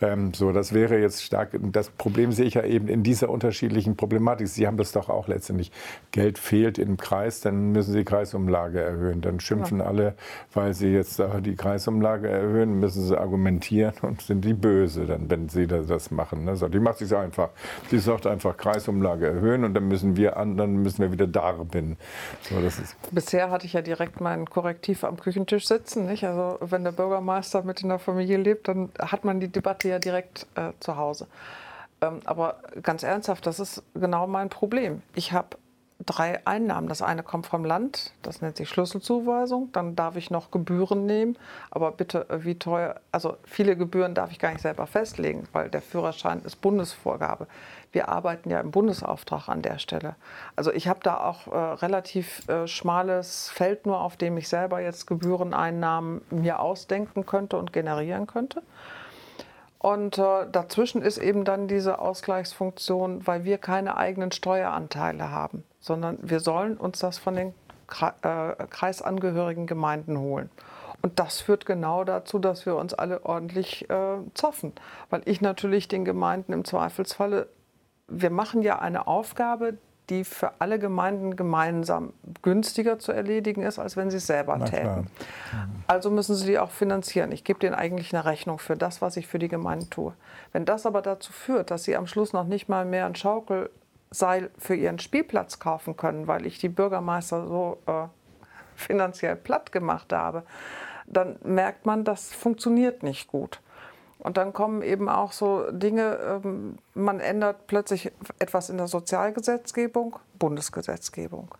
ähm, 0.01 0.33
so, 0.33 0.51
das 0.51 0.73
wäre 0.73 0.99
jetzt 0.99 1.23
stark. 1.23 1.49
Das 1.71 1.89
Problem 1.89 2.31
sehe 2.31 2.45
ich 2.45 2.55
ja 2.55 2.63
eben 2.63 2.87
in 2.87 3.03
dieser 3.03 3.29
unterschiedlichen 3.29 3.95
Problematik. 3.95 4.47
Sie 4.47 4.67
haben 4.67 4.77
das 4.77 4.91
doch 4.91 5.09
auch 5.09 5.27
letztendlich. 5.27 5.71
Geld 6.11 6.37
fehlt 6.37 6.77
im 6.77 6.97
Kreis, 6.97 7.41
dann 7.41 7.71
müssen 7.71 7.91
Sie 7.91 7.99
die 7.99 8.05
Kreisumlage 8.05 8.79
erhöhen. 8.79 9.21
Dann 9.21 9.39
schimpfen 9.39 9.79
ja. 9.79 9.85
alle, 9.85 10.15
weil 10.53 10.73
Sie 10.73 10.89
jetzt 10.89 11.21
die 11.41 11.55
Kreisumlage 11.55 12.29
erhöhen, 12.29 12.79
müssen 12.79 13.03
Sie 13.05 13.17
argumentieren 13.17 13.93
und 14.01 14.21
sind 14.21 14.45
die 14.45 14.53
böse, 14.53 15.05
dann, 15.05 15.29
wenn 15.29 15.49
Sie 15.49 15.67
das 15.67 16.11
machen. 16.11 16.45
Ne? 16.45 16.55
So, 16.55 16.67
die 16.67 16.79
macht 16.79 16.99
sich 16.99 17.15
einfach. 17.15 17.49
Die 17.91 17.99
sagt 17.99 18.27
einfach 18.27 18.55
Kreisumlage 18.55 19.27
erhöhen 19.27 19.63
und 19.63 19.73
dann 19.73 19.87
müssen 19.87 20.15
wir 20.15 20.37
an, 20.37 20.57
dann 20.57 20.77
müssen 20.77 20.99
wir 20.99 21.11
wieder 21.11 21.27
darben. 21.27 21.97
So, 22.41 22.61
das 22.61 22.79
ist 22.79 22.95
Bisher 23.11 23.49
hatte 23.49 23.65
ich 23.65 23.73
ja 23.73 23.81
direkt 23.81 24.21
mein 24.21 24.49
Korrektiv 24.49 25.03
am 25.03 25.17
Küchentisch 25.19 25.67
sitzen. 25.67 26.05
Nicht? 26.05 26.23
Also 26.23 26.57
wenn 26.61 26.83
der 26.83 26.91
Bürgermeister 26.91 27.56
Geschwister 27.57 27.63
mit 27.63 27.81
in 27.81 27.89
der 27.89 27.99
Familie 27.99 28.37
lebt, 28.37 28.67
dann 28.67 28.89
hat 28.99 29.25
man 29.25 29.39
die 29.39 29.47
Debatte 29.47 29.89
ja 29.89 29.99
direkt 29.99 30.47
äh, 30.55 30.71
zu 30.79 30.97
Hause. 30.97 31.27
Ähm, 32.01 32.19
aber 32.25 32.57
ganz 32.83 33.03
ernsthaft, 33.03 33.45
das 33.45 33.59
ist 33.59 33.83
genau 33.93 34.27
mein 34.27 34.49
Problem. 34.49 35.01
Ich 35.15 35.31
habe 35.31 35.57
drei 36.07 36.45
Einnahmen. 36.47 36.87
Das 36.87 37.03
eine 37.03 37.21
kommt 37.21 37.45
vom 37.45 37.63
Land, 37.63 38.13
das 38.23 38.41
nennt 38.41 38.57
sich 38.57 38.67
Schlüsselzuweisung. 38.69 39.71
Dann 39.73 39.95
darf 39.95 40.15
ich 40.15 40.31
noch 40.31 40.49
Gebühren 40.49 41.05
nehmen. 41.05 41.37
Aber 41.69 41.91
bitte, 41.91 42.27
äh, 42.29 42.43
wie 42.43 42.55
teuer, 42.55 42.95
also 43.11 43.37
viele 43.43 43.77
Gebühren 43.77 44.15
darf 44.15 44.31
ich 44.31 44.39
gar 44.39 44.51
nicht 44.51 44.61
selber 44.61 44.87
festlegen, 44.87 45.47
weil 45.53 45.69
der 45.69 45.81
Führerschein 45.81 46.41
ist 46.43 46.55
Bundesvorgabe. 46.61 47.47
Wir 47.91 48.09
arbeiten 48.09 48.49
ja 48.49 48.59
im 48.59 48.71
Bundesauftrag 48.71 49.47
an 49.49 49.61
der 49.61 49.77
Stelle. 49.79 50.15
Also 50.55 50.71
ich 50.71 50.87
habe 50.87 50.99
da 51.03 51.17
auch 51.17 51.47
äh, 51.47 51.57
relativ 51.57 52.47
äh, 52.49 52.67
schmales 52.67 53.49
Feld 53.49 53.85
nur, 53.85 54.01
auf 54.01 54.17
dem 54.17 54.37
ich 54.37 54.49
selber 54.49 54.81
jetzt 54.81 55.05
Gebühreneinnahmen 55.07 56.21
mir 56.29 56.59
ausdenken 56.59 57.25
könnte 57.25 57.57
und 57.57 57.73
generieren 57.73 58.27
könnte. 58.27 58.63
Und 59.79 60.17
äh, 60.17 60.49
dazwischen 60.51 61.01
ist 61.01 61.17
eben 61.17 61.45
dann 61.45 61.67
diese 61.67 61.99
Ausgleichsfunktion, 61.99 63.25
weil 63.27 63.43
wir 63.43 63.57
keine 63.57 63.95
eigenen 63.95 64.31
Steueranteile 64.31 65.31
haben, 65.31 65.63
sondern 65.87 66.19
wir 66.21 66.39
sollen 66.39 66.77
uns 66.77 66.99
das 66.99 67.17
von 67.17 67.35
den 67.35 67.53
äh, 68.21 68.65
kreisangehörigen 68.69 69.65
Gemeinden 69.65 70.19
holen. 70.19 70.49
Und 71.01 71.19
das 71.19 71.41
führt 71.41 71.65
genau 71.65 72.03
dazu, 72.03 72.39
dass 72.39 72.65
wir 72.65 72.75
uns 72.75 72.93
alle 72.93 73.25
ordentlich 73.25 73.89
äh, 73.89 74.17
zoffen, 74.33 74.73
weil 75.09 75.21
ich 75.25 75.41
natürlich 75.41 75.87
den 75.87 76.05
Gemeinden 76.05 76.53
im 76.53 76.65
Zweifelsfalle 76.65 77.47
wir 78.07 78.29
machen 78.29 78.61
ja 78.61 78.79
eine 78.79 79.07
Aufgabe, 79.07 79.77
die 80.09 80.23
für 80.23 80.61
alle 80.61 80.79
Gemeinden 80.79 81.35
gemeinsam 81.35 82.13
günstiger 82.41 82.97
zu 82.97 83.11
erledigen 83.11 83.63
ist, 83.63 83.77
als 83.77 83.97
wenn 83.97 84.09
sie 84.09 84.17
es 84.17 84.27
selber 84.27 84.63
täten. 84.63 85.07
Also 85.87 86.09
müssen 86.09 86.33
sie 86.35 86.47
die 86.47 86.59
auch 86.59 86.71
finanzieren. 86.71 87.33
Ich 87.33 87.43
gebe 87.43 87.59
denen 87.59 87.75
eigentlich 87.75 88.15
eine 88.15 88.23
Rechnung 88.23 88.57
für 88.59 88.77
das, 88.77 89.01
was 89.01 89.17
ich 89.17 89.27
für 89.27 89.37
die 89.37 89.49
Gemeinden 89.49 89.89
tue. 89.89 90.13
Wenn 90.53 90.63
das 90.63 90.85
aber 90.85 91.01
dazu 91.01 91.33
führt, 91.33 91.71
dass 91.71 91.83
sie 91.83 91.97
am 91.97 92.07
Schluss 92.07 92.31
noch 92.31 92.45
nicht 92.45 92.69
mal 92.69 92.85
mehr 92.85 93.05
ein 93.05 93.15
Schaukelseil 94.07 94.49
für 94.57 94.75
ihren 94.75 94.99
Spielplatz 94.99 95.59
kaufen 95.59 95.97
können, 95.97 96.27
weil 96.27 96.45
ich 96.45 96.59
die 96.59 96.69
Bürgermeister 96.69 97.47
so 97.47 97.77
äh, 97.85 98.07
finanziell 98.75 99.35
platt 99.35 99.71
gemacht 99.71 100.13
habe, 100.13 100.43
dann 101.05 101.37
merkt 101.43 101.85
man, 101.85 102.03
das 102.03 102.33
funktioniert 102.33 103.03
nicht 103.03 103.27
gut. 103.27 103.61
Und 104.19 104.37
dann 104.37 104.51
kommen 104.51 104.81
eben 104.81 105.09
auch 105.09 105.31
so 105.31 105.71
Dinge, 105.71 106.41
ähm, 106.43 106.77
man 106.95 107.19
ändert 107.19 107.67
plötzlich 107.67 108.11
etwas 108.39 108.69
in 108.69 108.77
der 108.77 108.87
Sozialgesetzgebung, 108.87 110.17
Bundesgesetzgebung. 110.39 111.53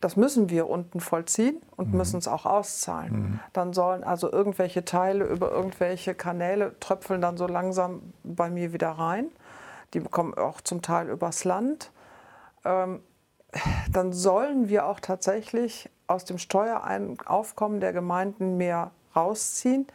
Das 0.00 0.16
müssen 0.16 0.50
wir 0.50 0.68
unten 0.68 1.00
vollziehen 1.00 1.62
und 1.76 1.92
mhm. 1.92 1.98
müssen 1.98 2.18
es 2.18 2.28
auch 2.28 2.46
auszahlen. 2.46 3.12
Mhm. 3.12 3.40
Dann 3.52 3.72
sollen 3.72 4.02
also 4.02 4.30
irgendwelche 4.30 4.84
Teile 4.84 5.24
über 5.24 5.50
irgendwelche 5.50 6.14
Kanäle 6.14 6.74
tröpfeln 6.80 7.20
dann 7.20 7.36
so 7.36 7.46
langsam 7.46 8.12
bei 8.22 8.50
mir 8.50 8.72
wieder 8.72 8.90
rein. 8.90 9.28
Die 9.94 10.00
kommen 10.00 10.34
auch 10.34 10.60
zum 10.60 10.82
Teil 10.82 11.08
übers 11.08 11.44
Land. 11.44 11.90
Ähm, 12.64 13.00
dann 13.90 14.12
sollen 14.12 14.68
wir 14.68 14.86
auch 14.86 15.00
tatsächlich 15.00 15.88
aus 16.06 16.24
dem 16.24 16.38
Steueraufkommen 16.38 17.80
der 17.80 17.92
Gemeinden 17.92 18.56
mehr 18.56 18.90
rausziehen. 19.14 19.86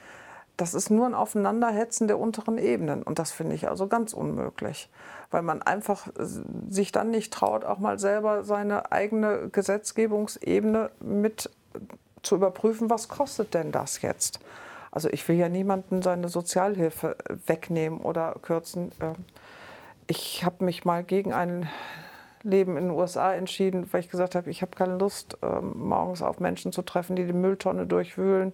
Das 0.57 0.73
ist 0.73 0.89
nur 0.89 1.05
ein 1.05 1.15
Aufeinanderhetzen 1.15 2.07
der 2.07 2.19
unteren 2.19 2.57
Ebenen. 2.57 3.03
Und 3.03 3.19
das 3.19 3.31
finde 3.31 3.55
ich 3.55 3.69
also 3.69 3.87
ganz 3.87 4.13
unmöglich, 4.13 4.89
weil 5.31 5.41
man 5.41 5.61
einfach 5.61 6.07
sich 6.69 6.91
dann 6.91 7.11
nicht 7.11 7.31
traut, 7.31 7.63
auch 7.63 7.79
mal 7.79 7.99
selber 7.99 8.43
seine 8.43 8.91
eigene 8.91 9.49
Gesetzgebungsebene 9.49 10.89
mit 10.99 11.49
zu 12.23 12.35
überprüfen, 12.35 12.89
was 12.89 13.07
kostet 13.07 13.53
denn 13.53 13.71
das 13.71 14.01
jetzt? 14.01 14.39
Also 14.91 15.09
ich 15.09 15.27
will 15.27 15.37
ja 15.37 15.49
niemanden 15.49 16.01
seine 16.01 16.29
Sozialhilfe 16.29 17.15
wegnehmen 17.45 18.01
oder 18.01 18.35
kürzen. 18.41 18.91
Ich 20.11 20.43
habe 20.43 20.65
mich 20.65 20.85
mal 20.85 21.03
gegen 21.03 21.33
ein 21.33 21.69
Leben 22.41 22.77
in 22.77 22.85
den 22.85 22.91
USA 22.91 23.33
entschieden, 23.33 23.87
weil 23.91 23.99
ich 23.99 24.09
gesagt 24.09 24.33
habe, 24.33 24.49
ich 24.49 24.61
habe 24.61 24.75
keine 24.75 24.97
Lust, 24.97 25.37
ähm, 25.43 25.73
morgens 25.77 26.21
auf 26.21 26.39
Menschen 26.39 26.71
zu 26.71 26.81
treffen, 26.81 27.15
die 27.15 27.25
die 27.25 27.33
Mülltonne 27.33 27.85
durchwühlen 27.85 28.53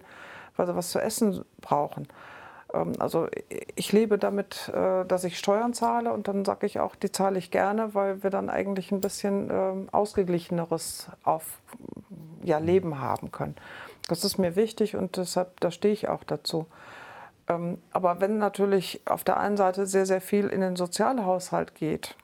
weil 0.56 0.66
sie 0.66 0.76
was 0.76 0.90
zu 0.90 1.00
essen 1.00 1.44
brauchen. 1.60 2.08
Ähm, 2.72 2.92
also 2.98 3.28
ich 3.74 3.92
lebe 3.92 4.18
damit, 4.18 4.68
äh, 4.68 5.04
dass 5.04 5.24
ich 5.24 5.38
Steuern 5.38 5.74
zahle 5.74 6.12
und 6.12 6.28
dann 6.28 6.44
sage 6.44 6.66
ich 6.66 6.80
auch, 6.80 6.94
die 6.94 7.12
zahle 7.12 7.38
ich 7.38 7.50
gerne, 7.50 7.94
weil 7.94 8.22
wir 8.22 8.30
dann 8.30 8.50
eigentlich 8.50 8.92
ein 8.92 9.00
bisschen 9.00 9.50
ähm, 9.50 9.88
ausgeglicheneres 9.92 11.08
auf, 11.22 11.60
ja, 12.42 12.58
Leben 12.58 13.00
haben 13.00 13.30
können. 13.30 13.56
Das 14.08 14.24
ist 14.24 14.38
mir 14.38 14.56
wichtig 14.56 14.96
und 14.96 15.16
deshalb, 15.16 15.60
da 15.60 15.70
stehe 15.70 15.94
ich 15.94 16.08
auch 16.08 16.24
dazu. 16.24 16.66
Ähm, 17.48 17.78
aber 17.92 18.20
wenn 18.20 18.38
natürlich 18.38 19.00
auf 19.04 19.24
der 19.24 19.38
einen 19.38 19.56
Seite 19.56 19.86
sehr, 19.86 20.06
sehr 20.06 20.20
viel 20.20 20.48
in 20.48 20.60
den 20.60 20.76
Sozialhaushalt 20.76 21.74
geht 21.74 22.16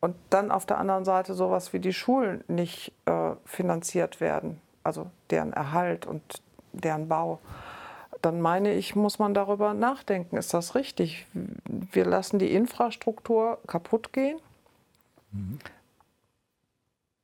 und 0.00 0.14
dann 0.30 0.50
auf 0.50 0.66
der 0.66 0.78
anderen 0.78 1.04
Seite 1.04 1.34
sowas 1.34 1.72
wie 1.72 1.80
die 1.80 1.92
Schulen 1.92 2.44
nicht 2.48 2.92
äh, 3.06 3.32
finanziert 3.44 4.20
werden, 4.20 4.60
also 4.84 5.10
deren 5.30 5.52
Erhalt 5.52 6.06
und 6.06 6.22
deren 6.72 7.08
Bau, 7.08 7.40
dann 8.22 8.40
meine 8.40 8.74
ich, 8.74 8.94
muss 8.94 9.18
man 9.18 9.34
darüber 9.34 9.74
nachdenken, 9.74 10.36
ist 10.36 10.54
das 10.54 10.74
richtig? 10.74 11.26
Wir 11.64 12.04
lassen 12.04 12.38
die 12.38 12.52
Infrastruktur 12.52 13.58
kaputt 13.66 14.12
gehen 14.12 14.38
mhm. 15.32 15.58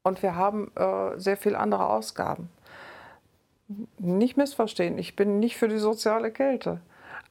und 0.02 0.22
wir 0.22 0.34
haben 0.34 0.72
äh, 0.74 1.18
sehr 1.18 1.36
viel 1.36 1.54
andere 1.54 1.88
Ausgaben. 1.88 2.48
Nicht 3.98 4.36
missverstehen, 4.36 4.96
ich 4.98 5.16
bin 5.16 5.38
nicht 5.38 5.56
für 5.56 5.68
die 5.68 5.78
soziale 5.78 6.30
Kälte. 6.30 6.80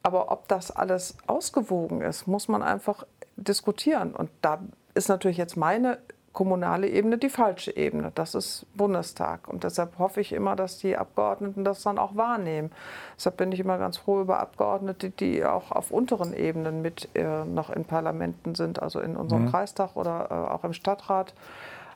Aber 0.05 0.31
ob 0.31 0.47
das 0.47 0.69
alles 0.69 1.17
ausgewogen 1.25 2.01
ist, 2.01 2.27
muss 2.27 2.47
man 2.47 2.61
einfach 2.61 3.07
diskutieren. 3.37 4.13
Und 4.13 4.29
da 4.43 4.59
ist 4.93 5.09
natürlich 5.09 5.37
jetzt 5.37 5.57
meine 5.57 5.97
kommunale 6.31 6.87
Ebene 6.87 7.17
die 7.17 7.29
falsche 7.29 7.75
Ebene. 7.75 8.11
Das 8.13 8.35
ist 8.35 8.67
Bundestag. 8.75 9.47
Und 9.47 9.63
deshalb 9.63 9.97
hoffe 9.97 10.21
ich 10.21 10.31
immer, 10.31 10.55
dass 10.55 10.77
die 10.77 10.95
Abgeordneten 10.95 11.63
das 11.63 11.81
dann 11.81 11.97
auch 11.97 12.15
wahrnehmen. 12.15 12.71
Deshalb 13.17 13.37
bin 13.37 13.51
ich 13.51 13.59
immer 13.59 13.79
ganz 13.79 13.97
froh 13.97 14.21
über 14.21 14.39
Abgeordnete, 14.39 15.09
die 15.09 15.43
auch 15.43 15.71
auf 15.71 15.89
unteren 15.89 16.35
Ebenen 16.35 16.83
mit 16.83 17.09
äh, 17.15 17.43
noch 17.43 17.71
in 17.71 17.83
Parlamenten 17.85 18.53
sind, 18.53 18.83
also 18.83 18.99
in 18.99 19.15
unserem 19.15 19.45
mhm. 19.45 19.49
Kreistag 19.49 19.95
oder 19.95 20.27
äh, 20.29 20.33
auch 20.53 20.63
im 20.63 20.73
Stadtrat 20.73 21.33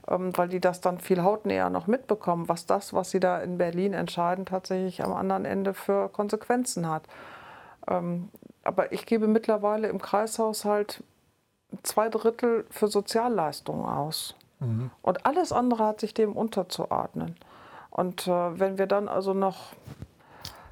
ähm, 0.10 0.36
weil 0.36 0.50
die 0.50 0.60
das 0.60 0.82
dann 0.82 0.98
viel 0.98 1.22
hautnäher 1.22 1.69
noch 1.69 1.86
mitbekommen, 1.86 2.50
was 2.50 2.65
das, 2.65 2.91
was 2.91 3.12
sie 3.12 3.19
da 3.19 3.38
in 3.38 3.60
Berlin 3.60 3.93
entscheiden, 3.93 4.48
tatsächlich 4.48 5.04
am 5.04 5.13
anderen 5.13 5.45
Ende 5.45 5.76
für 5.76 6.10
Konsequenzen 6.10 6.89
hat. 6.89 7.04
Ähm, 7.89 8.30
aber 8.63 8.91
ich 8.91 9.06
gebe 9.06 9.28
mittlerweile 9.28 9.88
im 9.88 10.02
Kreishaushalt 10.02 11.04
zwei 11.84 12.10
Drittel 12.10 12.65
für 12.69 12.88
Sozialleistungen 12.88 13.86
aus. 13.86 14.36
Mhm. 14.60 14.91
Und 15.02 15.25
alles 15.25 15.52
andere 15.52 15.85
hat 15.85 16.00
sich 16.00 16.13
dem 16.13 16.33
unterzuordnen. 16.33 17.35
Und 17.90 18.27
äh, 18.27 18.60
wenn 18.60 18.77
wir 18.77 18.87
dann 18.87 19.08
also 19.08 19.33
noch 19.33 19.73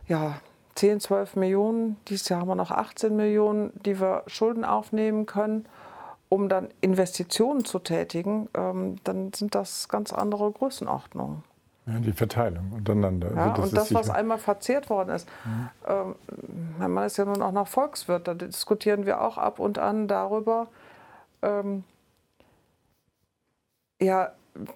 ja, 0.08 0.40
10, 0.76 1.00
12 1.00 1.36
Millionen, 1.36 1.98
dieses 2.08 2.30
Jahr 2.30 2.42
haben 2.42 2.48
wir 2.48 2.56
noch 2.56 2.72
18 2.72 3.16
Millionen, 3.16 3.72
die 3.84 4.00
wir 4.00 4.24
Schulden 4.28 4.64
aufnehmen 4.64 5.26
können, 5.26 5.66
um 6.30 6.50
dann 6.50 6.70
Investitionen 6.82 7.66
zu 7.66 7.80
tätigen, 7.80 8.50
ähm, 8.54 8.98
dann 9.04 9.34
sind 9.34 9.56
das 9.56 9.90
ganz 9.90 10.14
andere 10.14 10.52
Größenordnungen. 10.52 11.44
Ja, 11.88 12.00
die 12.00 12.12
Verteilung 12.12 12.74
untereinander. 12.74 13.34
Ja, 13.34 13.52
also 13.52 13.62
das 13.62 13.70
und 13.70 13.78
das, 13.78 13.94
was 13.94 14.10
einmal 14.10 14.38
verzehrt 14.38 14.90
worden 14.90 15.10
ist. 15.10 15.28
Mhm. 15.46 15.70
Ähm, 15.88 16.16
mein 16.78 16.92
Mann 16.92 17.06
ist 17.06 17.18
ja 17.18 17.26
nun 17.26 17.42
auch 17.42 17.54
noch 17.54 17.68
Volkswirt, 17.68 18.28
da 18.28 18.34
diskutieren 18.34 19.06
wir 19.06 19.22
auch 19.22 19.38
ab 19.38 19.60
und 19.60 19.80
an 19.80 20.08
darüber, 20.08 20.68
ähm, 21.42 21.84
ja, 24.02 24.34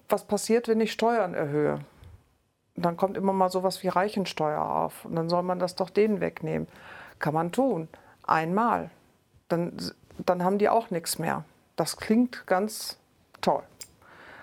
was 0.08 0.24
passiert, 0.24 0.68
wenn 0.68 0.80
ich 0.80 0.92
Steuern 0.92 1.34
erhöhe? 1.34 1.80
Dann 2.76 2.96
kommt 2.96 3.16
immer 3.16 3.32
mal 3.32 3.50
sowas 3.50 3.82
wie 3.82 3.88
Reichensteuer 3.88 4.62
auf. 4.62 5.04
Und 5.04 5.16
dann 5.16 5.28
soll 5.28 5.42
man 5.42 5.58
das 5.58 5.74
doch 5.74 5.90
denen 5.90 6.20
wegnehmen. 6.20 6.68
Kann 7.18 7.34
man 7.34 7.52
tun. 7.52 7.88
Einmal. 8.26 8.90
Dann, 9.48 9.76
dann 10.18 10.42
haben 10.42 10.58
die 10.58 10.68
auch 10.68 10.90
nichts 10.90 11.18
mehr. 11.18 11.44
Das 11.76 11.96
klingt 11.96 12.46
ganz 12.46 12.98
toll. 13.40 13.62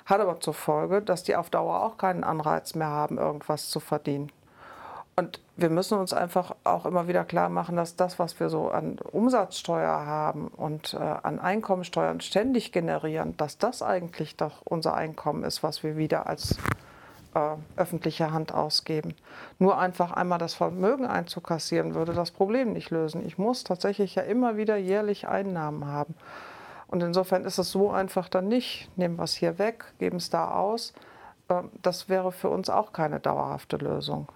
Hat 0.09 0.21
aber 0.21 0.39
zur 0.39 0.55
Folge, 0.55 1.03
dass 1.03 1.21
die 1.21 1.35
auf 1.35 1.51
Dauer 1.51 1.83
auch 1.83 1.97
keinen 1.97 2.23
Anreiz 2.23 2.73
mehr 2.73 2.87
haben, 2.87 3.19
irgendwas 3.19 3.69
zu 3.69 3.79
verdienen. 3.79 4.31
Und 5.15 5.39
wir 5.55 5.69
müssen 5.69 5.99
uns 5.99 6.13
einfach 6.13 6.55
auch 6.63 6.85
immer 6.85 7.07
wieder 7.07 7.25
klar 7.25 7.49
machen, 7.49 7.75
dass 7.75 7.95
das, 7.95 8.17
was 8.17 8.39
wir 8.39 8.49
so 8.49 8.69
an 8.71 8.97
Umsatzsteuer 9.11 10.05
haben 10.05 10.47
und 10.47 10.93
äh, 10.93 10.97
an 10.97 11.39
Einkommensteuern 11.39 12.21
ständig 12.21 12.71
generieren, 12.71 13.35
dass 13.37 13.57
das 13.57 13.83
eigentlich 13.83 14.35
doch 14.35 14.61
unser 14.63 14.95
Einkommen 14.95 15.43
ist, 15.43 15.61
was 15.61 15.83
wir 15.83 15.97
wieder 15.97 16.25
als 16.25 16.57
äh, 17.35 17.55
öffentliche 17.75 18.31
Hand 18.31 18.53
ausgeben. 18.53 19.13
Nur 19.59 19.77
einfach 19.77 20.11
einmal 20.11 20.39
das 20.39 20.53
Vermögen 20.53 21.05
einzukassieren, 21.05 21.93
würde 21.93 22.13
das 22.13 22.31
Problem 22.31 22.73
nicht 22.73 22.89
lösen. 22.89 23.23
Ich 23.27 23.37
muss 23.37 23.63
tatsächlich 23.63 24.15
ja 24.15 24.23
immer 24.23 24.57
wieder 24.57 24.77
jährlich 24.77 25.27
Einnahmen 25.27 25.85
haben. 25.85 26.15
Und 26.89 27.03
insofern 27.03 27.45
ist 27.45 27.57
es 27.59 27.71
so 27.71 27.91
einfach 27.91 28.29
dann 28.29 28.47
nicht, 28.47 28.89
nehmen 28.97 29.17
wir 29.17 29.23
es 29.23 29.35
hier 29.35 29.59
weg, 29.59 29.85
geben 29.99 30.17
es 30.17 30.29
da 30.29 30.51
aus. 30.51 30.93
Äh, 31.47 31.63
das 31.81 32.09
wäre 32.09 32.31
für 32.31 32.49
uns 32.49 32.69
auch 32.69 32.93
keine 32.93 33.19
dauerhafte 33.19 33.77
Lösung. 33.77 34.27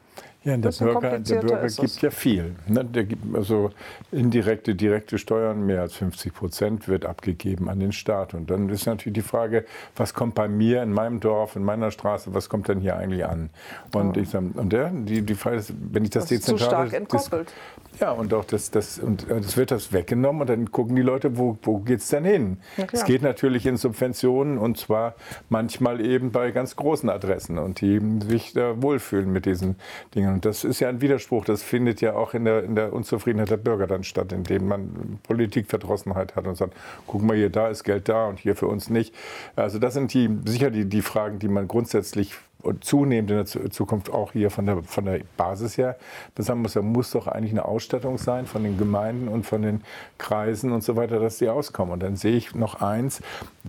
Ja, 0.44 0.58
der 0.58 0.72
Bürger, 0.72 1.20
der 1.20 1.40
Bürger 1.40 1.68
gibt 1.68 2.02
ja 2.02 2.12
viel. 2.12 2.56
Ne? 2.68 2.84
Der 2.84 3.06
gibt 3.06 3.34
also 3.34 3.72
indirekte, 4.12 4.76
direkte 4.76 5.18
Steuern, 5.18 5.66
mehr 5.66 5.82
als 5.82 5.94
50 5.94 6.34
Prozent 6.34 6.88
wird 6.90 7.06
abgegeben 7.06 7.70
an 7.70 7.80
den 7.80 7.94
Staat. 7.94 8.34
Und 8.34 8.52
dann 8.52 8.68
ist 8.68 8.86
natürlich 8.86 9.14
die 9.14 9.22
Frage, 9.22 9.64
was 9.96 10.14
kommt 10.14 10.36
bei 10.36 10.50
mir 10.50 10.84
in 10.84 10.92
meinem 10.92 11.22
Dorf, 11.22 11.56
in 11.56 11.64
meiner 11.64 11.92
Straße, 11.92 12.34
was 12.34 12.50
kommt 12.50 12.68
denn 12.68 12.82
hier 12.82 12.98
eigentlich 12.98 13.26
an? 13.26 13.52
Und, 13.94 14.18
ja. 14.18 14.24
ich 14.24 14.30
sag, 14.30 14.44
und 14.56 14.74
der, 14.74 14.90
die, 14.90 15.22
die 15.22 15.36
Frage 15.36 15.58
ist, 15.58 15.74
wenn 15.92 16.04
ich 16.04 16.10
das, 16.10 16.24
das 16.24 16.30
dezentral... 16.30 16.60
Zu 16.60 16.66
stark 16.66 16.94
entkoppelt. 16.94 17.48
Das, 17.92 18.00
ja, 18.02 18.12
und 18.12 18.34
auch 18.34 18.46
das, 18.46 18.72
das, 18.72 19.00
und 19.00 19.30
äh, 19.30 19.40
das 19.40 19.56
wird 19.56 19.72
das 19.72 19.94
weggenommen 19.94 20.42
und 20.42 20.50
dann 20.50 20.72
gucken 20.72 20.96
die 20.96 21.02
Leute, 21.02 21.38
wo, 21.38 21.58
wo 21.62 21.78
geht 21.78 22.00
es 22.00 22.10
denn 22.10 22.26
hin? 22.26 22.58
Es 22.92 23.06
geht 23.06 23.22
natürlich 23.22 23.66
in 23.66 23.78
Subventionen 23.78 24.58
und 24.58 24.78
zwar 24.78 25.16
manchmal 25.50 26.02
eben 26.02 26.32
bei 26.32 26.52
ganz 26.52 26.76
großen 26.76 27.10
Adressen 27.10 27.58
und 27.58 27.82
die 27.82 28.02
sich 28.28 28.54
da 28.54 28.82
wohlfühlen 28.82 29.32
mit 29.32 29.46
diesen 29.46 29.76
Dingen. 30.16 30.33
Und 30.34 30.46
das 30.46 30.64
ist 30.64 30.80
ja 30.80 30.90
ein 30.90 31.00
Widerspruch. 31.00 31.46
Das 31.46 31.62
findet 31.62 32.02
ja 32.02 32.16
auch 32.16 32.34
in 32.34 32.46
der, 32.46 32.64
in 32.64 32.74
der 32.76 32.92
Unzufriedenheit 32.92 33.52
der 33.52 33.58
Bürger 33.58 33.86
dann 33.86 34.04
statt, 34.04 34.32
indem 34.32 34.68
man 34.68 35.20
Politikverdrossenheit 35.24 36.36
hat 36.36 36.48
und 36.48 36.56
sagt, 36.56 36.74
guck 37.06 37.22
mal 37.22 37.38
hier, 37.38 37.52
da 37.52 37.68
ist 37.68 37.84
Geld 37.84 38.10
da 38.10 38.26
und 38.28 38.40
hier 38.40 38.56
für 38.56 38.68
uns 38.68 38.90
nicht. 38.90 39.14
Also 39.56 39.78
das 39.78 39.94
sind 39.94 40.12
die, 40.14 40.30
sicher 40.46 40.72
die, 40.72 40.86
die 40.86 41.04
Fragen, 41.04 41.38
die 41.38 41.48
man 41.48 41.68
grundsätzlich 41.68 42.34
und 42.64 42.84
zunehmend 42.84 43.30
in 43.30 43.38
der 43.38 43.46
Zukunft 43.72 44.12
auch 44.12 44.32
hier 44.32 44.50
von 44.50 44.66
der, 44.66 44.82
von 44.84 45.06
der 45.06 45.20
Basis 45.38 45.78
her 45.78 45.98
sagen 46.38 46.62
muss, 46.62 46.76
muss 46.76 47.12
doch 47.12 47.28
eigentlich 47.28 47.52
eine 47.52 47.66
Ausstattung 47.66 48.18
sein 48.18 48.46
von 48.46 48.64
den 48.64 48.78
Gemeinden 48.78 49.28
und 49.28 49.46
von 49.46 49.62
den 49.62 49.82
Kreisen 50.18 50.72
und 50.72 50.84
so 50.84 50.96
weiter, 50.96 51.20
dass 51.20 51.38
die 51.38 51.50
auskommen. 51.50 51.94
Und 51.94 52.02
dann 52.02 52.16
sehe 52.16 52.36
ich 52.36 52.56
noch 52.56 52.82
eins, 52.82 53.22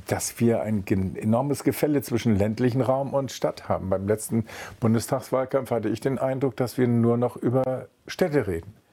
dass 0.06 0.40
wir 0.40 0.62
ein 0.62 0.84
enormes 0.86 1.64
Gefälle 1.64 2.02
zwischen 2.02 2.36
ländlichen 2.36 2.80
Raum 2.80 3.12
und 3.12 3.32
Stadt 3.32 3.68
haben. 3.68 3.90
Beim 3.90 4.06
letzten 4.06 4.46
Bundestagswahlkampf 4.80 5.70
hatte 5.70 5.88
ich 5.88 6.00
den 6.00 6.18
Eindruck, 6.18 6.56
dass 6.56 6.78
wir 6.78 6.86
nur 6.86 7.16
noch 7.16 7.36
über 7.36 7.88
Städte 8.06 8.46
reden. 8.46 8.83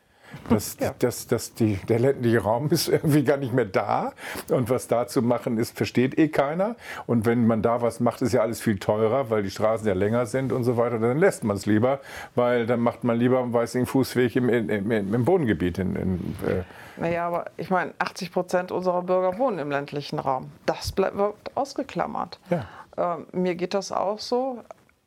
Das, 0.49 0.77
ja. 0.79 0.93
das, 0.99 1.27
das, 1.27 1.53
die, 1.53 1.75
der 1.87 1.99
ländliche 1.99 2.39
Raum 2.39 2.69
ist 2.69 2.87
irgendwie 2.89 3.23
gar 3.23 3.37
nicht 3.37 3.53
mehr 3.53 3.65
da. 3.65 4.13
Und 4.49 4.69
was 4.69 4.87
da 4.87 5.07
zu 5.07 5.21
machen 5.21 5.57
ist, 5.57 5.75
versteht 5.77 6.17
eh 6.17 6.27
keiner. 6.27 6.75
Und 7.07 7.25
wenn 7.25 7.47
man 7.47 7.61
da 7.61 7.81
was 7.81 7.99
macht, 7.99 8.21
ist 8.21 8.33
ja 8.33 8.41
alles 8.41 8.61
viel 8.61 8.77
teurer, 8.77 9.29
weil 9.29 9.43
die 9.43 9.51
Straßen 9.51 9.87
ja 9.87 9.93
länger 9.93 10.25
sind 10.25 10.51
und 10.51 10.63
so 10.63 10.77
weiter. 10.77 10.99
Dann 10.99 11.17
lässt 11.17 11.43
man 11.43 11.57
es 11.57 11.65
lieber, 11.65 11.99
weil 12.35 12.65
dann 12.65 12.79
macht 12.79 13.03
man 13.03 13.17
lieber 13.17 13.41
einen 13.41 13.53
weißen 13.53 13.85
Fußweg 13.85 14.35
im, 14.35 14.49
im, 14.49 14.91
im 14.91 15.25
Bodengebiet. 15.25 15.77
In, 15.77 15.95
in, 15.95 16.35
äh 16.47 16.63
naja, 16.97 17.27
aber 17.27 17.45
ich 17.57 17.69
meine, 17.69 17.93
80 17.99 18.31
Prozent 18.31 18.71
unserer 18.71 19.01
Bürger 19.01 19.37
wohnen 19.37 19.59
im 19.59 19.71
ländlichen 19.71 20.19
Raum. 20.19 20.51
Das 20.65 20.91
bleibt 20.91 21.15
ausgeklammert. 21.55 22.39
Ja. 22.49 22.65
Ähm, 22.97 23.25
mir 23.31 23.55
geht 23.55 23.73
das 23.73 23.91
auch 23.91 24.19
so 24.19 24.59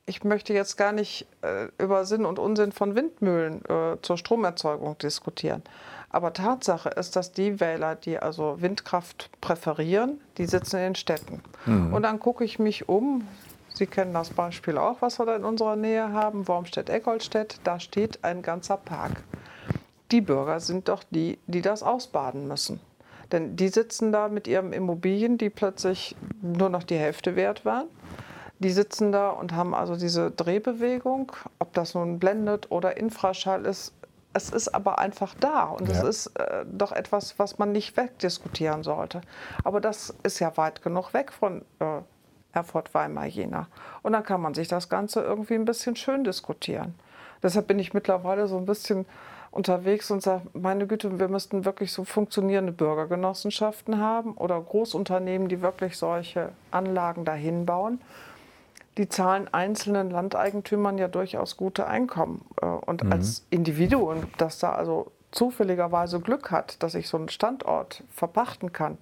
ich 0.07 0.25
möchte 0.25 0.53
jetzt 0.53 0.77
gar 0.77 0.93
nicht 0.93 1.27
äh, 1.43 1.69
über 1.79 2.05
Sinn 2.05 2.27
und 2.27 2.39
Unsinn 2.39 2.73
von 2.73 2.95
Windmühlen 2.95 3.65
äh, 3.65 3.97
zur 4.03 4.19
Stromerzeugung 4.19 4.99
diskutieren. 4.99 5.63
Aber 6.11 6.33
Tatsache 6.33 6.91
ist, 6.91 7.17
dass 7.17 7.33
die 7.33 7.59
Wähler, 7.59 7.97
die 7.97 8.19
also 8.19 8.61
Windkraft 8.61 9.31
präferieren, 9.41 10.21
die 10.37 10.47
sitzen 10.47 10.77
in 10.77 10.83
den 10.83 10.95
Städten. 10.95 11.43
Mhm. 11.67 11.93
Und 11.93 12.03
dann 12.03 12.21
gucke 12.21 12.45
ich 12.45 12.59
mich 12.59 12.89
um. 12.89 13.27
Sie 13.73 13.87
kennen 13.87 14.15
das 14.15 14.31
Beispiel 14.31 14.79
auch, 14.79 14.99
was 15.01 15.19
wir 15.19 15.27
da 15.27 15.35
in 15.35 15.45
unserer 15.45 15.75
Nähe 15.75 16.13
haben, 16.13 16.47
Wormstedt-Eckholstedt. 16.47 17.61
Da 17.65 17.81
steht 17.81 18.23
ein 18.23 18.43
ganzer 18.43 18.77
Park. 18.77 19.25
Die 20.13 20.21
Bürger 20.21 20.61
sind 20.61 20.89
doch 20.89 21.03
die, 21.11 21.39
die 21.49 21.63
das 21.63 21.83
ausbaden 21.83 22.47
müssen. 22.47 22.79
Denn 23.33 23.57
die 23.57 23.69
sitzen 23.69 24.13
da 24.13 24.29
mit 24.29 24.47
ihren 24.47 24.73
Immobilien, 24.73 25.39
die 25.39 25.51
plötzlich 25.51 26.15
nur 26.43 26.69
noch 26.69 26.85
die 26.85 26.99
Hälfte 26.99 27.35
wert 27.35 27.65
waren 27.65 27.89
die 28.65 28.71
sitzen 28.71 29.13
da 29.13 29.29
und 29.29 29.53
haben 29.53 29.75
also 29.75 29.95
diese 29.95 30.31
Drehbewegung, 30.31 31.33
ob 31.59 31.75
das 31.75 31.95
nun 31.95 32.19
blendet 32.19 32.71
oder 32.71 32.97
Infraschall 32.97 33.67
ist. 33.67 33.93
Es 34.33 34.49
ist 34.49 34.75
aber 34.75 34.99
einfach 34.99 35.35
da 35.39 35.65
und 35.65 35.87
ja. 35.87 35.95
es 35.95 36.03
ist 36.03 36.39
äh, 36.39 36.65
doch 36.67 36.91
etwas, 36.91 37.39
was 37.39 37.59
man 37.59 37.73
nicht 37.73 37.97
wegdiskutieren 37.97 38.83
sollte. 38.83 39.21
Aber 39.63 39.83
das 39.83 40.15
ist 40.23 40.41
ja 40.41 40.57
weit 40.57 40.83
genug 40.83 41.13
weg 41.13 41.31
von 41.31 41.63
äh, 41.79 42.01
Erfurt, 42.53 42.95
Weimar, 42.95 43.27
Jena. 43.27 43.69
Und 44.03 44.15
dann 44.15 44.25
kann 44.25 44.41
man 44.41 44.55
sich 44.55 44.67
das 44.67 44.89
Ganze 44.89 45.21
irgendwie 45.21 45.55
ein 45.55 45.67
bisschen 45.67 45.95
schön 45.95 46.25
diskutieren. 46.25 46.95
Deshalb 47.43 47.67
bin 47.67 47.79
ich 47.79 47.93
mittlerweile 47.93 48.47
so 48.47 48.57
ein 48.57 48.65
bisschen 48.65 49.05
unterwegs 49.51 50.11
und 50.11 50.23
sage, 50.23 50.49
meine 50.55 50.87
Güte, 50.87 51.21
wir 51.21 51.29
müssten 51.29 51.67
wirklich 51.67 51.93
so 51.93 52.05
funktionierende 52.05 52.73
Bürgergenossenschaften 52.73 54.01
haben 54.01 54.33
oder 54.33 54.59
Großunternehmen, 54.59 55.49
die 55.49 55.61
wirklich 55.61 55.99
solche 55.99 56.49
Anlagen 56.71 57.27
dahin 57.27 57.67
bauen 57.67 58.01
die 58.97 59.09
zahlen 59.09 59.53
einzelnen 59.53 60.11
Landeigentümern 60.11 60.99
ja 60.99 61.09
durchaus 61.09 61.57
gute 61.57 61.87
Einkommen. 61.87 62.45
Äh, 62.61 62.67
und 62.67 63.05
mhm. 63.05 63.13
als 63.13 63.47
Individuum, 63.51 64.25
das 64.39 64.59
da 64.59 64.73
also 64.73 65.13
zufälligerweise 65.33 66.21
Glück 66.21 66.51
hat, 66.51 66.83
dass 66.83 66.95
ich 66.95 67.09
so 67.09 67.17
einen 67.17 67.29
Standort 67.29 68.05
verpachten 68.11 68.73
kann, 68.73 68.99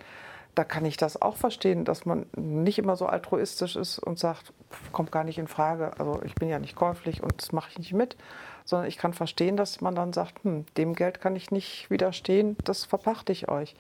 da 0.54 0.64
kann 0.64 0.84
ich 0.84 0.96
das 0.96 1.20
auch 1.20 1.36
verstehen, 1.36 1.84
dass 1.84 2.04
man 2.04 2.26
nicht 2.36 2.78
immer 2.78 2.96
so 2.96 3.06
altruistisch 3.06 3.76
ist 3.76 3.98
und 3.98 4.18
sagt, 4.18 4.52
kommt 4.92 5.10
gar 5.10 5.24
nicht 5.24 5.38
in 5.38 5.48
Frage. 5.48 5.92
Also 5.98 6.20
ich 6.24 6.34
bin 6.34 6.48
ja 6.48 6.58
nicht 6.58 6.76
käuflich 6.76 7.22
und 7.22 7.40
das 7.40 7.52
mache 7.52 7.70
ich 7.70 7.78
nicht 7.78 7.94
mit, 7.94 8.16
sondern 8.64 8.86
ich 8.86 8.98
kann 8.98 9.14
verstehen, 9.14 9.56
dass 9.56 9.80
man 9.80 9.94
dann 9.94 10.12
sagt, 10.12 10.44
hm, 10.44 10.66
dem 10.76 10.94
Geld 10.94 11.20
kann 11.20 11.36
ich 11.36 11.50
nicht 11.50 11.88
widerstehen, 11.90 12.56
das 12.64 12.84
verpachte 12.84 13.32
ich 13.32 13.48
euch. 13.48 13.74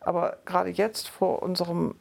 Aber 0.00 0.36
gerade 0.44 0.70
jetzt 0.70 1.08
vor 1.08 1.42
unserem 1.42 1.94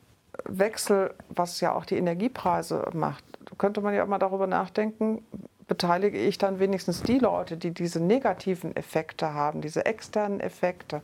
Wechsel, 0.46 1.14
was 1.30 1.60
ja 1.62 1.74
auch 1.74 1.86
die 1.86 1.98
Energiepreise 1.98 2.90
macht, 2.94 3.24
könnte 3.58 3.82
man 3.82 3.94
ja 3.94 4.06
mal 4.06 4.20
darüber 4.20 4.48
nachdenken, 4.48 5.24
beteilige 5.68 6.18
ich 6.18 6.38
dann 6.38 6.60
wenigstens 6.60 7.04
die 7.04 7.20
Leute, 7.20 7.58
die 7.58 7.72
diese 7.72 8.00
negativen 8.00 8.76
Effekte 8.76 9.34
haben, 9.34 9.62
diese 9.62 9.86
externen 9.86 10.40
Effekte 10.40 11.02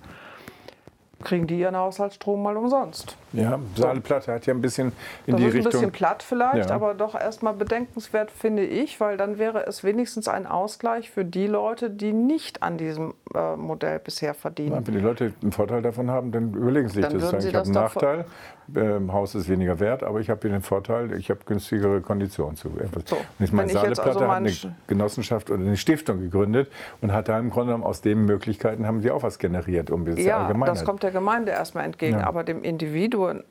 kriegen 1.23 1.47
die 1.47 1.59
ihren 1.59 1.75
Haushaltsstrom 1.75 2.41
mal 2.41 2.55
umsonst. 2.57 3.17
Ja, 3.34 3.59
Saalplatte 3.75 4.34
hat 4.34 4.45
ja 4.45 4.53
ein 4.53 4.61
bisschen 4.61 4.91
in 5.25 5.34
das 5.34 5.41
die 5.41 5.47
ist 5.47 5.53
Richtung. 5.55 5.65
Ein 5.65 5.71
bisschen 5.71 5.91
platt 5.91 6.23
vielleicht, 6.23 6.69
ja. 6.69 6.75
aber 6.75 6.93
doch 6.93 7.15
erstmal 7.15 7.53
bedenkenswert 7.53 8.30
finde 8.30 8.63
ich, 8.63 8.99
weil 8.99 9.17
dann 9.17 9.38
wäre 9.38 9.65
es 9.65 9.84
wenigstens 9.84 10.28
ein 10.28 10.45
Ausgleich 10.45 11.09
für 11.09 11.25
die 11.25 11.47
Leute, 11.47 11.89
die 11.89 12.13
nicht 12.13 12.61
an 12.61 12.78
diesem 12.78 13.13
äh, 13.34 13.55
Modell 13.55 13.99
bisher 13.99 14.34
verdienen. 14.34 14.73
Ja, 14.73 14.88
wenn 14.88 14.93
die 14.93 14.99
Leute 14.99 15.34
einen 15.41 15.51
Vorteil 15.51 15.82
davon 15.82 16.11
haben, 16.11 16.32
dann 16.32 16.53
überlegen 16.53 16.88
sie 16.88 16.95
sich 16.95 17.05
dann 17.05 17.19
das. 17.19 17.32
Sagen, 17.32 17.47
ich 17.47 17.55
habe 17.55 17.65
einen 17.65 17.73
Nachteil, 17.73 18.25
ähm, 18.76 19.13
Haus 19.13 19.36
ist 19.36 19.49
weniger 19.49 19.80
wert, 19.80 20.03
aber 20.03 20.20
ich 20.20 20.30
habe 20.30 20.41
hier 20.41 20.51
den 20.51 20.61
Vorteil, 20.61 21.13
ich 21.13 21.30
habe 21.30 21.39
günstigere 21.45 22.01
Konditionen 22.01 22.55
zu. 22.55 22.70
So, 23.05 23.15
und 23.15 23.24
ich 23.39 23.51
meine, 23.51 23.72
Saaleplatte 23.72 24.09
also 24.09 24.28
hat 24.28 24.38
eine 24.38 24.51
Genossenschaft 24.88 25.49
oder 25.49 25.61
eine 25.61 25.78
Stiftung 25.78 26.20
gegründet 26.20 26.70
und 27.01 27.13
hat 27.13 27.30
da 27.30 27.39
im 27.39 27.49
Grunde 27.49 27.68
genommen 27.68 27.84
aus 27.84 28.01
den 28.01 28.26
Möglichkeiten 28.26 28.86
haben 28.86 29.01
sie 29.01 29.11
auch 29.11 29.24
was 29.24 29.39
generiert, 29.39 29.89
um 29.89 30.05
das 30.05 30.20
ja. 30.20 30.51
Das 30.53 30.86
kommt 30.86 31.03
der 31.03 31.11
Gemeinde 31.11 31.51
erstmal 31.51 31.86
entgegen, 31.86 32.20
ja. 32.20 32.28
aber 32.28 32.43
dem 32.43 32.63
Individuum 32.63 33.43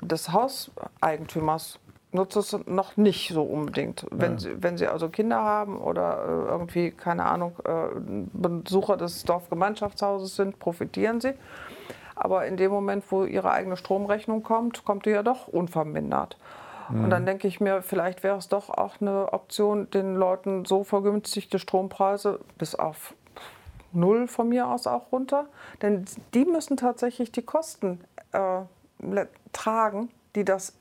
des 0.00 0.32
Hauseigentümers 0.32 1.78
nutzt 2.14 2.36
es 2.36 2.56
noch 2.66 2.96
nicht 2.96 3.30
so 3.32 3.42
unbedingt. 3.42 4.06
Wenn, 4.10 4.32
ja. 4.32 4.38
sie, 4.38 4.62
wenn 4.62 4.78
sie 4.78 4.86
also 4.86 5.08
Kinder 5.08 5.42
haben 5.42 5.78
oder 5.78 6.24
äh, 6.24 6.50
irgendwie, 6.50 6.90
keine 6.92 7.24
Ahnung, 7.24 7.56
äh, 7.64 7.88
Besucher 8.32 8.96
des 8.96 9.24
Dorfgemeinschaftshauses 9.24 10.36
sind, 10.36 10.58
profitieren 10.58 11.20
sie. 11.20 11.34
Aber 12.24 12.46
in 12.46 12.56
dem 12.56 12.70
Moment, 12.70 13.04
wo 13.10 13.24
ihre 13.24 13.50
eigene 13.50 13.76
Stromrechnung 13.76 14.42
kommt, 14.42 14.82
kommt 14.86 15.04
die 15.04 15.10
ja 15.10 15.22
doch 15.22 15.46
unvermindert. 15.46 16.38
Mhm. 16.88 17.04
Und 17.04 17.10
dann 17.10 17.26
denke 17.26 17.46
ich 17.46 17.60
mir, 17.60 17.82
vielleicht 17.82 18.22
wäre 18.22 18.38
es 18.38 18.48
doch 18.48 18.70
auch 18.70 18.98
eine 18.98 19.34
Option, 19.34 19.90
den 19.90 20.14
Leuten 20.14 20.64
so 20.64 20.84
vergünstigte 20.84 21.58
Strompreise 21.58 22.40
bis 22.56 22.74
auf 22.74 23.14
null 23.92 24.26
von 24.26 24.48
mir 24.48 24.68
aus 24.68 24.86
auch 24.86 25.12
runter. 25.12 25.44
Denn 25.82 26.06
die 26.32 26.46
müssen 26.46 26.78
tatsächlich 26.78 27.30
die 27.30 27.42
Kosten 27.42 28.00
äh, 28.32 29.26
tragen, 29.52 30.08
die 30.34 30.46
das 30.46 30.78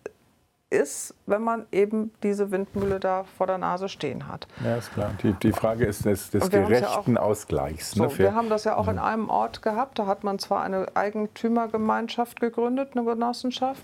ist, 0.73 1.13
wenn 1.25 1.41
man 1.41 1.65
eben 1.71 2.11
diese 2.23 2.51
Windmühle 2.51 2.99
da 2.99 3.23
vor 3.37 3.47
der 3.47 3.57
Nase 3.57 3.87
stehen 3.87 4.27
hat. 4.27 4.47
Ja, 4.63 4.75
ist 4.75 4.91
klar. 4.93 5.11
Die, 5.21 5.33
die 5.33 5.51
Frage 5.51 5.85
ist 5.85 6.05
des, 6.05 6.31
des 6.31 6.49
gerechten 6.49 7.13
ja 7.13 7.21
auch, 7.21 7.29
Ausgleichs. 7.29 7.95
Ne, 7.95 8.09
so, 8.09 8.17
wir 8.17 8.35
haben 8.35 8.49
das 8.49 8.63
ja 8.63 8.75
auch 8.75 8.87
in 8.87 8.99
einem 8.99 9.29
Ort 9.29 9.61
gehabt. 9.61 9.99
Da 9.99 10.05
hat 10.05 10.23
man 10.23 10.39
zwar 10.39 10.63
eine 10.63 10.87
Eigentümergemeinschaft 10.95 12.39
gegründet, 12.39 12.91
eine 12.95 13.05
Genossenschaft. 13.05 13.83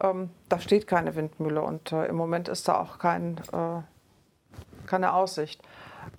Ähm, 0.00 0.30
da 0.48 0.58
steht 0.58 0.86
keine 0.86 1.16
Windmühle 1.16 1.62
und 1.62 1.92
äh, 1.92 2.06
im 2.06 2.16
Moment 2.16 2.48
ist 2.48 2.68
da 2.68 2.78
auch 2.78 2.98
kein, 2.98 3.38
äh, 3.52 3.82
keine 4.86 5.14
Aussicht. 5.14 5.62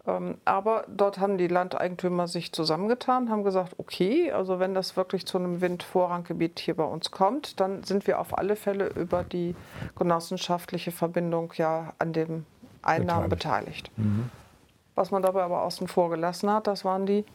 Ähm, 0.06 0.38
aber 0.44 0.84
dort 0.88 1.20
haben 1.20 1.38
die 1.38 1.48
Landeigentümer 1.48 2.28
sich 2.28 2.52
zusammengetan, 2.52 3.30
haben 3.30 3.44
gesagt, 3.44 3.76
okay, 3.78 4.32
also 4.32 4.60
wenn 4.60 4.74
das 4.74 4.98
wirklich 4.98 5.26
zu 5.26 5.38
einem 5.38 5.62
Windvorranggebiet 5.62 6.60
hier 6.60 6.76
bei 6.76 6.84
uns 6.84 7.12
kommt, 7.12 7.60
dann 7.60 7.84
sind 7.84 8.06
wir 8.06 8.20
auf 8.20 8.38
alle 8.38 8.56
Fälle 8.56 8.88
über 8.88 9.24
die 9.24 9.56
genossenschaftliche 9.96 10.92
Verbindung 10.92 11.54
ja 11.56 11.94
an 12.00 12.12
den 12.12 12.46
Einnahmen 12.82 13.30
beteiligt. 13.30 13.92
beteiligt. 13.96 13.98
Mhm. 13.98 14.30
Was 14.96 15.10
man 15.12 15.24
dabei 15.24 15.44
aber 15.44 15.64
außen 15.64 15.88
vor 15.88 16.10
gelassen 16.10 16.52
hat, 16.52 16.68
das 16.68 16.86
waren 16.86 17.06
die 17.06 17.26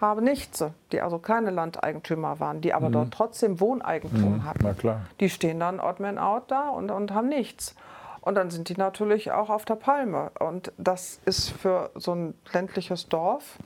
habe 0.00 0.22
nichts, 0.22 0.64
die 0.92 1.00
also 1.00 1.18
keine 1.18 1.50
Landeigentümer 1.50 2.40
waren, 2.40 2.60
die 2.60 2.72
aber 2.72 2.88
mhm. 2.88 2.92
dort 2.92 3.10
trotzdem 3.12 3.60
Wohneigentum 3.60 4.36
mhm. 4.36 4.44
hatten. 4.44 4.76
Die 5.20 5.28
stehen 5.28 5.60
dann 5.60 5.78
odd 5.78 6.00
man 6.00 6.18
out 6.18 6.50
da 6.50 6.70
und, 6.70 6.90
und 6.90 7.12
haben 7.12 7.28
nichts. 7.28 7.74
Und 8.20 8.34
dann 8.34 8.50
sind 8.50 8.68
die 8.68 8.76
natürlich 8.76 9.32
auch 9.32 9.50
auf 9.50 9.64
der 9.64 9.76
Palme. 9.76 10.30
Und 10.38 10.72
das 10.76 11.20
ist 11.24 11.50
für 11.50 11.90
so 11.94 12.14
ein 12.14 12.34
ländliches 12.52 13.08
Dorf 13.08 13.58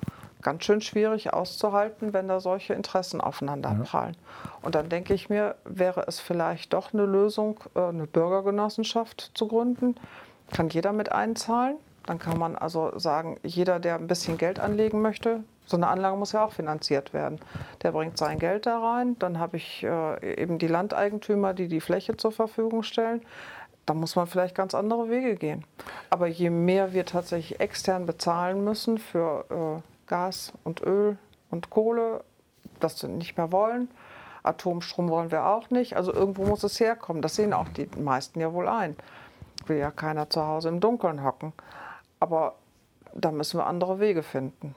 ganz 0.45 0.65
schön 0.65 0.81
schwierig 0.81 1.33
auszuhalten, 1.33 2.13
wenn 2.13 2.29
da 2.29 2.39
solche 2.39 2.75
Interessen 2.75 3.21
aufeinanderprallen. 3.21 4.15
Ja. 4.15 4.51
Und 4.63 4.75
dann 4.77 4.89
denke 4.89 5.15
ich 5.15 5.29
mir, 5.29 5.57
wäre 5.65 6.05
es 6.07 6.21
vielleicht 6.21 6.73
doch 6.73 6.93
eine 6.93 7.07
Lösung, 7.07 7.59
äh, 7.75 7.81
eine 7.81 8.07
Bürgergenossenschaft 8.07 9.33
zu 9.35 9.49
gründen. 9.49 9.97
Kann 10.53 10.69
jeder 10.69 10.93
mit 10.93 11.11
einzahlen. 11.11 11.77
Dann 12.07 12.19
kann 12.19 12.39
man 12.39 12.55
also 12.55 12.97
sagen, 12.99 13.39
jeder, 13.43 13.81
der 13.81 13.95
ein 13.95 14.07
bisschen 14.07 14.37
Geld 14.37 14.61
anlegen 14.61 15.01
möchte, 15.01 15.43
so 15.67 15.79
eine 15.79 15.89
Anlage 15.89 16.17
muss 16.17 16.33
ja 16.33 16.45
auch 16.45 16.53
finanziert 16.53 17.15
werden. 17.15 17.41
Der 17.83 17.93
bringt 17.93 18.19
sein 18.19 18.39
Geld 18.39 18.67
da 18.67 18.79
rein. 18.79 19.19
Dann 19.19 19.39
habe 19.39 19.57
ich 19.57 19.83
äh, 19.83 20.43
eben 20.43 20.59
die 20.59 20.67
Landeigentümer, 20.67 21.55
die 21.55 21.69
die 21.69 21.81
Fläche 21.81 22.19
zur 22.19 22.33
Verfügung 22.33 22.83
stellen 22.83 23.23
da 23.87 23.95
muss 23.95 24.17
man 24.17 24.27
vielleicht 24.27 24.55
ganz 24.55 24.75
andere 24.75 25.11
Wege 25.11 25.37
gehen. 25.37 25.65
Aber 26.11 26.27
je 26.27 26.51
mehr 26.51 26.93
wir 26.93 27.05
tatsächlich 27.05 27.61
extern 27.61 28.07
bezahlen 28.07 28.65
müssen 28.65 28.99
für 28.99 29.45
äh, 29.51 30.09
Gas 30.09 30.53
und 30.65 30.83
Öl 30.83 31.19
und 31.51 31.71
Kohle, 31.71 32.25
das 32.81 33.03
wir 33.03 33.09
nicht 33.09 33.37
mehr 33.37 33.53
wollen, 33.53 33.89
Atomstrom 34.43 35.09
wollen 35.09 35.31
wir 35.31 35.47
auch 35.47 35.71
nicht, 35.71 35.97
also 35.97 36.13
irgendwo 36.13 36.45
muss 36.45 36.63
es 36.63 36.79
herkommen. 36.79 37.23
Das 37.23 37.35
sehen 37.35 37.53
auch 37.53 37.69
die 37.71 37.89
meisten 37.99 38.41
ja 38.41 38.53
wohl 38.53 38.69
ein. 38.69 38.97
Will 39.67 39.79
ja 39.79 39.91
keiner 39.91 40.29
zu 40.29 40.47
Hause 40.47 40.69
im 40.69 40.81
Dunkeln 40.81 41.25
hocken. 41.25 41.55
Aber 42.21 42.57
da 43.15 43.31
müssen 43.31 43.59
wir 43.59 43.67
andere 43.67 44.01
Wege 44.01 44.23
finden. 44.23 44.75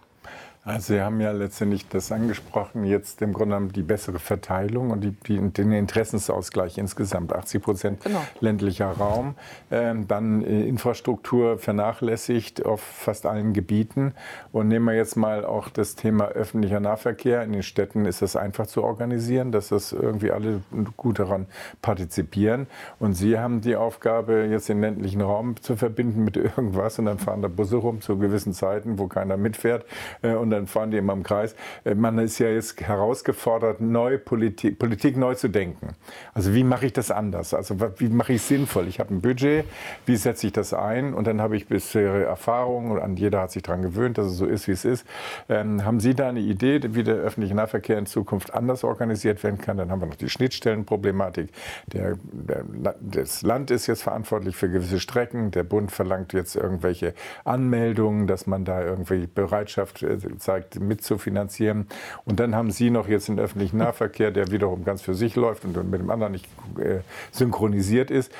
Also 0.67 0.95
Sie 0.95 1.01
haben 1.01 1.21
ja 1.21 1.31
letztendlich 1.31 1.87
das 1.87 2.11
angesprochen, 2.11 2.83
jetzt 2.83 3.21
im 3.21 3.31
Grunde 3.31 3.55
genommen 3.55 3.71
die 3.71 3.83
bessere 3.83 4.19
Verteilung 4.19 4.91
und 4.91 4.99
die, 4.99 5.11
die, 5.11 5.39
den 5.39 5.71
Interessensausgleich 5.71 6.77
insgesamt. 6.77 7.31
80 7.31 7.63
Prozent 7.63 8.03
genau. 8.03 8.21
ländlicher 8.41 8.87
Raum, 8.87 9.35
ähm, 9.71 10.09
dann 10.09 10.43
äh, 10.43 10.67
Infrastruktur 10.67 11.57
vernachlässigt 11.57 12.65
auf 12.65 12.81
fast 12.81 13.25
allen 13.25 13.53
Gebieten. 13.53 14.13
Und 14.51 14.67
nehmen 14.67 14.83
wir 14.83 14.93
jetzt 14.93 15.15
mal 15.15 15.45
auch 15.45 15.69
das 15.69 15.95
Thema 15.95 16.25
öffentlicher 16.25 16.81
Nahverkehr. 16.81 17.43
In 17.43 17.53
den 17.53 17.63
Städten 17.63 18.03
ist 18.03 18.21
das 18.21 18.35
einfach 18.35 18.67
zu 18.67 18.83
organisieren, 18.83 19.53
dass 19.53 19.69
das 19.69 19.93
irgendwie 19.93 20.31
alle 20.31 20.59
gut 20.97 21.19
daran 21.19 21.45
partizipieren. 21.81 22.67
Und 22.99 23.13
Sie 23.13 23.39
haben 23.39 23.61
die 23.61 23.77
Aufgabe, 23.77 24.49
jetzt 24.51 24.67
den 24.67 24.81
ländlichen 24.81 25.21
Raum 25.21 25.55
zu 25.61 25.77
verbinden 25.77 26.25
mit 26.25 26.35
irgendwas 26.37 26.99
und 26.99 27.05
dann 27.05 27.19
fahren 27.19 27.41
da 27.41 27.47
Busse 27.47 27.77
rum 27.77 28.01
zu 28.01 28.17
gewissen 28.17 28.51
Zeiten, 28.51 28.99
wo 28.99 29.07
keiner 29.07 29.37
mitfährt. 29.37 29.85
Äh, 30.21 30.33
und 30.33 30.56
dann 30.57 30.67
fahren 30.67 30.91
die 30.91 30.97
immer 30.97 31.13
im 31.13 31.23
Kreis. 31.23 31.55
Äh, 31.83 31.95
man 31.95 32.17
ist 32.19 32.39
ja 32.39 32.49
jetzt 32.49 32.79
herausgefordert, 32.81 33.81
neu 33.81 34.17
Politik, 34.17 34.79
Politik 34.79 35.17
neu 35.17 35.35
zu 35.35 35.47
denken. 35.47 35.95
Also 36.33 36.53
wie 36.53 36.63
mache 36.63 36.87
ich 36.87 36.93
das 36.93 37.11
anders? 37.11 37.53
Also 37.53 37.75
wie 37.97 38.09
mache 38.09 38.33
ich 38.33 38.41
es 38.41 38.47
sinnvoll? 38.47 38.87
Ich 38.87 38.99
habe 38.99 39.13
ein 39.13 39.21
Budget, 39.21 39.65
wie 40.05 40.15
setze 40.15 40.47
ich 40.47 40.53
das 40.53 40.73
ein? 40.73 41.13
Und 41.13 41.27
dann 41.27 41.41
habe 41.41 41.55
ich 41.55 41.67
bisherige 41.67 42.25
Erfahrungen 42.25 42.97
und 42.97 43.19
jeder 43.19 43.41
hat 43.41 43.51
sich 43.51 43.63
daran 43.63 43.81
gewöhnt, 43.81 44.17
dass 44.17 44.27
es 44.27 44.37
so 44.37 44.45
ist, 44.45 44.67
wie 44.67 44.71
es 44.71 44.85
ist. 44.85 45.05
Ähm, 45.49 45.83
haben 45.85 45.99
Sie 45.99 46.15
da 46.15 46.29
eine 46.29 46.39
Idee, 46.39 46.81
wie 46.89 47.03
der 47.03 47.15
öffentliche 47.15 47.55
Nahverkehr 47.55 47.97
in 47.97 48.05
Zukunft 48.05 48.53
anders 48.53 48.83
organisiert 48.83 49.43
werden 49.43 49.59
kann? 49.59 49.77
Dann 49.77 49.91
haben 49.91 50.01
wir 50.01 50.07
noch 50.07 50.15
die 50.15 50.29
Schnittstellenproblematik. 50.29 51.49
Der, 51.87 52.17
der, 52.31 52.63
das 52.99 53.41
Land 53.41 53.71
ist 53.71 53.87
jetzt 53.87 54.03
verantwortlich 54.03 54.55
für 54.55 54.69
gewisse 54.69 54.99
Strecken. 54.99 55.51
Der 55.51 55.63
Bund 55.63 55.91
verlangt 55.91 56.33
jetzt 56.33 56.55
irgendwelche 56.55 57.13
Anmeldungen, 57.43 58.27
dass 58.27 58.47
man 58.47 58.65
da 58.65 58.81
irgendwie 58.81 59.27
Bereitschaft 59.27 60.03
äh, 60.03 60.17
zeigt, 60.47 60.79
mitzufinanzieren. 60.79 61.87
Und 62.23 62.39
dann 62.39 62.55
haben 62.55 62.71
Sie 62.71 62.89
noch 62.89 63.09
jetzt 63.09 63.27
den 63.27 63.37
öffentlichen 63.37 63.77
Nahverkehr, 63.77 64.31
der 64.31 64.49
wiederum 64.49 64.85
ganz 64.85 65.01
für 65.01 65.13
sich 65.13 65.35
läuft 65.35 65.65
und 65.65 65.75
mit 65.91 65.99
dem 65.99 66.09
anderen 66.09 66.31
nicht 66.31 66.47
äh, 66.79 66.99
synchronisiert 67.31 68.11
ist 68.11 68.31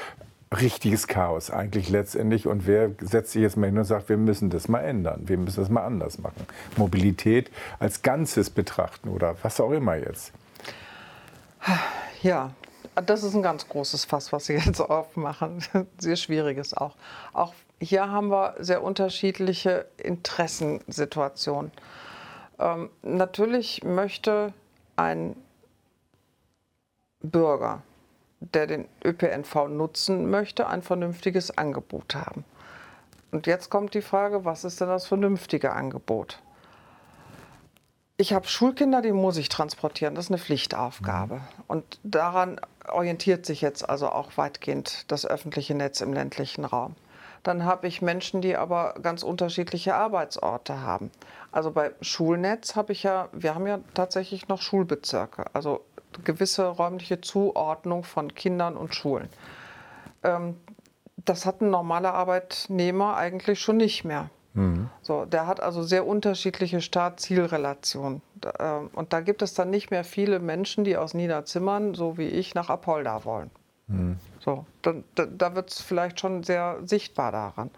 richtiges 0.61 1.07
Chaos 1.07 1.51
eigentlich 1.51 1.89
letztendlich. 1.89 2.47
Und 2.47 2.65
wer 2.67 2.91
setzt 3.01 3.33
sich 3.33 3.41
jetzt 3.41 3.57
mal 3.57 3.65
hin 3.65 3.77
und 3.77 3.83
sagt, 3.83 4.07
wir 4.07 4.15
müssen 4.15 4.49
das 4.49 4.69
mal 4.69 4.79
ändern, 4.79 5.23
wir 5.25 5.37
müssen 5.37 5.59
das 5.59 5.69
mal 5.69 5.83
anders 5.83 6.19
machen. 6.19 6.47
Mobilität 6.77 7.51
als 7.79 8.01
Ganzes 8.01 8.49
betrachten 8.49 9.09
oder 9.09 9.35
was 9.41 9.59
auch 9.59 9.71
immer 9.71 9.97
jetzt. 9.97 10.31
Ja, 12.21 12.51
das 12.95 13.23
ist 13.23 13.35
ein 13.35 13.43
ganz 13.43 13.67
großes 13.67 14.05
Fass, 14.05 14.31
was 14.31 14.45
Sie 14.45 14.53
jetzt 14.65 14.79
aufmachen. 14.79 15.61
Sehr 15.97 16.15
schwieriges 16.15 16.73
auch. 16.73 16.95
Auch 17.33 17.53
hier 17.79 18.09
haben 18.09 18.29
wir 18.29 18.55
sehr 18.59 18.83
unterschiedliche 18.83 19.85
Interessensituationen. 19.97 21.71
Ähm, 22.59 22.89
natürlich 23.01 23.83
möchte 23.83 24.53
ein 24.95 25.35
Bürger, 27.21 27.81
der 28.39 28.67
den 28.67 28.87
ÖPNV 29.03 29.67
nutzen 29.69 30.29
möchte, 30.29 30.67
ein 30.67 30.81
vernünftiges 30.81 31.57
Angebot 31.57 32.15
haben. 32.15 32.45
Und 33.31 33.47
jetzt 33.47 33.69
kommt 33.69 33.93
die 33.93 34.01
Frage, 34.01 34.45
was 34.45 34.63
ist 34.63 34.79
denn 34.81 34.87
das 34.87 35.05
vernünftige 35.05 35.73
Angebot? 35.73 36.41
Ich 38.19 38.33
habe 38.33 38.47
Schulkinder, 38.47 39.01
die 39.03 39.11
muss 39.11 39.37
ich 39.37 39.49
transportieren. 39.49 40.15
Das 40.15 40.25
ist 40.25 40.31
eine 40.31 40.39
Pflichtaufgabe. 40.39 41.35
Mhm. 41.35 41.41
Und 41.67 41.99
daran 42.03 42.59
orientiert 42.87 43.45
sich 43.45 43.61
jetzt 43.61 43.87
also 43.87 44.09
auch 44.09 44.37
weitgehend 44.37 45.11
das 45.11 45.25
öffentliche 45.25 45.75
Netz 45.75 46.01
im 46.01 46.13
ländlichen 46.13 46.65
Raum. 46.65 46.95
Dann 47.43 47.65
habe 47.65 47.87
ich 47.87 48.01
Menschen, 48.01 48.41
die 48.41 48.55
aber 48.55 48.95
ganz 49.01 49.23
unterschiedliche 49.23 49.95
Arbeitsorte 49.95 50.81
haben. 50.81 51.11
Also 51.51 51.71
bei 51.71 51.91
Schulnetz 52.01 52.75
habe 52.75 52.91
ich 52.91 53.03
ja, 53.03 53.29
wir 53.31 53.55
haben 53.55 53.67
ja 53.67 53.79
tatsächlich 53.93 54.47
noch 54.47 54.61
Schulbezirke, 54.61 55.45
also 55.53 55.81
gewisse 56.23 56.65
räumliche 56.65 57.21
Zuordnung 57.21 58.03
von 58.03 58.33
Kindern 58.35 58.75
und 58.75 58.93
Schulen. 58.93 59.29
Ähm, 60.23 60.55
das 61.15 61.45
hat 61.45 61.61
ein 61.61 61.69
normaler 61.69 62.13
Arbeitnehmer 62.13 63.17
eigentlich 63.17 63.59
schon 63.59 63.77
nicht 63.77 64.03
mehr. 64.03 64.29
Mhm. 64.53 64.89
So, 65.01 65.25
der 65.25 65.45
hat 65.45 65.61
also 65.61 65.83
sehr 65.83 66.07
unterschiedliche 66.07 66.81
Start-Ziel-Relationen. 66.81 68.21
Ähm, 68.59 68.89
und 68.93 69.13
da 69.13 69.21
gibt 69.21 69.41
es 69.41 69.53
dann 69.53 69.69
nicht 69.69 69.91
mehr 69.91 70.03
viele 70.03 70.39
Menschen, 70.39 70.83
die 70.83 70.97
aus 70.97 71.13
Niederzimmern, 71.13 71.93
so 71.93 72.17
wie 72.17 72.27
ich, 72.27 72.55
nach 72.55 72.69
Apolda 72.69 73.23
wollen. 73.23 73.51
Mhm. 73.87 74.17
So, 74.47 74.65
da, 74.81 74.93
da, 75.25 75.55
wird 75.55 75.71
es 75.71 75.81
vielleicht 75.81 76.21
schon 76.21 76.41
sehr 76.41 76.77
sichtbar 76.85 77.33
daran. 77.33 77.69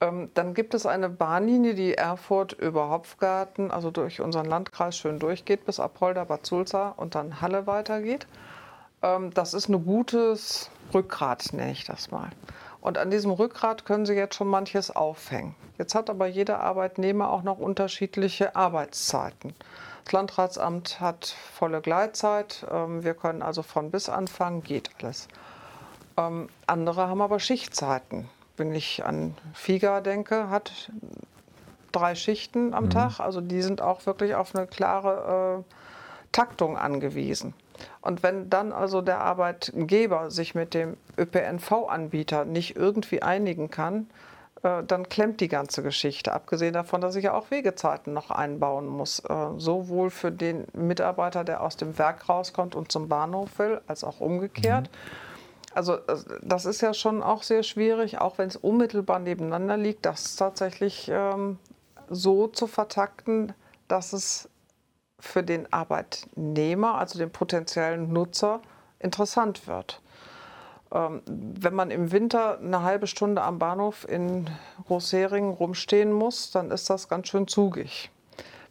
Ähm, 0.00 0.30
dann 0.32 0.54
gibt 0.54 0.72
es 0.72 0.86
eine 0.86 1.10
Bahnlinie, 1.10 1.74
die 1.74 1.92
Erfurt 1.92 2.54
über 2.54 2.88
Hopfgarten, 2.88 3.70
also 3.70 3.90
durch 3.90 4.22
unseren 4.22 4.46
Landkreis 4.46 4.96
schön 4.96 5.18
durchgeht, 5.18 5.66
bis 5.66 5.80
Apolda, 5.80 6.24
Bad 6.24 6.46
Sulza 6.46 6.94
und 6.96 7.14
dann 7.14 7.42
Halle 7.42 7.66
weitergeht. 7.66 8.26
Ähm, 9.02 9.34
das 9.34 9.52
ist 9.52 9.68
ein 9.68 9.84
gutes 9.84 10.70
Rückgrat, 10.94 11.52
nenne 11.52 11.72
ich 11.72 11.84
das 11.84 12.10
mal. 12.10 12.30
Und 12.80 12.96
an 12.96 13.10
diesem 13.10 13.30
Rückgrat 13.30 13.84
können 13.84 14.06
Sie 14.06 14.14
jetzt 14.14 14.36
schon 14.36 14.48
manches 14.48 14.90
aufhängen. 14.90 15.54
Jetzt 15.76 15.94
hat 15.94 16.08
aber 16.08 16.28
jeder 16.28 16.60
Arbeitnehmer 16.60 17.28
auch 17.28 17.42
noch 17.42 17.58
unterschiedliche 17.58 18.56
Arbeitszeiten. 18.56 19.52
Das 20.04 20.12
Landratsamt 20.14 20.98
hat 21.00 21.26
volle 21.26 21.82
Gleitzeit. 21.82 22.64
Ähm, 22.70 23.04
wir 23.04 23.12
können 23.12 23.42
also 23.42 23.62
von 23.62 23.90
bis 23.90 24.08
anfangen, 24.08 24.62
geht 24.62 24.88
alles. 25.02 25.28
Ähm, 26.16 26.48
andere 26.66 27.08
haben 27.08 27.22
aber 27.22 27.40
Schichtzeiten. 27.40 28.28
Wenn 28.56 28.74
ich 28.74 29.04
an 29.04 29.34
FIGA 29.52 30.00
denke, 30.00 30.48
hat 30.48 30.90
drei 31.92 32.14
Schichten 32.14 32.74
am 32.74 32.84
mhm. 32.84 32.90
Tag. 32.90 33.20
Also 33.20 33.40
die 33.40 33.62
sind 33.62 33.80
auch 33.80 34.06
wirklich 34.06 34.34
auf 34.34 34.54
eine 34.54 34.66
klare 34.66 35.64
äh, 35.64 35.74
Taktung 36.32 36.76
angewiesen. 36.76 37.54
Und 38.00 38.22
wenn 38.22 38.50
dann 38.50 38.72
also 38.72 39.02
der 39.02 39.20
Arbeitgeber 39.20 40.30
sich 40.30 40.54
mit 40.54 40.74
dem 40.74 40.96
ÖPNV-Anbieter 41.18 42.44
nicht 42.44 42.76
irgendwie 42.76 43.22
einigen 43.22 43.70
kann, 43.70 44.08
äh, 44.62 44.82
dann 44.84 45.08
klemmt 45.08 45.40
die 45.40 45.48
ganze 45.48 45.82
Geschichte. 45.82 46.32
Abgesehen 46.32 46.74
davon, 46.74 47.00
dass 47.00 47.16
ich 47.16 47.24
ja 47.24 47.34
auch 47.34 47.50
Wegezeiten 47.50 48.12
noch 48.12 48.30
einbauen 48.30 48.86
muss. 48.86 49.20
Äh, 49.20 49.34
sowohl 49.56 50.10
für 50.10 50.30
den 50.30 50.66
Mitarbeiter, 50.72 51.44
der 51.44 51.62
aus 51.62 51.76
dem 51.76 51.98
Werk 51.98 52.28
rauskommt 52.28 52.74
und 52.74 52.92
zum 52.92 53.08
Bahnhof 53.08 53.58
will, 53.58 53.80
als 53.86 54.04
auch 54.04 54.20
umgekehrt. 54.20 54.90
Mhm. 54.92 55.33
Also 55.74 55.98
das 56.42 56.66
ist 56.66 56.80
ja 56.80 56.94
schon 56.94 57.22
auch 57.22 57.42
sehr 57.42 57.62
schwierig, 57.64 58.18
auch 58.18 58.38
wenn 58.38 58.48
es 58.48 58.56
unmittelbar 58.56 59.18
nebeneinander 59.18 59.76
liegt, 59.76 60.06
das 60.06 60.36
tatsächlich 60.36 61.10
ähm, 61.12 61.58
so 62.08 62.46
zu 62.46 62.66
vertakten, 62.66 63.52
dass 63.88 64.12
es 64.12 64.48
für 65.18 65.42
den 65.42 65.72
Arbeitnehmer, 65.72 66.96
also 66.96 67.18
den 67.18 67.30
potenziellen 67.30 68.12
Nutzer, 68.12 68.60
interessant 69.00 69.66
wird. 69.66 70.00
Ähm, 70.92 71.22
wenn 71.26 71.74
man 71.74 71.90
im 71.90 72.12
Winter 72.12 72.58
eine 72.58 72.82
halbe 72.82 73.06
Stunde 73.06 73.42
am 73.42 73.58
Bahnhof 73.58 74.08
in 74.08 74.48
Großheringen 74.86 75.52
rumstehen 75.52 76.12
muss, 76.12 76.50
dann 76.52 76.70
ist 76.70 76.88
das 76.88 77.08
ganz 77.08 77.28
schön 77.28 77.48
zugig. 77.48 78.10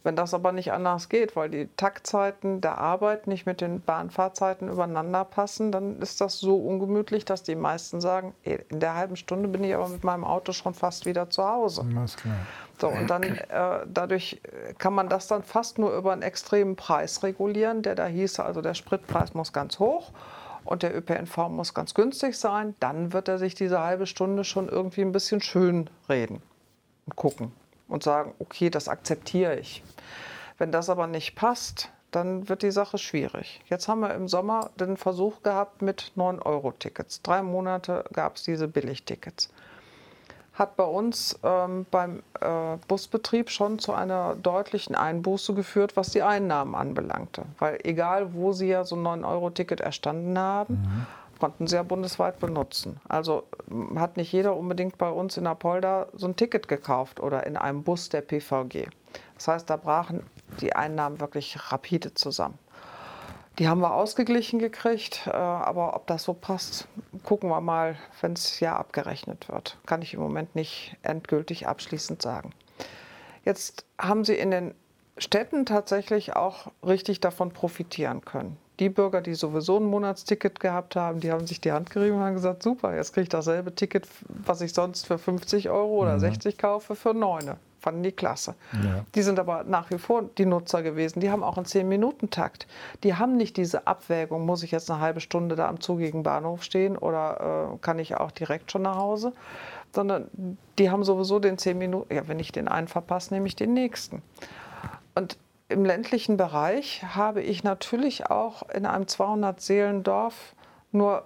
Wenn 0.04 0.16
das 0.16 0.34
aber 0.34 0.52
nicht 0.52 0.70
anders 0.70 1.08
geht, 1.08 1.34
weil 1.34 1.48
die 1.48 1.66
Taktzeiten 1.78 2.60
der 2.60 2.76
Arbeit 2.76 3.26
nicht 3.26 3.46
mit 3.46 3.62
den 3.62 3.80
Bahnfahrzeiten 3.80 4.68
übereinander 4.68 5.24
passen, 5.24 5.72
dann 5.72 5.98
ist 6.00 6.20
das 6.20 6.38
so 6.38 6.56
ungemütlich, 6.56 7.24
dass 7.24 7.42
die 7.42 7.54
meisten 7.56 8.02
sagen, 8.02 8.34
in 8.42 8.80
der 8.80 8.96
halben 8.96 9.16
Stunde 9.16 9.48
bin 9.48 9.64
ich 9.64 9.74
aber 9.74 9.88
mit 9.88 10.04
meinem 10.04 10.24
Auto 10.24 10.52
schon 10.52 10.74
fast 10.74 11.06
wieder 11.06 11.30
zu 11.30 11.42
Hause. 11.42 11.86
So, 12.78 12.88
und 12.88 13.08
dann 13.08 13.22
äh, 13.22 13.86
dadurch 13.86 14.42
kann 14.76 14.92
man 14.92 15.08
das 15.08 15.26
dann 15.26 15.42
fast 15.42 15.78
nur 15.78 15.96
über 15.96 16.12
einen 16.12 16.22
extremen 16.22 16.76
Preis 16.76 17.22
regulieren, 17.22 17.80
der 17.80 17.94
da 17.94 18.04
hieß, 18.04 18.40
also 18.40 18.60
der 18.60 18.74
Spritpreis 18.74 19.32
muss 19.32 19.54
ganz 19.54 19.78
hoch 19.78 20.10
und 20.64 20.82
der 20.82 20.94
ÖPNV 20.94 21.48
muss 21.48 21.72
ganz 21.72 21.94
günstig 21.94 22.38
sein, 22.38 22.74
dann 22.78 23.14
wird 23.14 23.28
er 23.28 23.38
sich 23.38 23.54
diese 23.54 23.80
halbe 23.80 24.06
Stunde 24.06 24.44
schon 24.44 24.68
irgendwie 24.68 25.00
ein 25.00 25.12
bisschen 25.12 25.40
schön 25.40 25.88
reden 26.10 26.42
und 27.06 27.16
gucken 27.16 27.52
und 27.88 28.02
sagen, 28.02 28.34
okay, 28.38 28.70
das 28.70 28.88
akzeptiere 28.88 29.58
ich. 29.58 29.82
Wenn 30.58 30.72
das 30.72 30.88
aber 30.88 31.06
nicht 31.06 31.34
passt, 31.34 31.90
dann 32.10 32.48
wird 32.48 32.62
die 32.62 32.70
Sache 32.70 32.98
schwierig. 32.98 33.60
Jetzt 33.66 33.88
haben 33.88 34.00
wir 34.00 34.14
im 34.14 34.28
Sommer 34.28 34.70
den 34.78 34.96
Versuch 34.96 35.42
gehabt 35.42 35.82
mit 35.82 36.12
9-Euro-Tickets. 36.16 37.22
Drei 37.22 37.42
Monate 37.42 38.04
gab 38.12 38.36
es 38.36 38.44
diese 38.44 38.68
Billigtickets. 38.68 39.50
Hat 40.52 40.76
bei 40.76 40.84
uns 40.84 41.36
ähm, 41.42 41.84
beim 41.90 42.22
äh, 42.40 42.76
Busbetrieb 42.86 43.50
schon 43.50 43.80
zu 43.80 43.92
einer 43.92 44.36
deutlichen 44.36 44.94
Einbuße 44.94 45.54
geführt, 45.54 45.96
was 45.96 46.10
die 46.10 46.22
Einnahmen 46.22 46.76
anbelangte. 46.76 47.42
Weil 47.58 47.80
egal, 47.82 48.34
wo 48.34 48.52
Sie 48.52 48.68
ja 48.68 48.84
so 48.84 48.94
ein 48.94 49.02
9-Euro-Ticket 49.02 49.80
erstanden 49.80 50.38
haben, 50.38 50.74
mhm 50.74 51.06
konnten 51.38 51.66
sie 51.66 51.76
ja 51.76 51.82
bundesweit 51.82 52.38
benutzen. 52.38 53.00
Also 53.08 53.44
hat 53.96 54.16
nicht 54.16 54.32
jeder 54.32 54.56
unbedingt 54.56 54.96
bei 54.96 55.10
uns 55.10 55.36
in 55.36 55.46
Apolda 55.46 56.06
so 56.14 56.26
ein 56.26 56.36
Ticket 56.36 56.68
gekauft 56.68 57.20
oder 57.20 57.46
in 57.46 57.58
einem 57.58 57.82
Bus 57.82 58.08
der 58.08 58.22
PVG. 58.22 58.88
Das 59.44 59.48
heißt, 59.48 59.68
da 59.68 59.76
brachen 59.76 60.22
die 60.62 60.74
Einnahmen 60.74 61.20
wirklich 61.20 61.70
rapide 61.70 62.14
zusammen. 62.14 62.58
Die 63.58 63.68
haben 63.68 63.82
wir 63.82 63.92
ausgeglichen 63.92 64.58
gekriegt, 64.58 65.26
äh, 65.26 65.32
aber 65.32 65.94
ob 65.94 66.06
das 66.06 66.22
so 66.22 66.32
passt, 66.32 66.88
gucken 67.24 67.50
wir 67.50 67.60
mal, 67.60 67.96
wenn 68.22 68.32
es 68.32 68.58
ja 68.60 68.74
abgerechnet 68.74 69.50
wird. 69.50 69.76
Kann 69.84 70.00
ich 70.00 70.14
im 70.14 70.20
Moment 70.20 70.54
nicht 70.54 70.96
endgültig 71.02 71.68
abschließend 71.68 72.22
sagen. 72.22 72.54
Jetzt 73.44 73.84
haben 73.98 74.24
sie 74.24 74.34
in 74.34 74.50
den 74.50 74.74
Städten 75.18 75.66
tatsächlich 75.66 76.34
auch 76.34 76.68
richtig 76.82 77.20
davon 77.20 77.52
profitieren 77.52 78.24
können 78.24 78.56
die 78.80 78.88
Bürger, 78.88 79.20
die 79.20 79.34
sowieso 79.34 79.78
ein 79.78 79.84
Monatsticket 79.84 80.58
gehabt 80.58 80.96
haben, 80.96 81.20
die 81.20 81.30
haben 81.30 81.46
sich 81.46 81.60
die 81.60 81.72
Hand 81.72 81.90
gerieben 81.90 82.16
und 82.16 82.22
haben 82.22 82.34
gesagt, 82.34 82.62
super, 82.62 82.94
jetzt 82.94 83.12
kriege 83.12 83.24
ich 83.24 83.28
dasselbe 83.28 83.74
Ticket, 83.74 84.08
was 84.28 84.60
ich 84.60 84.74
sonst 84.74 85.06
für 85.06 85.18
50 85.18 85.70
Euro 85.70 86.02
oder 86.02 86.14
mhm. 86.14 86.20
60 86.20 86.58
kaufe, 86.58 86.96
für 86.96 87.14
9. 87.14 87.52
Fanden 87.84 88.02
die 88.02 88.12
klasse. 88.12 88.54
Ja. 88.72 89.04
Die 89.14 89.20
sind 89.20 89.38
aber 89.38 89.62
nach 89.64 89.90
wie 89.90 89.98
vor 89.98 90.22
die 90.38 90.46
Nutzer 90.46 90.82
gewesen. 90.82 91.20
Die 91.20 91.30
haben 91.30 91.44
auch 91.44 91.58
einen 91.58 91.66
10-Minuten-Takt. 91.66 92.66
Die 93.02 93.14
haben 93.14 93.36
nicht 93.36 93.58
diese 93.58 93.86
Abwägung, 93.86 94.46
muss 94.46 94.62
ich 94.62 94.70
jetzt 94.70 94.90
eine 94.90 95.00
halbe 95.00 95.20
Stunde 95.20 95.54
da 95.54 95.68
am 95.68 95.80
zugigen 95.80 96.22
Bahnhof 96.22 96.62
stehen 96.62 96.96
oder 96.96 97.74
äh, 97.74 97.78
kann 97.82 97.98
ich 97.98 98.16
auch 98.16 98.30
direkt 98.30 98.72
schon 98.72 98.80
nach 98.80 98.96
Hause, 98.96 99.34
sondern 99.92 100.56
die 100.78 100.90
haben 100.90 101.04
sowieso 101.04 101.40
den 101.40 101.58
10 101.58 101.76
Minuten, 101.76 102.14
ja, 102.14 102.26
wenn 102.26 102.38
ich 102.38 102.52
den 102.52 102.68
einen 102.68 102.88
verpasse, 102.88 103.34
nehme 103.34 103.48
ich 103.48 103.54
den 103.54 103.74
nächsten. 103.74 104.22
Und 105.14 105.36
im 105.68 105.84
ländlichen 105.84 106.38
Bereich 106.38 107.02
habe 107.14 107.42
ich 107.42 107.64
natürlich 107.64 108.30
auch 108.30 108.66
in 108.70 108.86
einem 108.86 109.04
200-Seelendorf 109.04 110.54
nur 110.90 111.24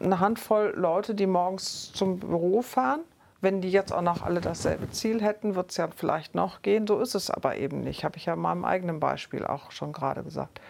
eine 0.00 0.20
Handvoll 0.20 0.72
Leute, 0.74 1.14
die 1.14 1.26
morgens 1.26 1.92
zum 1.92 2.18
Büro 2.18 2.62
fahren. 2.62 3.00
Wenn 3.42 3.60
die 3.60 3.72
jetzt 3.72 3.92
auch 3.92 4.02
noch 4.02 4.22
alle 4.22 4.40
dasselbe 4.40 4.88
Ziel 4.90 5.20
hätten, 5.20 5.56
wird 5.56 5.72
es 5.72 5.76
ja 5.76 5.88
vielleicht 5.94 6.36
noch 6.36 6.62
gehen. 6.62 6.86
So 6.86 7.00
ist 7.00 7.16
es 7.16 7.28
aber 7.28 7.56
eben 7.56 7.80
nicht, 7.80 8.04
habe 8.04 8.16
ich 8.16 8.26
ja 8.26 8.34
in 8.34 8.40
meinem 8.40 8.64
eigenen 8.64 9.00
Beispiel 9.00 9.44
auch 9.44 9.72
schon 9.72 9.92
gerade 9.92 10.22
gesagt. 10.22 10.60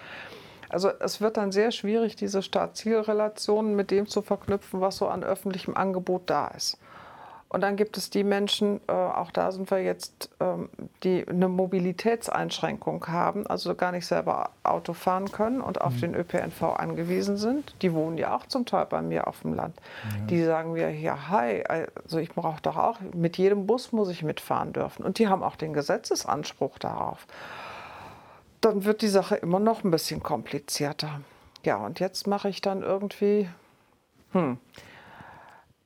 Also 0.71 0.89
es 0.89 1.21
wird 1.21 1.37
dann 1.37 1.53
sehr 1.53 1.71
schwierig, 1.71 2.17
diese 2.17 2.41
Start-Ziel-Relationen 2.41 3.77
mit 3.77 3.91
dem 3.91 4.09
zu 4.09 4.23
verknüpfen, 4.23 4.81
was 4.81 4.97
so 4.97 5.07
an 5.07 5.23
öffentlichem 5.23 5.77
Angebot 5.77 6.23
da 6.31 6.49
ist. 6.49 6.79
Und 7.53 7.61
dann 7.61 7.77
gibt 7.77 7.99
es 7.99 8.09
die 8.09 8.25
Menschen, 8.25 8.81
äh, 8.89 8.93
auch 8.93 9.31
da 9.31 9.53
sind 9.53 9.71
wir 9.71 9.83
jetzt, 9.83 10.31
ähm, 10.41 10.71
die 11.03 11.23
eine 11.29 11.49
Mobilitätseinschränkung 11.49 13.07
haben, 13.09 13.47
also 13.47 13.75
gar 13.75 13.93
nicht 13.93 14.07
selber 14.07 14.53
Auto 14.63 14.95
fahren 14.95 15.31
können 15.31 15.61
und 15.61 15.79
auf 15.83 15.93
mhm. 15.97 16.01
den 16.01 16.15
ÖPNV 16.15 16.63
angewiesen 16.63 17.37
sind. 17.37 17.75
Die 17.83 17.93
wohnen 17.93 18.17
ja 18.17 18.35
auch 18.35 18.47
zum 18.47 18.65
Teil 18.65 18.87
bei 18.87 19.03
mir 19.03 19.27
auf 19.27 19.43
dem 19.43 19.53
Land. 19.53 19.77
Ja. 20.03 20.27
Die 20.29 20.43
sagen 20.43 20.73
mir, 20.73 20.93
ja, 20.93 21.29
hi, 21.29 21.63
also 21.69 22.17
ich 22.21 22.31
brauche 22.31 22.63
doch 22.63 22.79
auch, 22.79 23.01
mit 23.15 23.37
jedem 23.37 23.67
Bus 23.67 23.93
muss 23.93 24.09
ich 24.09 24.23
mitfahren 24.23 24.73
dürfen. 24.73 25.05
Und 25.05 25.19
die 25.19 25.29
haben 25.29 25.43
auch 25.43 25.57
den 25.57 25.75
Gesetzesanspruch 25.75 26.79
darauf. 26.79 27.27
Dann 28.63 28.87
wird 28.87 29.03
die 29.03 29.09
Sache 29.09 29.35
immer 29.35 29.61
noch 29.61 29.85
ein 29.85 29.91
bisschen 29.91 30.23
komplizierter. 30.23 31.21
Ja, 31.65 31.77
und 31.77 32.01
jetzt 32.01 32.27
mache 32.27 32.49
ich 32.49 32.63
dann 32.63 32.83
irgendwie, 32.83 33.47
hm, 34.33 34.57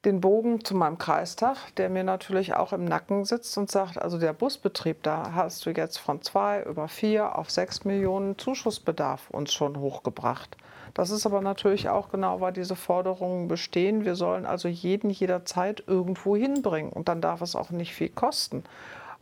den 0.07 0.21
Bogen 0.21 0.65
zu 0.65 0.77
meinem 0.77 0.99
Kreistag, 0.99 1.57
der 1.77 1.89
mir 1.89 2.05
natürlich 2.05 2.55
auch 2.55 2.73
im 2.73 2.85
Nacken 2.85 3.25
sitzt 3.25 3.59
und 3.59 3.69
sagt, 3.69 4.01
also 4.01 4.19
der 4.19 4.33
Busbetrieb, 4.33 5.03
da 5.03 5.33
hast 5.35 5.67
du 5.67 5.71
jetzt 5.71 5.99
von 5.99 6.23
zwei 6.23 6.63
über 6.63 6.87
vier 6.87 7.37
auf 7.37 7.51
sechs 7.51 7.85
Millionen 7.85 8.39
Zuschussbedarf 8.39 9.29
uns 9.31 9.53
schon 9.53 9.81
hochgebracht. 9.81 10.57
Das 10.95 11.11
ist 11.11 11.27
aber 11.27 11.41
natürlich 11.41 11.89
auch 11.89 12.09
genau, 12.09 12.41
weil 12.41 12.53
diese 12.53 12.77
Forderungen 12.77 13.49
bestehen. 13.49 14.05
Wir 14.05 14.15
sollen 14.15 14.47
also 14.47 14.69
jeden 14.69 15.11
jederzeit 15.11 15.83
irgendwo 15.89 16.37
hinbringen 16.37 16.93
und 16.93 17.09
dann 17.09 17.21
darf 17.21 17.43
es 17.43 17.57
auch 17.57 17.71
nicht 17.71 17.93
viel 17.93 18.09
kosten. 18.09 18.63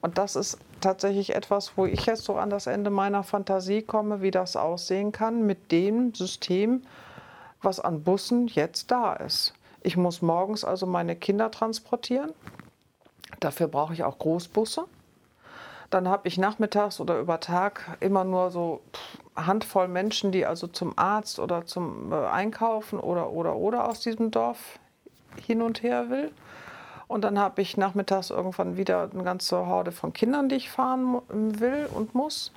Und 0.02 0.18
das 0.18 0.36
ist 0.36 0.58
tatsächlich 0.82 1.34
etwas, 1.34 1.78
wo 1.78 1.86
ich 1.86 2.04
jetzt 2.04 2.24
so 2.24 2.36
an 2.36 2.50
das 2.50 2.66
Ende 2.66 2.90
meiner 2.90 3.22
Fantasie 3.22 3.80
komme, 3.80 4.20
wie 4.20 4.30
das 4.30 4.54
aussehen 4.54 5.12
kann 5.12 5.46
mit 5.46 5.72
dem 5.72 6.12
System, 6.14 6.82
was 7.62 7.80
an 7.80 8.02
Bussen 8.02 8.48
jetzt 8.48 8.90
da 8.90 9.14
ist. 9.14 9.54
Ich 9.84 9.98
muss 9.98 10.22
morgens 10.22 10.64
also 10.64 10.86
meine 10.86 11.14
Kinder 11.14 11.50
transportieren. 11.50 12.32
Dafür 13.38 13.68
brauche 13.68 13.92
ich 13.92 14.02
auch 14.02 14.18
Großbusse. 14.18 14.86
Dann 15.90 16.08
habe 16.08 16.26
ich 16.26 16.38
nachmittags 16.38 17.00
oder 17.00 17.20
über 17.20 17.38
Tag 17.38 17.98
immer 18.00 18.24
nur 18.24 18.50
so 18.50 18.80
Handvoll 19.36 19.88
Menschen, 19.88 20.32
die 20.32 20.46
also 20.46 20.68
zum 20.68 20.98
Arzt 20.98 21.38
oder 21.38 21.66
zum 21.66 22.12
äh, 22.12 22.16
Einkaufen 22.16 22.98
oder 22.98 23.30
oder 23.30 23.56
oder 23.56 23.86
aus 23.86 24.00
diesem 24.00 24.30
Dorf 24.30 24.78
hin 25.44 25.60
und 25.60 25.82
her 25.82 26.08
will. 26.08 26.32
Und 27.06 27.22
dann 27.22 27.38
habe 27.38 27.60
ich 27.60 27.76
nachmittags 27.76 28.30
irgendwann 28.30 28.78
wieder 28.78 29.10
eine 29.12 29.22
ganze 29.22 29.66
Horde 29.66 29.92
von 29.92 30.14
Kindern, 30.14 30.48
die 30.48 30.56
ich 30.56 30.70
fahren 30.70 31.20
will 31.28 31.86
und 31.94 32.14
muss. 32.14 32.52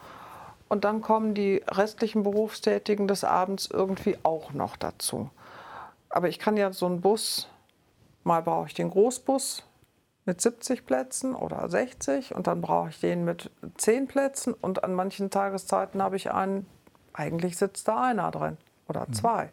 Und 0.69 0.85
dann 0.85 1.01
kommen 1.01 1.33
die 1.33 1.61
restlichen 1.67 2.23
Berufstätigen 2.23 3.09
des 3.09 3.25
Abends 3.25 3.69
irgendwie 3.71 4.17
auch 4.23 4.53
noch 4.53 4.77
dazu. 4.77 5.29
Aber 6.17 6.29
ich 6.29 6.39
kann 6.39 6.57
ja 6.57 6.73
so 6.73 6.87
einen 6.87 6.99
Bus, 6.99 7.47
mal 8.23 8.41
brauche 8.41 8.65
ich 8.65 8.73
den 8.73 8.89
Großbus 8.89 9.61
mit 10.25 10.41
70 10.41 10.83
Plätzen 10.83 11.35
oder 11.35 11.69
60 11.69 12.33
und 12.33 12.47
dann 12.47 12.59
brauche 12.59 12.89
ich 12.89 12.99
den 12.99 13.23
mit 13.23 13.51
10 13.77 14.07
Plätzen 14.07 14.55
und 14.55 14.83
an 14.83 14.95
manchen 14.95 15.29
Tageszeiten 15.29 16.01
habe 16.01 16.15
ich 16.15 16.31
einen, 16.31 16.65
eigentlich 17.13 17.55
sitzt 17.55 17.87
da 17.87 18.01
einer 18.01 18.31
drin 18.31 18.57
oder 18.87 19.01
mhm. 19.07 19.13
zwei. 19.13 19.51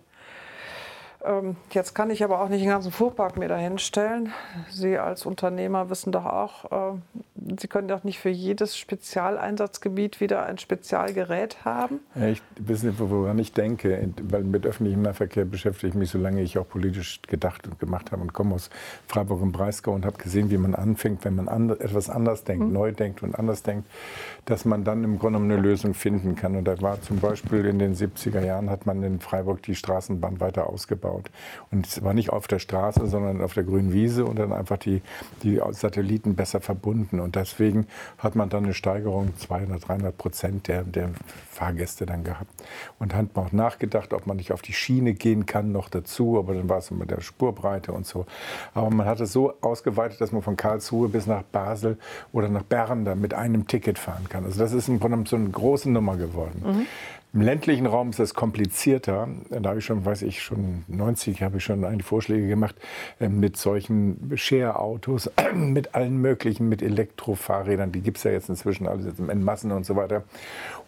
Ähm, 1.23 1.57
jetzt 1.69 1.95
kann 1.95 2.09
ich 2.09 2.25
aber 2.25 2.41
auch 2.41 2.49
nicht 2.49 2.63
den 2.63 2.71
ganzen 2.71 2.93
Fuhrpark 2.93 3.37
mir 3.37 3.49
dahin 3.49 3.77
stellen. 3.77 4.33
Sie 4.71 4.97
als 4.97 5.27
Unternehmer 5.27 5.91
wissen 5.91 6.13
doch 6.13 6.25
auch, 6.25 6.95
äh, 6.95 6.99
Sie 7.59 7.67
können 7.67 7.89
doch 7.89 8.05
nicht 8.05 8.21
für 8.21 8.29
jedes 8.29 8.79
Spezialeinsatzgebiet 8.79 10.21
wieder 10.21 10.47
ein 10.47 10.59
Spezialgerät 10.59 11.65
haben. 11.65 11.99
Ja, 12.15 12.29
ich 12.29 12.41
weiß 12.61 12.85
nicht, 12.85 12.99
woran 12.99 13.39
ich 13.41 13.53
denke, 13.53 14.09
weil 14.23 14.45
mit 14.45 14.65
öffentlichem 14.65 15.03
Nahverkehr 15.03 15.45
beschäftige 15.45 15.89
ich 15.89 15.95
mich, 15.95 16.11
solange 16.11 16.43
ich 16.43 16.59
auch 16.59 16.69
politisch 16.69 17.21
gedacht 17.23 17.67
und 17.67 17.81
gemacht 17.81 18.13
habe 18.13 18.23
und 18.23 18.33
komme 18.33 18.55
aus 18.55 18.71
Freiburg 19.09 19.43
im 19.43 19.51
Breisgau 19.51 19.93
und 19.93 20.07
habe 20.07 20.17
gesehen, 20.17 20.51
wie 20.51 20.59
man 20.59 20.77
anfängt, 20.77 21.25
wenn 21.25 21.35
man 21.35 21.49
and 21.49 21.81
etwas 21.81 22.09
anders 22.09 22.45
denkt, 22.45 22.67
mhm. 22.67 22.73
neu 22.73 22.93
denkt 22.93 23.23
und 23.25 23.37
anders 23.37 23.65
denkt, 23.65 23.89
dass 24.45 24.65
man 24.65 24.85
dann 24.85 25.03
im 25.03 25.19
Grunde 25.19 25.39
eine 25.39 25.57
Lösung 25.57 25.95
finden 25.95 26.37
kann. 26.37 26.55
Und 26.55 26.65
da 26.65 26.81
war 26.83 27.03
zum 27.03 27.19
Beispiel 27.19 27.65
in 27.65 27.79
den 27.79 27.97
70er 27.97 28.45
Jahren 28.45 28.71
hat 28.71 28.87
man 28.87 29.03
in 29.03 29.21
Freiburg 29.21 29.63
die 29.63 29.75
Straßenbahn 29.75 30.41
weiter 30.41 30.69
ausgebaut. 30.69 31.31
Und 31.73 31.87
es 31.87 32.03
war 32.05 32.15
nicht 32.15 32.31
auf 32.31 32.47
der 32.47 32.59
Straße, 32.59 33.07
sondern 33.07 33.41
auf 33.41 33.55
der 33.55 33.65
grünen 33.65 33.93
Wiese 33.93 34.25
und 34.25 34.39
dann 34.39 34.53
einfach 34.53 34.79
die, 34.79 35.03
die 35.43 35.61
Satelliten 35.71 36.37
besser 36.37 36.61
verbunden. 36.61 37.21
Und 37.21 37.34
deswegen 37.35 37.87
hat 38.19 38.37
man 38.37 38.49
dann 38.49 38.65
eine 38.65 38.75
Steigerung 38.75 39.37
200, 39.37 39.89
300 39.89 40.17
Prozent 40.19 40.69
der, 40.69 40.83
der 40.83 41.11
Fahrgäste 41.51 42.07
dann 42.07 42.25
gehabt. 42.25 42.51
Und 42.99 43.15
hat 43.15 43.27
auch 43.35 43.53
nachgedacht, 43.53 44.13
ob 44.13 44.27
man 44.27 44.37
nicht 44.37 44.53
auf 44.53 44.63
die 44.63 44.73
Schiene 44.73 45.15
gehen 45.15 45.47
kann 45.47 45.73
noch 45.73 45.89
dazu, 45.89 46.39
aber 46.39 46.55
dann 46.55 46.69
war 46.69 46.79
es 46.79 46.91
mit 46.91 47.11
der 47.11 47.21
Spurbreite 47.21 47.93
und 47.93 48.07
so. 48.07 48.27
Aber 48.75 48.91
man 48.91 49.07
hat 49.07 49.21
es 49.21 49.33
so 49.33 49.55
ausgeweitet, 49.61 50.21
dass 50.21 50.33
man 50.33 50.43
von 50.43 50.57
Karlsruhe 50.57 51.09
bis 51.09 51.27
nach 51.27 51.43
Basel 51.43 51.99
oder 52.33 52.49
nach 52.49 52.63
Bern 52.63 53.05
da 53.05 53.15
mit 53.15 53.35
einem 53.35 53.67
Ticket 53.67 53.99
fahren 53.99 54.29
kann. 54.29 54.45
Also 54.45 54.59
das 54.59 54.73
ist 54.73 54.89
im 54.89 55.01
Grunde 55.01 55.29
so 55.29 55.37
eine 55.37 55.49
große 55.49 55.91
Nummer 55.91 56.17
geworden. 56.17 56.63
Mhm. 56.65 56.87
Im 57.35 57.41
ländlichen 57.41 57.87
Raum 57.87 58.11
ist 58.11 58.21
es 58.21 58.33
komplizierter. 58.33 59.27
Da 59.51 59.71
habe 59.71 59.81
ich 59.81 59.85
schon, 59.85 60.05
weiß 60.05 60.23
ich, 60.23 60.41
schon 60.41 60.85
90 60.87 61.43
habe 61.43 61.57
ich 61.57 61.65
schon 61.65 61.85
einige 61.85 62.05
Vorschläge 62.05 62.47
gemacht 62.47 62.77
äh, 63.19 63.29
mit 63.29 63.57
solchen 63.57 64.31
Share-Autos, 64.37 65.33
mit 65.55 65.97
allen 65.97 66.19
möglichen, 66.19 66.69
mit 66.69 66.81
Elektrofahrrädern. 66.81 67.91
Die 67.91 68.03
gibt 68.03 68.19
es 68.19 68.23
ja 68.23 68.31
jetzt 68.31 68.49
inzwischen 68.49 68.87
alles 68.87 69.19
in 69.19 69.43
Massen 69.43 69.73
und 69.73 69.85
so 69.85 69.97
weiter. 69.97 70.23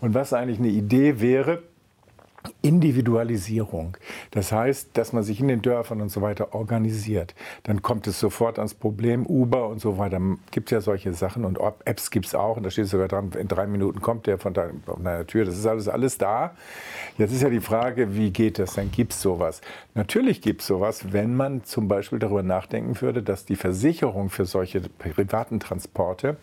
Und 0.01 0.14
was 0.14 0.32
eigentlich 0.32 0.61
eine 0.61 0.68
Idee 0.68 1.20
wäre, 1.20 1.64
Individualisierung. 2.62 3.97
Das 4.30 4.53
heißt, 4.53 4.90
dass 4.94 5.12
man 5.12 5.22
sich 5.22 5.40
in 5.40 5.49
den 5.49 5.62
Dörfern 5.62 6.01
und 6.01 6.09
so 6.09 6.22
weiter 6.22 6.55
organisiert. 6.55 7.34
Dann 7.62 7.82
kommt 7.82 8.07
es 8.07 8.20
sofort 8.20 8.59
ans 8.59 8.74
Problem, 8.74 9.26
Uber 9.26 9.68
und 9.68 9.80
so 9.80 9.99
weiter. 9.99 10.20
Gibt 10.51 10.68
es 10.68 10.70
ja 10.72 10.80
solche 10.80 11.12
Sachen 11.12 11.44
und 11.44 11.59
Apps 11.84 12.11
gibt 12.11 12.26
es 12.26 12.34
auch. 12.34 12.57
Und 12.57 12.62
da 12.62 12.70
steht 12.70 12.86
sogar 12.86 13.09
dran, 13.09 13.30
in 13.38 13.49
drei 13.49 13.66
Minuten 13.66 14.01
kommt 14.01 14.26
der 14.26 14.38
von 14.38 14.55
deiner 14.55 15.26
Tür. 15.26 15.44
Das 15.44 15.57
ist 15.57 15.66
alles, 15.66 15.88
alles 15.88 16.18
da. 16.18 16.55
Jetzt 17.18 17.32
ist 17.32 17.42
ja 17.42 17.51
die 17.51 17.61
Frage, 17.61 18.16
wie 18.16 18.30
geht 18.30 18.59
das? 18.59 18.74
Dann 18.74 18.90
gibt 18.90 19.12
es 19.12 19.22
sowas. 19.22 19.61
Natürlich 19.94 20.40
gibt 20.40 20.61
es 20.61 20.66
sowas, 20.66 21.12
wenn 21.12 21.34
man 21.34 21.64
zum 21.64 21.88
Beispiel 21.88 22.18
darüber 22.18 22.42
nachdenken 22.42 23.01
würde, 23.01 23.22
dass 23.22 23.44
die 23.44 23.57
Versicherung 23.57 24.30
für 24.30 24.44
solche 24.44 24.80
privaten 24.80 25.61
Transporte 25.61 26.36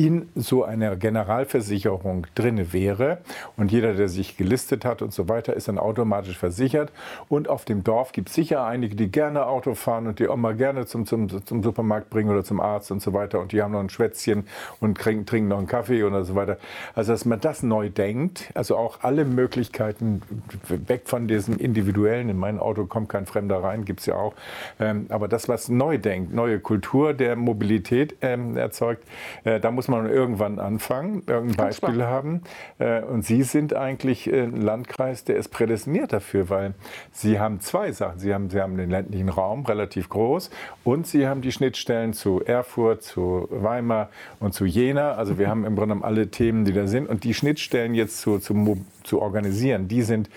in 0.00 0.30
so 0.34 0.64
einer 0.64 0.96
Generalversicherung 0.96 2.26
drin 2.34 2.72
wäre 2.72 3.18
und 3.58 3.70
jeder, 3.70 3.92
der 3.92 4.08
sich 4.08 4.38
gelistet 4.38 4.86
hat 4.86 5.02
und 5.02 5.12
so 5.12 5.28
weiter, 5.28 5.52
ist 5.52 5.68
dann 5.68 5.76
automatisch 5.76 6.38
versichert. 6.38 6.90
Und 7.28 7.48
auf 7.50 7.66
dem 7.66 7.84
Dorf 7.84 8.12
gibt 8.12 8.30
es 8.30 8.34
sicher 8.34 8.64
einige, 8.64 8.96
die 8.96 9.10
gerne 9.10 9.44
Auto 9.44 9.74
fahren 9.74 10.06
und 10.06 10.18
die 10.18 10.26
auch 10.28 10.36
mal 10.36 10.56
gerne 10.56 10.86
zum, 10.86 11.04
zum, 11.04 11.44
zum 11.44 11.62
Supermarkt 11.62 12.08
bringen 12.08 12.30
oder 12.30 12.42
zum 12.42 12.60
Arzt 12.60 12.90
und 12.90 13.02
so 13.02 13.12
weiter. 13.12 13.40
Und 13.40 13.52
die 13.52 13.60
haben 13.60 13.72
noch 13.72 13.80
ein 13.80 13.90
Schwätzchen 13.90 14.46
und 14.80 14.96
trinken, 14.96 15.26
trinken 15.26 15.48
noch 15.48 15.58
einen 15.58 15.66
Kaffee 15.66 16.02
oder 16.02 16.24
so 16.24 16.34
weiter. 16.34 16.56
Also, 16.94 17.12
dass 17.12 17.26
man 17.26 17.38
das 17.38 17.62
neu 17.62 17.90
denkt, 17.90 18.50
also 18.54 18.78
auch 18.78 19.00
alle 19.02 19.26
Möglichkeiten 19.26 20.22
weg 20.66 21.02
von 21.04 21.28
diesem 21.28 21.58
Individuellen, 21.58 22.30
in 22.30 22.38
mein 22.38 22.58
Auto 22.58 22.86
kommt 22.86 23.10
kein 23.10 23.26
Fremder 23.26 23.62
rein, 23.62 23.84
gibt 23.84 24.00
es 24.00 24.06
ja 24.06 24.14
auch. 24.14 24.32
Ähm, 24.78 25.08
aber 25.10 25.28
das, 25.28 25.46
was 25.46 25.68
neu 25.68 25.98
denkt, 25.98 26.32
neue 26.32 26.58
Kultur 26.58 27.12
der 27.12 27.36
Mobilität 27.36 28.16
ähm, 28.22 28.56
erzeugt, 28.56 29.04
äh, 29.44 29.60
da 29.60 29.70
muss 29.70 29.89
man 29.89 29.89
irgendwann 29.92 30.58
anfangen, 30.58 31.22
irgendein 31.26 31.56
Beispiel 31.56 32.04
haben. 32.04 32.42
Äh, 32.78 33.02
und 33.02 33.24
Sie 33.24 33.42
sind 33.42 33.74
eigentlich 33.74 34.26
ein 34.26 34.60
Landkreis, 34.60 35.24
der 35.24 35.36
ist 35.36 35.48
prädestiniert 35.48 36.12
dafür, 36.12 36.48
weil 36.48 36.74
Sie 37.12 37.38
haben 37.38 37.60
zwei 37.60 37.92
Sachen. 37.92 38.18
Sie 38.18 38.32
haben, 38.32 38.50
Sie 38.50 38.60
haben 38.60 38.76
den 38.76 38.90
ländlichen 38.90 39.28
Raum 39.28 39.64
relativ 39.66 40.08
groß 40.08 40.50
und 40.84 41.06
Sie 41.06 41.26
haben 41.26 41.42
die 41.42 41.52
Schnittstellen 41.52 42.12
zu 42.12 42.42
Erfurt, 42.44 43.02
zu 43.02 43.48
Weimar 43.50 44.10
und 44.38 44.54
zu 44.54 44.64
Jena. 44.64 45.12
Also 45.12 45.38
wir 45.38 45.48
haben 45.48 45.64
im 45.64 45.76
Grunde 45.76 45.98
alle 46.02 46.28
Themen, 46.30 46.64
die 46.64 46.72
da 46.72 46.86
sind. 46.86 47.08
Und 47.08 47.24
die 47.24 47.34
Schnittstellen 47.34 47.94
jetzt 47.94 48.20
zu, 48.20 48.38
zu 48.38 48.54
zu 49.04 49.20
organisieren, 49.20 49.88
die 49.88 50.02
sind, 50.02 50.30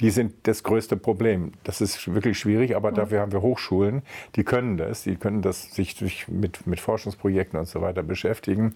die 0.00 0.10
sind 0.10 0.34
das 0.44 0.62
größte 0.62 0.96
Problem. 0.96 1.52
Das 1.64 1.80
ist 1.80 2.12
wirklich 2.12 2.38
schwierig, 2.38 2.76
aber 2.76 2.92
dafür 2.92 3.20
haben 3.20 3.32
wir 3.32 3.42
Hochschulen, 3.42 4.02
die 4.36 4.44
können 4.44 4.76
das, 4.76 5.02
die 5.02 5.16
können 5.16 5.42
das 5.42 5.74
sich 5.74 5.96
durch, 5.96 6.28
mit, 6.28 6.66
mit 6.66 6.80
Forschungsprojekten 6.80 7.58
und 7.58 7.66
so 7.66 7.80
weiter 7.80 8.02
beschäftigen, 8.02 8.74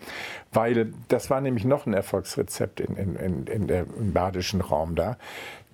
weil 0.53 0.93
das 1.09 1.31
war 1.31 1.41
nämlich 1.41 1.65
noch 1.65 1.87
ein 1.87 1.95
Erfolgsrezept 1.95 2.81
in, 2.81 2.97
in, 2.97 3.17
in, 3.17 3.47
in 3.47 3.67
der, 3.67 3.87
im 3.99 4.13
badischen 4.13 4.61
Raum 4.61 4.95
da. 4.95 5.17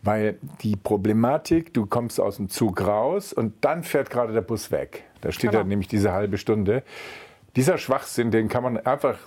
Weil 0.02 0.38
die 0.62 0.76
Problematik, 0.76 1.74
du 1.74 1.84
kommst 1.84 2.20
aus 2.20 2.36
dem 2.36 2.48
Zug 2.48 2.80
raus 2.80 3.34
und 3.34 3.52
dann 3.60 3.82
fährt 3.82 4.08
gerade 4.08 4.32
der 4.32 4.40
Bus 4.40 4.70
weg. 4.70 5.04
Da 5.20 5.30
steht 5.30 5.50
genau. 5.50 5.62
da 5.62 5.68
nämlich 5.68 5.88
diese 5.88 6.12
halbe 6.12 6.38
Stunde. 6.38 6.82
Dieser 7.56 7.78
Schwachsinn, 7.78 8.30
den 8.30 8.48
kann 8.48 8.62
man 8.62 8.78
einfach 8.78 9.18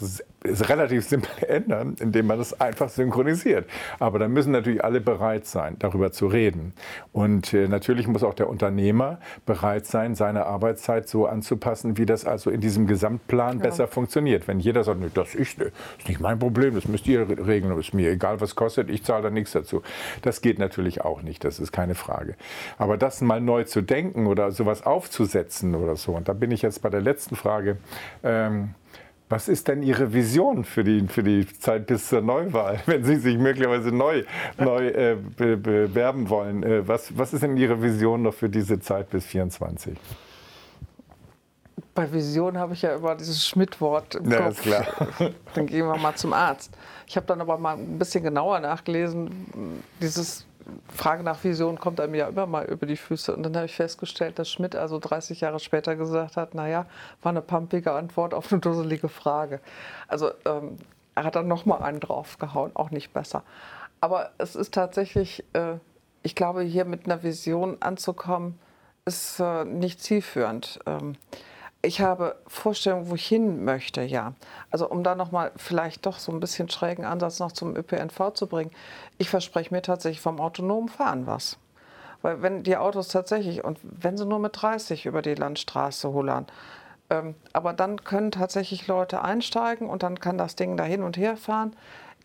relativ 0.46 1.06
simpel 1.06 1.32
ändern, 1.48 1.96
indem 2.00 2.28
man 2.28 2.38
das 2.38 2.60
einfach 2.60 2.90
synchronisiert. 2.90 3.70
Aber 4.00 4.20
da 4.20 4.28
müssen 4.28 4.52
natürlich 4.52 4.84
alle 4.84 5.02
bereit 5.02 5.46
sein, 5.46 5.78
darüber 5.80 6.12
zu 6.12 6.28
reden. 6.28 6.74
Und 7.12 7.54
äh, 7.54 7.68
natürlich 7.68 8.08
muss 8.08 8.24
auch 8.24 8.34
der 8.34 8.50
Unternehmer 8.50 9.20
bereit 9.46 9.86
sein, 9.86 10.16
seine 10.16 10.46
Arbeitszeit 10.46 11.08
so 11.08 11.26
anzupassen, 11.26 11.98
wie 11.98 12.06
das 12.06 12.26
also 12.26 12.50
in 12.50 12.62
diesem 12.62 12.88
Gesamtplan 12.88 13.58
ja. 13.58 13.64
besser 13.64 13.88
funktioniert. 13.88 14.48
Wenn 14.48 14.60
jeder 14.60 14.84
sagt, 14.84 15.00
das 15.16 15.36
ist, 15.36 15.60
ist 15.60 16.08
nicht 16.08 16.20
mein 16.20 16.40
Problem, 16.40 16.76
das 16.76 16.88
müsst 16.88 17.08
ihr 17.08 17.28
regeln, 17.30 17.76
das 17.76 17.88
ist 17.88 17.94
mir 17.94 18.12
egal, 18.12 18.42
was 18.42 18.56
kostet, 18.56 18.90
ich 18.90 19.04
zahle 19.04 19.24
da 19.24 19.30
nichts 19.30 19.52
dazu. 19.52 19.82
Das 20.22 20.42
geht 20.42 20.60
natürlich 20.60 21.02
auch 21.02 21.22
nicht, 21.22 21.44
das 21.44 21.60
ist 21.60 21.72
keine 21.72 21.96
Frage. 21.96 22.36
Aber 22.78 22.98
das 22.98 23.22
mal 23.22 23.42
neu 23.42 23.64
zu 23.64 23.82
denken 23.82 24.28
oder 24.28 24.52
sowas 24.52 24.86
aufzusetzen 24.86 25.76
oder 25.76 25.96
so, 25.96 26.14
und 26.14 26.28
da 26.28 26.34
bin 26.34 26.52
ich 26.52 26.62
jetzt 26.62 26.82
bei 26.82 26.90
der 26.90 27.02
letzten 27.02 27.36
Frage, 27.36 27.78
ähm, 28.24 28.76
was 29.30 29.48
ist 29.48 29.68
denn 29.68 29.82
Ihre 29.82 30.14
Vision 30.14 30.64
für 30.64 30.84
die, 30.84 31.08
für 31.08 31.24
die 31.24 31.48
Zeit 31.48 31.88
bis 31.88 32.10
zur 32.10 32.22
Neuwahl, 32.22 32.80
wenn 32.86 33.04
Sie 33.04 33.16
sich 33.16 33.38
möglicherweise 33.38 33.92
neu, 33.92 34.24
neu 34.58 34.88
äh, 34.90 35.16
be 35.16 35.58
bewerben 35.58 36.30
wollen? 36.30 36.64
Äh, 36.64 36.88
was, 36.88 37.18
was 37.18 37.34
ist 37.34 37.42
denn 37.42 37.58
Ihre 37.58 37.82
Vision 37.82 38.22
noch 38.22 38.34
für 38.34 38.50
diese 38.50 38.80
Zeit 38.80 39.10
bis 39.10 39.30
2024? 39.30 39.98
Bei 41.96 42.12
Vision 42.12 42.58
habe 42.58 42.74
ich 42.74 42.82
ja 42.82 42.96
immer 42.96 43.16
dieses 43.16 43.48
Schmidt-Wort 43.48 44.16
im 44.16 44.30
ja, 44.30 44.42
Kopf. 44.42 44.52
Ist 44.52 44.62
klar. 44.62 44.86
Dann 45.54 45.68
gehen 45.68 45.86
wir 45.86 45.98
mal 45.98 46.16
zum 46.16 46.34
Arzt. 46.34 46.76
Ich 47.08 47.16
habe 47.16 47.28
dann 47.28 47.42
aber 47.42 47.58
mal 47.58 47.76
ein 47.76 48.00
bisschen 48.00 48.24
genauer 48.24 48.60
nachgelesen. 48.60 49.84
Dieses 50.02 50.46
Frage 50.94 51.24
nach 51.24 51.44
Vision 51.44 51.80
kommt 51.80 52.00
einem 52.00 52.16
ja 52.16 52.28
immer 52.28 52.46
mal 52.46 52.66
über 52.66 52.86
die 52.86 52.98
Füße. 52.98 53.36
Und 53.36 53.44
dann 53.44 53.56
habe 53.56 53.66
ich 53.66 53.76
festgestellt, 53.76 54.40
dass 54.40 54.50
Schmidt 54.50 54.76
also 54.76 55.00
30 55.00 55.42
Jahre 55.42 55.60
später 55.60 55.96
gesagt 55.96 56.38
hat, 56.38 56.56
naja, 56.56 56.86
war 57.22 57.32
eine 57.32 57.42
pumpige 57.42 57.92
Antwort 57.92 58.34
auf 58.34 58.52
eine 58.52 58.62
dusselige 58.62 59.10
Frage. 59.10 59.60
Also 60.08 60.32
ähm, 60.46 60.78
er 61.16 61.24
hat 61.26 61.36
dann 61.36 61.48
nochmal 61.48 61.84
einen 61.84 62.00
draufgehauen, 62.00 62.72
auch 62.76 62.92
nicht 62.92 63.14
besser. 63.14 63.44
Aber 64.02 64.32
es 64.38 64.56
ist 64.56 64.74
tatsächlich, 64.74 65.44
äh, 65.54 65.76
ich 66.24 66.36
glaube, 66.36 66.62
hier 66.64 66.86
mit 66.86 67.06
einer 67.06 67.24
Vision 67.24 67.78
anzukommen, 67.82 68.60
ist 69.06 69.40
äh, 69.40 69.66
nicht 69.66 70.02
zielführend. 70.02 70.80
Ähm, 70.86 71.16
ich 71.86 72.00
habe 72.00 72.38
Vorstellungen, 72.48 73.10
wo 73.10 73.16
ich 73.16 73.28
hin 73.28 73.66
möchte, 73.66 74.02
ja. 74.02 74.34
Also 74.72 74.90
um 74.90 75.04
da 75.04 75.16
nochmal 75.16 75.52
vielleicht 75.58 76.06
doch 76.06 76.18
so 76.18 76.32
ein 76.32 76.40
bisschen 76.40 76.70
schrägen 76.70 77.04
Ansatz 77.04 77.40
noch 77.40 77.52
zum 77.52 77.76
ÖPNV 77.76 78.32
zu 78.34 78.48
bringen. 78.48 78.72
Ich 79.18 79.30
verspreche 79.30 79.74
mir 79.74 79.82
tatsächlich 79.82 80.22
vom 80.22 80.40
autonomen 80.40 80.88
Fahren 80.88 81.28
was. 81.28 81.58
Weil 82.22 82.42
wenn 82.42 82.64
die 82.64 82.78
Autos 82.78 83.10
tatsächlich, 83.10 83.66
und 83.66 83.80
wenn 83.84 84.18
sie 84.18 84.26
nur 84.26 84.40
mit 84.40 84.62
30 84.62 85.06
über 85.06 85.22
die 85.22 85.36
Landstraße 85.36 86.14
hullern, 86.14 86.48
ähm, 87.10 87.36
aber 87.52 87.74
dann 87.74 88.02
können 88.06 88.32
tatsächlich 88.32 88.88
Leute 88.88 89.22
einsteigen 89.22 89.90
und 89.90 90.04
dann 90.04 90.20
kann 90.22 90.38
das 90.38 90.56
Ding 90.56 90.78
da 90.78 90.86
hin 90.86 91.04
und 91.04 91.18
her 91.18 91.36
fahren. 91.36 91.76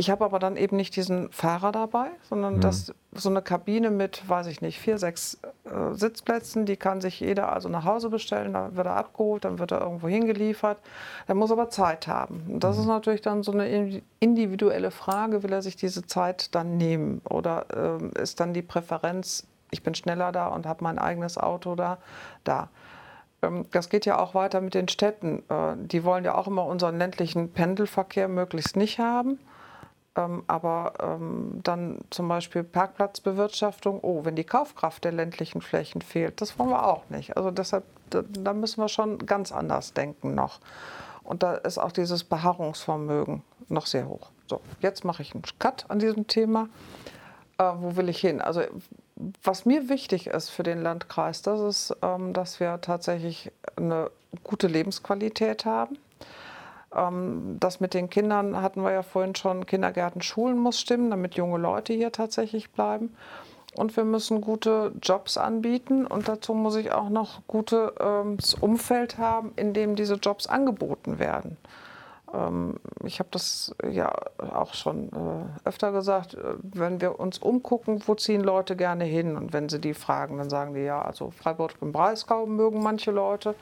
Ich 0.00 0.10
habe 0.10 0.24
aber 0.24 0.38
dann 0.38 0.56
eben 0.56 0.76
nicht 0.76 0.94
diesen 0.94 1.32
Fahrer 1.32 1.72
dabei, 1.72 2.10
sondern 2.22 2.56
mhm. 2.56 2.60
das, 2.60 2.94
so 3.12 3.30
eine 3.30 3.42
Kabine 3.42 3.90
mit, 3.90 4.28
weiß 4.28 4.46
ich 4.46 4.60
nicht, 4.60 4.78
vier, 4.78 4.96
sechs 4.96 5.40
äh, 5.64 5.92
Sitzplätzen, 5.92 6.66
die 6.66 6.76
kann 6.76 7.00
sich 7.00 7.18
jeder 7.18 7.52
also 7.52 7.68
nach 7.68 7.84
Hause 7.84 8.08
bestellen, 8.08 8.52
dann 8.52 8.76
wird 8.76 8.86
er 8.86 8.94
abgeholt, 8.94 9.44
dann 9.44 9.58
wird 9.58 9.72
er 9.72 9.80
irgendwo 9.80 10.06
hingeliefert. 10.06 10.78
Der 11.26 11.34
muss 11.34 11.50
aber 11.50 11.68
Zeit 11.68 12.06
haben. 12.06 12.44
Und 12.48 12.62
das 12.62 12.76
mhm. 12.76 12.82
ist 12.82 12.86
natürlich 12.86 13.22
dann 13.22 13.42
so 13.42 13.50
eine 13.50 14.00
individuelle 14.20 14.92
Frage, 14.92 15.42
will 15.42 15.52
er 15.52 15.62
sich 15.62 15.74
diese 15.74 16.06
Zeit 16.06 16.54
dann 16.54 16.76
nehmen 16.76 17.20
oder 17.28 17.66
äh, 18.00 18.22
ist 18.22 18.38
dann 18.38 18.54
die 18.54 18.62
Präferenz, 18.62 19.48
ich 19.72 19.82
bin 19.82 19.96
schneller 19.96 20.30
da 20.30 20.46
und 20.46 20.64
habe 20.64 20.84
mein 20.84 21.00
eigenes 21.00 21.38
Auto 21.38 21.74
da, 21.74 21.98
da. 22.44 22.68
Ähm, 23.42 23.66
das 23.72 23.88
geht 23.88 24.06
ja 24.06 24.20
auch 24.20 24.32
weiter 24.34 24.60
mit 24.60 24.74
den 24.74 24.86
Städten. 24.86 25.42
Äh, 25.48 25.74
die 25.76 26.04
wollen 26.04 26.24
ja 26.24 26.36
auch 26.36 26.46
immer 26.46 26.66
unseren 26.66 26.98
ländlichen 26.98 27.50
Pendelverkehr 27.50 28.28
möglichst 28.28 28.76
nicht 28.76 29.00
haben. 29.00 29.40
Ähm, 30.16 30.42
aber 30.46 30.94
ähm, 31.00 31.60
dann 31.62 32.00
zum 32.10 32.28
Beispiel 32.28 32.64
Parkplatzbewirtschaftung, 32.64 34.00
oh, 34.02 34.24
wenn 34.24 34.36
die 34.36 34.44
Kaufkraft 34.44 35.04
der 35.04 35.12
ländlichen 35.12 35.60
Flächen 35.60 36.02
fehlt, 36.02 36.40
das 36.40 36.58
wollen 36.58 36.70
wir 36.70 36.86
auch 36.86 37.08
nicht. 37.10 37.36
Also 37.36 37.50
deshalb, 37.50 37.84
da, 38.10 38.52
müssen 38.52 38.80
wir 38.80 38.88
schon 38.88 39.18
ganz 39.18 39.52
anders 39.52 39.92
denken 39.92 40.34
noch. 40.34 40.60
Und 41.22 41.42
da 41.42 41.54
ist 41.54 41.78
auch 41.78 41.92
dieses 41.92 42.24
Beharrungsvermögen 42.24 43.42
noch 43.68 43.86
sehr 43.86 44.08
hoch. 44.08 44.30
So, 44.46 44.60
jetzt 44.80 45.04
mache 45.04 45.22
ich 45.22 45.34
einen 45.34 45.42
Cut 45.58 45.84
an 45.88 45.98
diesem 45.98 46.26
Thema. 46.26 46.68
Äh, 47.58 47.64
wo 47.76 47.96
will 47.96 48.08
ich 48.08 48.18
hin? 48.18 48.40
Also 48.40 48.62
was 49.42 49.64
mir 49.64 49.88
wichtig 49.88 50.28
ist 50.28 50.48
für 50.48 50.62
den 50.62 50.80
Landkreis, 50.80 51.42
das 51.42 51.60
ist, 51.60 51.96
ähm, 52.02 52.32
dass 52.32 52.60
wir 52.60 52.80
tatsächlich 52.80 53.50
eine 53.76 54.10
gute 54.44 54.68
Lebensqualität 54.68 55.64
haben. 55.64 55.98
Ähm, 56.94 57.56
das 57.60 57.80
mit 57.80 57.94
den 57.94 58.10
Kindern 58.10 58.60
hatten 58.60 58.82
wir 58.82 58.92
ja 58.92 59.02
vorhin 59.02 59.34
schon, 59.34 59.66
Kindergärten, 59.66 60.22
Schulen 60.22 60.58
muss 60.58 60.80
stimmen, 60.80 61.10
damit 61.10 61.34
junge 61.34 61.58
Leute 61.58 61.92
hier 61.92 62.12
tatsächlich 62.12 62.70
bleiben. 62.70 63.14
Und 63.74 63.96
wir 63.96 64.04
müssen 64.04 64.40
gute 64.40 64.92
Jobs 65.02 65.36
anbieten 65.36 66.06
und 66.06 66.26
dazu 66.26 66.54
muss 66.54 66.76
ich 66.76 66.92
auch 66.92 67.10
noch 67.10 67.42
gutes 67.46 67.92
ähm, 68.00 68.38
Umfeld 68.60 69.18
haben, 69.18 69.52
in 69.56 69.72
dem 69.72 69.94
diese 69.94 70.14
Jobs 70.14 70.46
angeboten 70.46 71.18
werden. 71.18 71.56
Ähm, 72.32 72.80
ich 73.04 73.18
habe 73.18 73.28
das 73.30 73.74
ja 73.88 74.12
auch 74.38 74.74
schon 74.74 75.10
äh, 75.12 75.68
öfter 75.68 75.92
gesagt, 75.92 76.34
äh, 76.34 76.54
wenn 76.62 77.00
wir 77.00 77.20
uns 77.20 77.38
umgucken, 77.38 78.02
wo 78.06 78.14
ziehen 78.14 78.42
Leute 78.42 78.76
gerne 78.76 79.04
hin? 79.04 79.36
Und 79.36 79.52
wenn 79.52 79.68
sie 79.68 79.80
die 79.80 79.94
fragen, 79.94 80.38
dann 80.38 80.50
sagen 80.50 80.74
die 80.74 80.80
ja, 80.80 81.00
also 81.00 81.30
Freiburg 81.30 81.74
im 81.80 81.92
Breisgau 81.92 82.46
mögen 82.46 82.82
manche 82.82 83.10
Leute. 83.10 83.54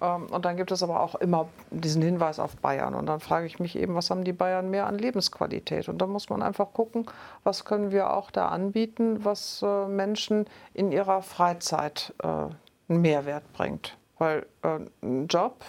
Ähm, 0.00 0.26
und 0.26 0.44
dann 0.44 0.56
gibt 0.56 0.70
es 0.70 0.82
aber 0.82 1.00
auch 1.00 1.14
immer 1.16 1.48
diesen 1.70 2.02
Hinweis 2.02 2.38
auf 2.38 2.56
Bayern. 2.56 2.94
Und 2.94 3.06
dann 3.06 3.20
frage 3.20 3.46
ich 3.46 3.58
mich 3.58 3.76
eben, 3.76 3.94
was 3.94 4.10
haben 4.10 4.24
die 4.24 4.32
Bayern 4.32 4.70
mehr 4.70 4.86
an 4.86 4.98
Lebensqualität? 4.98 5.88
Und 5.88 5.98
da 5.98 6.06
muss 6.06 6.28
man 6.28 6.42
einfach 6.42 6.72
gucken, 6.72 7.06
was 7.44 7.64
können 7.64 7.90
wir 7.90 8.12
auch 8.12 8.30
da 8.30 8.48
anbieten, 8.48 9.24
was 9.24 9.62
äh, 9.62 9.86
Menschen 9.86 10.46
in 10.74 10.92
ihrer 10.92 11.22
Freizeit 11.22 12.14
einen 12.18 12.56
Mehrwert 12.88 13.52
bringt. 13.52 13.96
Weil 14.18 14.46
einen 14.62 15.26
Job 15.28 15.64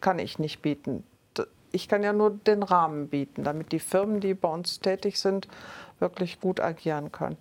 kann 0.00 0.18
ich 0.18 0.38
nicht 0.38 0.60
bieten 0.62 1.04
ich 1.72 1.88
kann 1.88 2.02
ja 2.02 2.12
nur 2.12 2.30
den 2.30 2.62
Rahmen 2.62 3.08
bieten, 3.08 3.44
damit 3.44 3.72
die 3.72 3.78
Firmen, 3.78 4.20
die 4.20 4.34
bei 4.34 4.48
uns 4.48 4.80
tätig 4.80 5.20
sind, 5.20 5.48
wirklich 5.98 6.40
gut 6.40 6.60
agieren 6.60 7.12
können. 7.12 7.36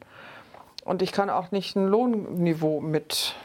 Und 0.85 1.01
ich 1.01 1.11
kann 1.11 1.29
auch 1.29 1.51
nicht 1.51 1.75
ein 1.75 1.87
Lohnniveau 1.87 2.81
mit 2.81 3.35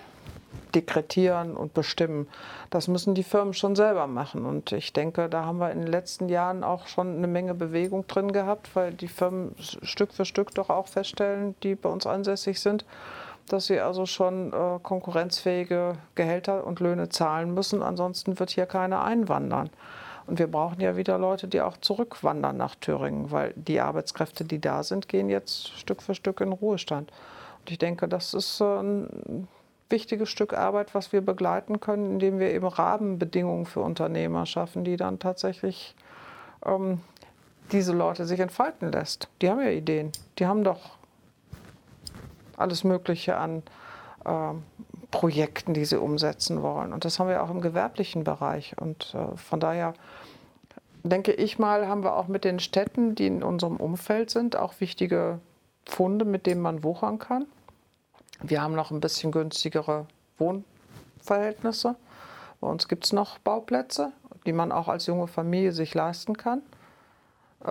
dekretieren 0.75 1.57
und 1.57 1.75
bestimmen. 1.75 2.29
Das 2.71 2.89
müssen 2.89 3.15
die 3.15 3.23
Firmen 3.23 3.55
schon 3.55 3.77
selber 3.77 4.07
machen. 4.07 4.45
Und 4.45 4.73
ich 4.73 4.93
denke, 4.93 5.29
da 5.29 5.45
haben 5.45 5.59
wir 5.59 5.71
in 5.71 5.81
den 5.81 5.91
letzten 5.91 6.29
Jahren 6.29 6.65
auch 6.65 6.87
schon 6.87 7.17
eine 7.17 7.27
Menge 7.27 7.55
Bewegung 7.55 8.07
drin 8.07 8.33
gehabt, 8.33 8.75
weil 8.75 8.93
die 8.93 9.09
Firmen 9.09 9.55
Stück 9.59 10.13
für 10.13 10.25
Stück 10.25 10.55
doch 10.55 10.71
auch 10.71 10.89
feststellen, 10.89 11.55
die 11.63 11.75
bei 11.75 11.89
uns 11.89 12.07
ansässig 12.07 12.61
sind, 12.61 12.85
dass 13.49 13.67
sie 13.67 13.81
also 13.81 14.07
schon 14.07 14.53
äh, 14.53 14.79
konkurrenzfähige 14.83 15.99
Gehälter 16.15 16.67
und 16.67 16.81
Löhne 16.81 17.09
zahlen 17.09 17.55
müssen. 17.55 17.83
Ansonsten 17.83 18.39
wird 18.39 18.51
hier 18.51 18.67
keiner 18.67 19.05
einwandern. 19.05 19.71
Und 20.27 20.39
wir 20.39 20.47
brauchen 20.47 20.81
ja 20.81 20.97
wieder 20.97 21.19
Leute, 21.19 21.49
die 21.49 21.61
auch 21.61 21.77
zurückwandern 21.77 22.57
nach 22.57 22.75
Thüringen, 22.77 23.31
weil 23.31 23.53
die 23.57 23.81
Arbeitskräfte, 23.81 24.45
die 24.45 24.61
da 24.61 24.83
sind, 24.83 25.09
gehen 25.09 25.29
jetzt 25.29 25.79
Stück 25.79 26.03
für 26.03 26.15
Stück 26.15 26.41
in 26.41 26.53
Ruhestand. 26.53 27.13
Und 27.61 27.71
ich 27.71 27.79
denke, 27.79 28.09
das 28.09 28.33
ist 28.33 28.61
äh, 28.61 28.65
ein 28.65 29.49
wichtiges 29.91 30.29
Stück 30.29 30.55
Arbeit, 30.55 30.95
was 30.95 31.13
wir 31.13 31.21
begleiten 31.21 31.81
können, 31.81 32.13
indem 32.13 32.39
wir 32.39 32.53
eben 32.53 32.67
Rahmenbedingungen 32.67 33.67
für 33.67 33.81
Unternehmer 33.81 34.47
schaffen, 34.47 34.85
die 34.85 34.97
dann 34.97 35.19
tatsächlich 35.19 35.95
ähm, 36.65 37.01
diese 37.73 37.93
Leute 37.93 38.27
sich 38.27 38.41
entfalten 38.41 38.93
lässt. 38.93 39.29
Die 39.41 39.49
haben 39.49 39.61
ja 39.61 39.71
Ideen. 39.71 40.13
Die 40.39 40.47
haben 40.47 40.65
doch 40.65 40.97
alles 42.57 42.85
Mögliche 42.85 43.37
an 43.37 43.63
ähm, 44.25 44.63
Projekten, 45.11 45.75
die 45.75 45.85
sie 45.85 46.01
umsetzen 46.01 46.63
wollen. 46.63 46.93
Und 46.93 47.05
das 47.05 47.19
haben 47.19 47.29
wir 47.29 47.43
auch 47.43 47.51
im 47.51 47.61
gewerblichen 47.61 48.25
Bereich. 48.25 48.75
Und 48.81 49.15
äh, 49.15 49.37
von 49.37 49.61
daher 49.61 49.95
denke 51.03 51.33
ich 51.33 51.59
mal, 51.59 51.87
haben 51.87 52.03
wir 52.03 52.17
auch 52.17 52.29
mit 52.29 52.45
den 52.45 52.59
Städten, 52.59 53.15
die 53.15 53.27
in 53.27 53.43
unserem 53.43 53.77
Umfeld 53.77 54.31
sind, 54.31 54.57
auch 54.57 54.81
wichtige 54.81 55.39
Funde, 55.85 56.25
mit 56.25 56.47
denen 56.47 56.61
man 56.61 56.83
wuchern 56.83 57.19
kann. 57.19 57.47
Wir 58.49 58.63
haben 58.63 58.75
noch 58.75 58.91
ein 58.91 59.01
bisschen 59.01 59.33
günstigere 59.33 60.07
Wohnverhältnisse. 60.39 61.97
Bei 62.61 62.69
uns 62.69 62.89
gibt 62.89 63.05
es 63.05 63.13
noch 63.13 63.39
Bauplätze, 63.39 64.13
die 64.45 64.53
man 64.53 64.71
auch 64.71 64.89
als 64.89 65.07
junge 65.07 65.27
Familie 65.27 65.73
sich 65.73 65.95
leisten 65.95 66.37
kann. 66.37 66.61
Äh, 67.65 67.71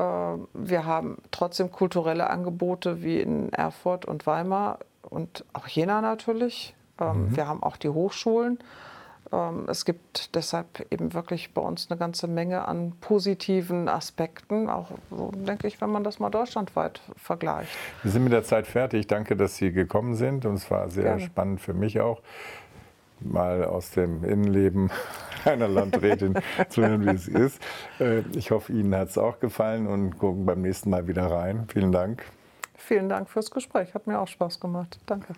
wir 0.53 0.85
haben 0.85 1.17
trotzdem 1.31 1.71
kulturelle 1.71 2.29
Angebote 2.29 3.03
wie 3.03 3.19
in 3.19 3.53
Erfurt 3.53 4.05
und 4.05 4.25
Weimar 4.25 4.79
und 5.09 5.45
auch 5.53 5.67
Jena 5.67 6.01
natürlich. 6.01 6.75
Ähm, 6.99 7.29
mhm. 7.29 7.35
Wir 7.35 7.47
haben 7.47 7.61
auch 7.61 7.77
die 7.77 7.89
Hochschulen. 7.89 8.57
Ähm, 9.33 9.65
es 9.67 9.83
gibt 9.83 10.35
deshalb 10.35 10.85
eben 10.91 11.13
wirklich 11.13 11.53
bei 11.53 11.61
uns 11.61 11.89
eine 11.89 11.97
ganze 11.97 12.27
Menge 12.27 12.67
an 12.67 12.93
positiven 13.01 13.89
Aspekten, 13.89 14.69
auch 14.69 14.91
so, 15.09 15.31
denke 15.33 15.67
ich, 15.67 15.81
wenn 15.81 15.89
man 15.89 16.03
das 16.03 16.19
mal 16.19 16.29
deutschlandweit 16.29 17.01
vergleicht. 17.17 17.71
Wir 18.03 18.11
sind 18.11 18.23
mit 18.23 18.33
der 18.33 18.43
Zeit 18.43 18.67
fertig. 18.67 19.07
Danke, 19.07 19.35
dass 19.35 19.57
Sie 19.57 19.71
gekommen 19.71 20.15
sind 20.15 20.45
und 20.45 20.55
es 20.55 20.69
war 20.69 20.89
sehr 20.89 21.03
Gerne. 21.03 21.21
spannend 21.21 21.61
für 21.61 21.73
mich 21.73 21.99
auch, 21.99 22.21
mal 23.19 23.65
aus 23.65 23.91
dem 23.91 24.23
Innenleben 24.23 24.91
einer 25.45 25.67
Landrätin 25.67 26.35
zu 26.69 26.85
hören, 26.85 27.05
wie 27.05 27.15
es 27.15 27.27
ist. 27.27 27.61
Äh, 27.99 28.19
ich 28.35 28.51
hoffe, 28.51 28.71
Ihnen 28.71 28.95
hat 28.95 29.09
es 29.09 29.17
auch 29.17 29.39
gefallen 29.39 29.87
und 29.87 30.19
gucken 30.19 30.45
beim 30.45 30.61
nächsten 30.61 30.91
Mal 30.91 31.07
wieder 31.07 31.25
rein. 31.25 31.65
Vielen 31.69 31.91
Dank. 31.91 32.23
Vielen 32.75 33.09
Dank 33.09 33.29
fürs 33.29 33.49
Gespräch. 33.49 33.93
Hat 33.95 34.05
mir 34.05 34.19
auch 34.19 34.27
Spaß 34.27 34.59
gemacht. 34.59 34.99
Danke. 35.05 35.33